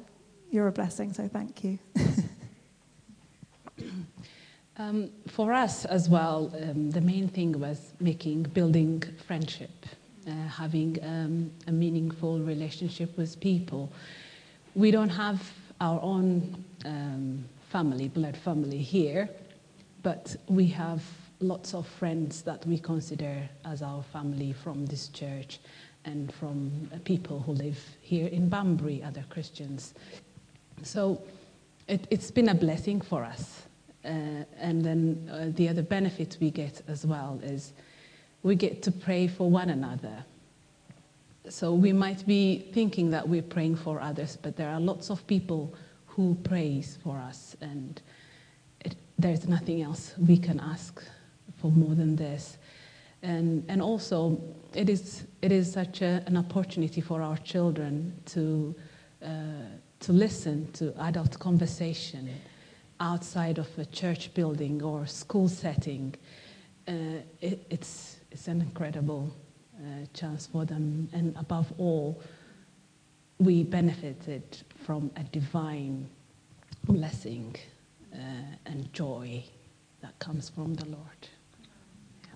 you're 0.50 0.68
a 0.68 0.72
blessing, 0.72 1.12
so 1.12 1.28
thank 1.28 1.64
you. 1.64 1.78
um, 4.76 5.10
for 5.28 5.52
us 5.52 5.84
as 5.86 6.08
well, 6.08 6.52
um, 6.62 6.90
the 6.90 7.00
main 7.00 7.28
thing 7.28 7.58
was 7.58 7.94
making, 8.00 8.42
building 8.44 9.02
friendship, 9.26 9.86
uh, 10.28 10.30
having 10.48 10.98
um, 11.02 11.50
a 11.66 11.72
meaningful 11.72 12.38
relationship 12.40 13.16
with 13.16 13.40
people. 13.40 13.90
We 14.74 14.90
don't 14.90 15.08
have 15.08 15.50
our 15.80 16.00
own 16.02 16.64
um, 16.84 17.44
family, 17.70 18.08
blood 18.08 18.36
family 18.36 18.78
here, 18.78 19.28
but 20.02 20.36
we 20.48 20.66
have 20.66 21.02
lots 21.40 21.74
of 21.74 21.86
friends 21.86 22.42
that 22.42 22.64
we 22.66 22.78
consider 22.78 23.48
as 23.64 23.82
our 23.82 24.02
family 24.02 24.52
from 24.52 24.86
this 24.86 25.08
church 25.08 25.58
and 26.04 26.32
from 26.34 26.90
people 27.04 27.40
who 27.40 27.52
live 27.52 27.78
here 28.00 28.26
in 28.28 28.48
Banbury, 28.48 29.02
other 29.02 29.24
Christians. 29.30 29.94
So 30.82 31.22
it, 31.88 32.06
has 32.10 32.30
been 32.30 32.48
a 32.48 32.54
blessing 32.54 33.00
for 33.00 33.24
us. 33.24 33.62
Uh, 34.04 34.44
and 34.58 34.84
then 34.84 35.30
uh, 35.32 35.46
the 35.56 35.68
other 35.68 35.82
benefit 35.82 36.36
we 36.40 36.50
get 36.50 36.82
as 36.88 37.06
well 37.06 37.40
is 37.42 37.72
we 38.42 38.56
get 38.56 38.82
to 38.82 38.90
pray 38.90 39.28
for 39.28 39.48
one 39.48 39.70
another. 39.70 40.24
So 41.48 41.74
we 41.74 41.92
might 41.92 42.26
be 42.26 42.68
thinking 42.72 43.10
that 43.10 43.28
we're 43.28 43.42
praying 43.42 43.76
for 43.76 44.00
others, 44.00 44.36
but 44.40 44.56
there 44.56 44.70
are 44.70 44.80
lots 44.80 45.10
of 45.10 45.24
people 45.26 45.72
who 46.06 46.36
prays 46.42 46.98
for 47.02 47.16
us, 47.16 47.56
and 47.60 48.00
it, 49.24 49.26
there's 49.26 49.48
nothing 49.48 49.82
else 49.82 50.14
we 50.18 50.36
can 50.36 50.60
ask 50.60 51.02
for 51.56 51.70
more 51.70 51.94
than 51.94 52.16
this. 52.16 52.58
And, 53.22 53.64
and 53.68 53.80
also, 53.80 54.40
it 54.74 54.88
is, 54.88 55.24
it 55.42 55.52
is 55.52 55.72
such 55.72 56.02
a, 56.02 56.22
an 56.26 56.36
opportunity 56.36 57.00
for 57.00 57.22
our 57.22 57.36
children 57.38 58.20
to, 58.26 58.74
uh, 59.22 59.28
to 60.00 60.12
listen 60.12 60.70
to 60.72 60.92
adult 61.02 61.38
conversation 61.38 62.28
outside 62.98 63.58
of 63.58 63.68
a 63.78 63.84
church 63.86 64.34
building 64.34 64.82
or 64.82 65.06
school 65.06 65.48
setting. 65.48 66.14
Uh, 66.88 67.22
it, 67.40 67.64
it's, 67.70 68.16
it's 68.30 68.48
an 68.48 68.60
incredible 68.60 69.32
uh, 69.78 70.06
chance 70.14 70.46
for 70.46 70.64
them. 70.64 71.08
And 71.12 71.36
above 71.36 71.72
all, 71.78 72.20
we 73.38 73.62
benefited 73.62 74.42
from 74.84 75.10
a 75.16 75.22
divine 75.24 76.08
blessing 76.84 77.56
uh, 78.14 78.56
and 78.66 78.92
joy 78.92 79.44
that 80.00 80.18
comes 80.18 80.48
from 80.48 80.74
the 80.74 80.86
Lord. 80.86 81.28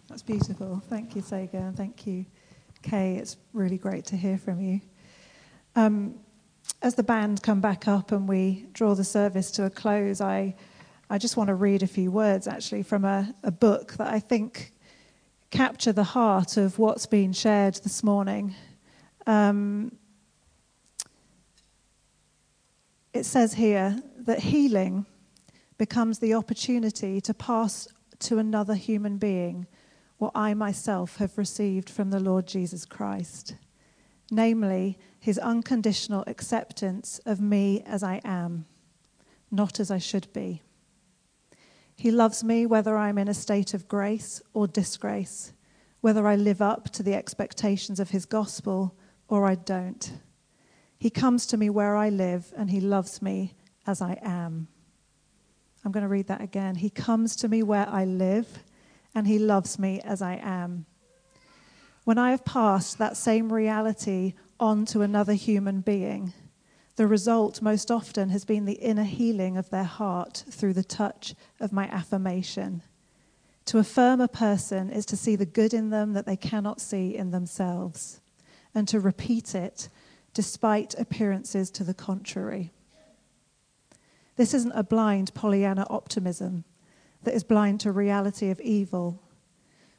That's 0.08 0.22
beautiful. 0.22 0.82
Thank 0.88 1.16
you, 1.16 1.22
Sega, 1.22 1.74
thank 1.74 2.06
you, 2.06 2.26
Kay. 2.82 3.16
It's 3.16 3.36
really 3.52 3.78
great 3.78 4.04
to 4.06 4.16
hear 4.16 4.38
from 4.38 4.60
you. 4.60 4.80
Um, 5.74 6.14
as 6.82 6.94
the 6.94 7.02
band 7.02 7.42
come 7.42 7.60
back 7.60 7.88
up 7.88 8.12
and 8.12 8.28
we 8.28 8.66
draw 8.72 8.94
the 8.94 9.04
service 9.04 9.50
to 9.52 9.64
a 9.64 9.70
close, 9.70 10.20
I, 10.20 10.54
I 11.10 11.18
just 11.18 11.36
want 11.36 11.48
to 11.48 11.54
read 11.54 11.82
a 11.82 11.86
few 11.86 12.10
words 12.10 12.46
actually 12.46 12.82
from 12.82 13.04
a, 13.04 13.34
a 13.42 13.50
book 13.50 13.94
that 13.94 14.06
I 14.12 14.20
think 14.20 14.72
capture 15.50 15.92
the 15.92 16.04
heart 16.04 16.56
of 16.56 16.78
what's 16.78 17.06
been 17.06 17.32
shared 17.32 17.74
this 17.82 18.02
morning. 18.02 18.54
Um, 19.26 19.92
it 23.12 23.24
says 23.24 23.54
here 23.54 23.98
that 24.18 24.40
healing 24.40 25.06
becomes 25.78 26.18
the 26.18 26.34
opportunity 26.34 27.20
to 27.20 27.34
pass 27.34 27.88
to 28.18 28.38
another 28.38 28.74
human 28.74 29.18
being 29.18 29.66
what 30.18 30.32
I 30.34 30.54
myself 30.54 31.16
have 31.16 31.36
received 31.36 31.90
from 31.90 32.10
the 32.10 32.20
Lord 32.20 32.46
Jesus 32.46 32.84
Christ, 32.84 33.56
namely 34.30 34.98
his 35.20 35.38
unconditional 35.38 36.24
acceptance 36.26 37.20
of 37.26 37.40
me 37.40 37.82
as 37.84 38.02
I 38.02 38.20
am, 38.24 38.64
not 39.50 39.78
as 39.78 39.90
I 39.90 39.98
should 39.98 40.32
be. 40.32 40.62
He 41.96 42.10
loves 42.10 42.42
me 42.42 42.66
whether 42.66 42.96
I'm 42.96 43.18
in 43.18 43.28
a 43.28 43.34
state 43.34 43.74
of 43.74 43.88
grace 43.88 44.42
or 44.54 44.66
disgrace, 44.66 45.52
whether 46.00 46.26
I 46.26 46.36
live 46.36 46.62
up 46.62 46.90
to 46.90 47.02
the 47.02 47.14
expectations 47.14 48.00
of 48.00 48.10
his 48.10 48.26
gospel 48.26 48.96
or 49.28 49.46
I 49.46 49.54
don't. 49.54 50.12
He 50.98 51.10
comes 51.10 51.46
to 51.46 51.56
me 51.56 51.68
where 51.68 51.96
I 51.96 52.08
live 52.08 52.52
and 52.56 52.70
he 52.70 52.80
loves 52.80 53.20
me 53.20 53.54
as 53.86 54.00
I 54.00 54.18
am. 54.22 54.68
I'm 55.86 55.92
going 55.92 56.02
to 56.02 56.08
read 56.08 56.26
that 56.26 56.40
again. 56.40 56.74
He 56.74 56.90
comes 56.90 57.36
to 57.36 57.48
me 57.48 57.62
where 57.62 57.88
I 57.88 58.04
live 58.04 58.64
and 59.14 59.24
He 59.24 59.38
loves 59.38 59.78
me 59.78 60.00
as 60.00 60.20
I 60.20 60.34
am. 60.42 60.84
When 62.02 62.18
I 62.18 62.32
have 62.32 62.44
passed 62.44 62.98
that 62.98 63.16
same 63.16 63.52
reality 63.52 64.34
on 64.58 64.84
to 64.86 65.02
another 65.02 65.34
human 65.34 65.82
being, 65.82 66.32
The 66.96 67.06
result, 67.06 67.60
most 67.60 67.90
often, 67.90 68.30
has 68.30 68.46
been 68.46 68.64
the 68.64 68.74
inner 68.74 69.04
healing 69.04 69.58
of 69.58 69.68
their 69.68 69.84
heart 69.84 70.44
through 70.50 70.72
the 70.72 70.82
touch 70.82 71.34
of 71.60 71.72
my 71.72 71.86
affirmation. 71.88 72.82
To 73.66 73.78
affirm 73.78 74.20
a 74.20 74.28
person 74.28 74.90
is 74.90 75.04
to 75.06 75.16
see 75.16 75.36
the 75.36 75.44
good 75.44 75.74
in 75.74 75.90
them 75.90 76.14
that 76.14 76.24
they 76.24 76.36
cannot 76.36 76.80
see 76.80 77.14
in 77.14 77.32
themselves, 77.32 78.20
and 78.74 78.88
to 78.88 78.98
repeat 78.98 79.54
it 79.54 79.90
despite 80.32 80.94
appearances 80.98 81.70
to 81.72 81.84
the 81.84 81.94
contrary. 81.94 82.72
This 84.36 84.52
isn't 84.52 84.72
a 84.72 84.84
blind 84.84 85.32
Pollyanna 85.34 85.86
optimism 85.88 86.64
that 87.24 87.34
is 87.34 87.42
blind 87.42 87.80
to 87.80 87.92
reality 87.92 88.50
of 88.50 88.60
evil, 88.60 89.22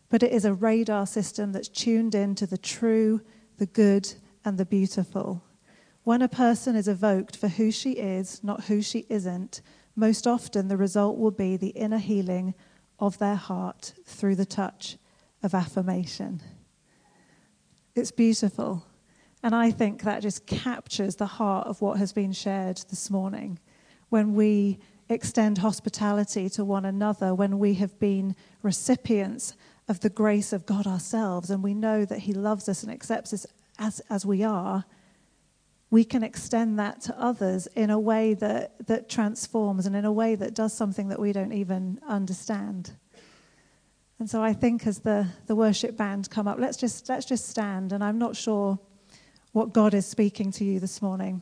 but 0.10 0.24
it 0.24 0.32
is 0.32 0.46
a 0.46 0.54
radar 0.54 1.06
system 1.06 1.52
that's 1.52 1.68
tuned 1.68 2.16
in 2.16 2.36
to 2.36 2.46
the 2.46 2.58
true, 2.58 3.22
the 3.58 3.66
good, 3.66 4.14
and 4.46 4.58
the 4.58 4.66
beautiful. 4.66 5.44
When 6.04 6.22
a 6.22 6.30
person 6.30 6.76
is 6.76 6.88
evoked 6.88 7.36
for 7.36 7.48
who 7.50 7.72
she 7.72 7.94
is, 7.94 8.44
not 8.44 8.66
who 8.66 8.82
she 8.82 9.06
isn't, 9.10 9.62
most 9.96 10.28
often 10.28 10.68
the 10.68 10.78
result 10.78 11.18
will 11.18 11.32
be 11.32 11.58
the 11.58 11.70
inner 11.70 11.98
healing 11.98 12.54
of 13.00 13.18
their 13.18 13.36
heart 13.36 13.94
through 14.06 14.36
the 14.36 14.46
touch 14.46 14.98
of 15.44 15.54
affirmation. 15.54 16.42
It's 17.96 18.12
beautiful. 18.12 18.86
And 19.44 19.56
I 19.56 19.72
think 19.72 20.04
that 20.04 20.22
just 20.22 20.46
captures 20.46 21.16
the 21.16 21.26
heart 21.26 21.68
of 21.68 21.82
what 21.82 21.98
has 21.98 22.14
been 22.14 22.32
shared 22.32 22.78
this 22.90 23.10
morning 23.10 23.60
when 24.10 24.34
we 24.34 24.80
extend 25.10 25.60
hospitality 25.60 26.50
to 26.50 26.66
one 26.66 26.86
another, 26.86 27.34
when 27.34 27.60
we 27.60 27.76
have 27.76 27.98
been 28.00 28.36
recipients 28.62 29.56
of 29.88 30.02
the 30.02 30.10
grace 30.10 30.52
of 30.52 30.66
God 30.66 30.86
ourselves, 30.86 31.50
and 31.50 31.64
we 31.64 31.74
know 31.74 32.06
that 32.06 32.20
He 32.20 32.34
loves 32.34 32.68
us 32.68 32.84
and 32.84 32.92
accepts 32.92 33.34
us 33.34 33.46
as, 33.80 34.02
as 34.10 34.26
we 34.26 34.44
are, 34.44 34.86
we 35.90 36.04
can 36.04 36.24
extend 36.24 36.78
that 36.80 37.00
to 37.02 37.18
others 37.18 37.68
in 37.68 37.90
a 37.90 38.00
way 38.00 38.34
that, 38.34 38.88
that 38.88 39.08
transforms 39.08 39.86
and 39.86 39.96
in 39.96 40.04
a 40.04 40.12
way 40.12 40.36
that 40.36 40.54
does 40.54 40.74
something 40.74 41.08
that 41.08 41.20
we 41.20 41.32
don't 41.32 41.54
even 41.54 42.00
understand. 42.06 42.92
And 44.20 44.30
so 44.30 44.44
I 44.44 44.54
think 44.54 44.86
as 44.86 45.00
the, 45.00 45.28
the 45.46 45.56
worship 45.56 45.96
band 45.96 46.30
come 46.30 46.48
up, 46.48 46.60
let's 46.60 46.76
just, 46.76 47.08
let's 47.08 47.26
just 47.26 47.48
stand. 47.48 47.94
And 47.94 48.04
I'm 48.04 48.18
not 48.18 48.36
sure 48.36 48.80
what 49.54 49.74
God 49.74 49.94
is 49.94 50.06
speaking 50.06 50.52
to 50.54 50.66
you 50.66 50.80
this 50.80 51.02
morning. 51.02 51.42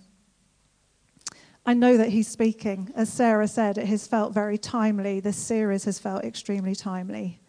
I 1.68 1.74
know 1.74 1.97
that 1.97 2.09
He's 2.09 2.28
speaking. 2.28 2.91
As 2.95 3.11
Sarah 3.11 3.47
said, 3.47 3.80
it 3.80 3.88
has 3.88 4.05
felt 4.05 4.36
very 4.36 4.57
timely. 4.57 5.20
This 5.20 5.38
series 5.38 5.86
has 5.86 5.97
felt 5.97 6.24
extremely 6.24 6.76
timely. 6.76 7.39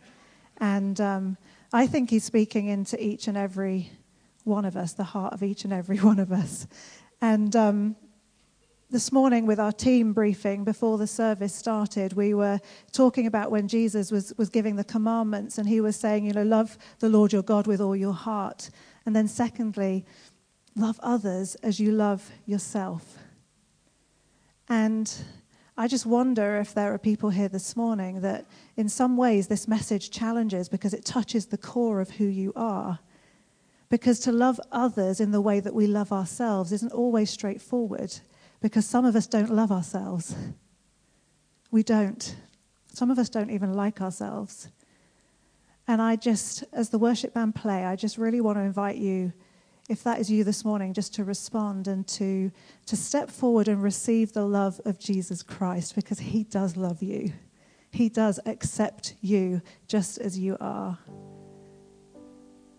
And 0.57 0.99
um, 1.03 1.37
I 1.71 1.87
think 1.87 2.09
He's 2.09 2.25
speaking 2.25 2.69
into 2.69 3.03
each 3.03 3.29
and 3.29 3.37
every 3.37 3.91
one 4.45 4.65
of 4.65 4.75
us, 4.75 4.95
the 4.95 5.05
heart 5.05 5.35
of 5.35 5.43
each 5.43 5.65
and 5.65 5.73
every 5.73 5.99
one 6.11 6.19
of 6.19 6.33
us. 6.33 6.67
And 7.21 7.55
um, 7.55 7.95
this 8.89 9.13
morning, 9.13 9.45
with 9.45 9.61
our 9.61 9.73
team 9.73 10.15
briefing 10.15 10.65
before 10.65 10.97
the 10.97 11.07
service 11.07 11.55
started, 11.55 12.15
we 12.15 12.33
were 12.33 12.59
talking 12.93 13.27
about 13.27 13.51
when 13.51 13.69
Jesus 13.69 14.11
was, 14.11 14.33
was 14.39 14.49
giving 14.49 14.77
the 14.77 14.85
commandments, 14.85 15.59
and 15.59 15.69
he 15.69 15.83
was 15.83 15.95
saying, 15.95 16.25
you 16.25 16.33
know, 16.33 16.43
love 16.43 16.79
the 17.01 17.11
Lord 17.11 17.35
your 17.35 17.43
God 17.43 17.67
with 17.67 17.83
all 17.83 17.95
your 17.95 18.15
heart. 18.15 18.71
And 19.05 19.15
then, 19.15 19.29
secondly, 19.29 20.07
love 20.75 20.99
others 21.03 21.55
as 21.57 21.79
you 21.79 21.93
love 21.93 22.31
yourself. 22.47 23.19
And 24.69 25.13
I 25.77 25.89
just 25.89 26.07
wonder 26.07 26.57
if 26.57 26.75
there 26.75 26.93
are 26.95 26.99
people 26.99 27.31
here 27.31 27.49
this 27.49 27.77
morning 27.77 28.21
that, 28.23 28.47
in 28.77 28.89
some 28.89 29.17
ways, 29.17 29.47
this 29.47 29.69
message 29.69 30.11
challenges 30.11 30.69
because 30.69 30.95
it 30.95 31.05
touches 31.05 31.47
the 31.47 31.59
core 31.59 32.01
of 32.01 32.11
who 32.11 32.25
you 32.25 32.53
are. 32.57 32.99
Because 33.89 34.19
to 34.21 34.33
love 34.33 34.59
others 34.73 35.21
in 35.21 35.31
the 35.31 35.41
way 35.41 35.61
that 35.61 35.75
we 35.75 35.87
love 35.87 36.13
ourselves 36.13 36.73
isn't 36.73 36.93
always 36.93 37.31
straightforward, 37.31 38.19
because 38.61 38.87
some 38.87 39.05
of 39.05 39.15
us 39.15 39.27
don't 39.27 39.55
love 39.55 39.71
ourselves. 39.71 40.35
We 41.71 41.83
don't. 41.83 42.37
Some 42.93 43.11
of 43.11 43.19
us 43.19 43.29
don't 43.29 43.51
even 43.51 43.75
like 43.75 44.01
ourselves. 44.01 44.69
And 45.87 46.03
I 46.03 46.17
just, 46.17 46.65
as 46.73 46.89
the 46.91 46.99
worship 46.99 47.35
band 47.35 47.55
play, 47.55 47.85
I 47.85 47.95
just 47.95 48.19
really 48.19 48.41
want 48.41 48.59
to 48.59 48.63
invite 48.63 48.97
you 48.97 49.33
if 49.89 50.03
that 50.03 50.19
is 50.19 50.31
you 50.31 50.43
this 50.43 50.65
morning, 50.65 50.93
just 50.93 51.15
to 51.15 51.25
respond 51.25 51.87
and 51.87 52.07
to, 52.09 52.51
to 52.87 52.97
step 52.97 53.31
forward 53.31 53.69
and 53.69 53.83
receive 53.83 54.33
the 54.33 54.45
love 54.45 54.81
of 54.85 54.99
Jesus 54.99 55.43
Christ 55.43 55.95
because 55.95 56.19
he 56.19 56.43
does 56.45 56.77
love 56.77 57.03
you. 57.03 57.33
He 57.93 58.09
does 58.09 58.41
accept 58.47 59.15
you 59.21 59.63
just 59.87 60.19
as 60.19 60.39
you 60.39 60.57
are. 60.61 60.99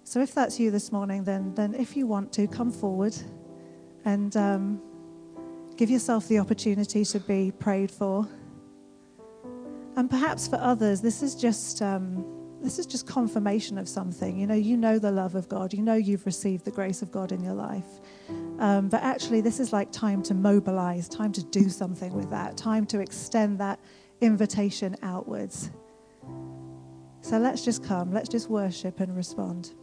So 0.03 0.21
if 0.21 0.33
that's 0.33 0.59
you 0.59 0.69
this 0.69 0.91
morning, 0.91 1.23
then, 1.23 1.53
then 1.55 1.73
if 1.75 1.95
you 1.95 2.07
want 2.07 2.33
to, 2.33 2.47
come 2.47 2.71
forward 2.71 3.15
and 4.03 4.35
um, 4.35 4.81
give 5.77 5.89
yourself 5.89 6.27
the 6.27 6.39
opportunity 6.39 7.05
to 7.05 7.19
be 7.21 7.51
prayed 7.51 7.89
for. 7.89 8.27
And 9.95 10.09
perhaps 10.09 10.47
for 10.47 10.57
others, 10.57 11.01
this 11.01 11.23
is 11.23 11.35
just. 11.35 11.81
Um, 11.81 12.36
this 12.61 12.79
is 12.79 12.85
just 12.85 13.05
confirmation 13.05 13.77
of 13.77 13.87
something. 13.87 14.37
You 14.37 14.47
know, 14.47 14.55
you 14.55 14.77
know 14.77 14.99
the 14.99 15.11
love 15.11 15.35
of 15.35 15.47
God. 15.47 15.73
You 15.73 15.81
know 15.81 15.93
you've 15.93 16.25
received 16.25 16.65
the 16.65 16.71
grace 16.71 17.01
of 17.01 17.11
God 17.11 17.31
in 17.31 17.43
your 17.43 17.53
life. 17.53 17.85
Um, 18.59 18.89
but 18.89 19.03
actually, 19.03 19.41
this 19.41 19.59
is 19.59 19.71
like 19.71 19.91
time 19.91 20.23
to 20.23 20.33
mobilize, 20.33 21.07
time 21.07 21.31
to 21.33 21.43
do 21.43 21.69
something 21.69 22.13
with 22.13 22.29
that, 22.31 22.57
time 22.57 22.85
to 22.87 22.99
extend 22.99 23.59
that 23.59 23.79
invitation 24.21 24.95
outwards. 25.03 25.69
So 27.21 27.37
let's 27.37 27.63
just 27.63 27.83
come, 27.83 28.11
let's 28.11 28.29
just 28.29 28.49
worship 28.49 28.99
and 28.99 29.15
respond. 29.15 29.73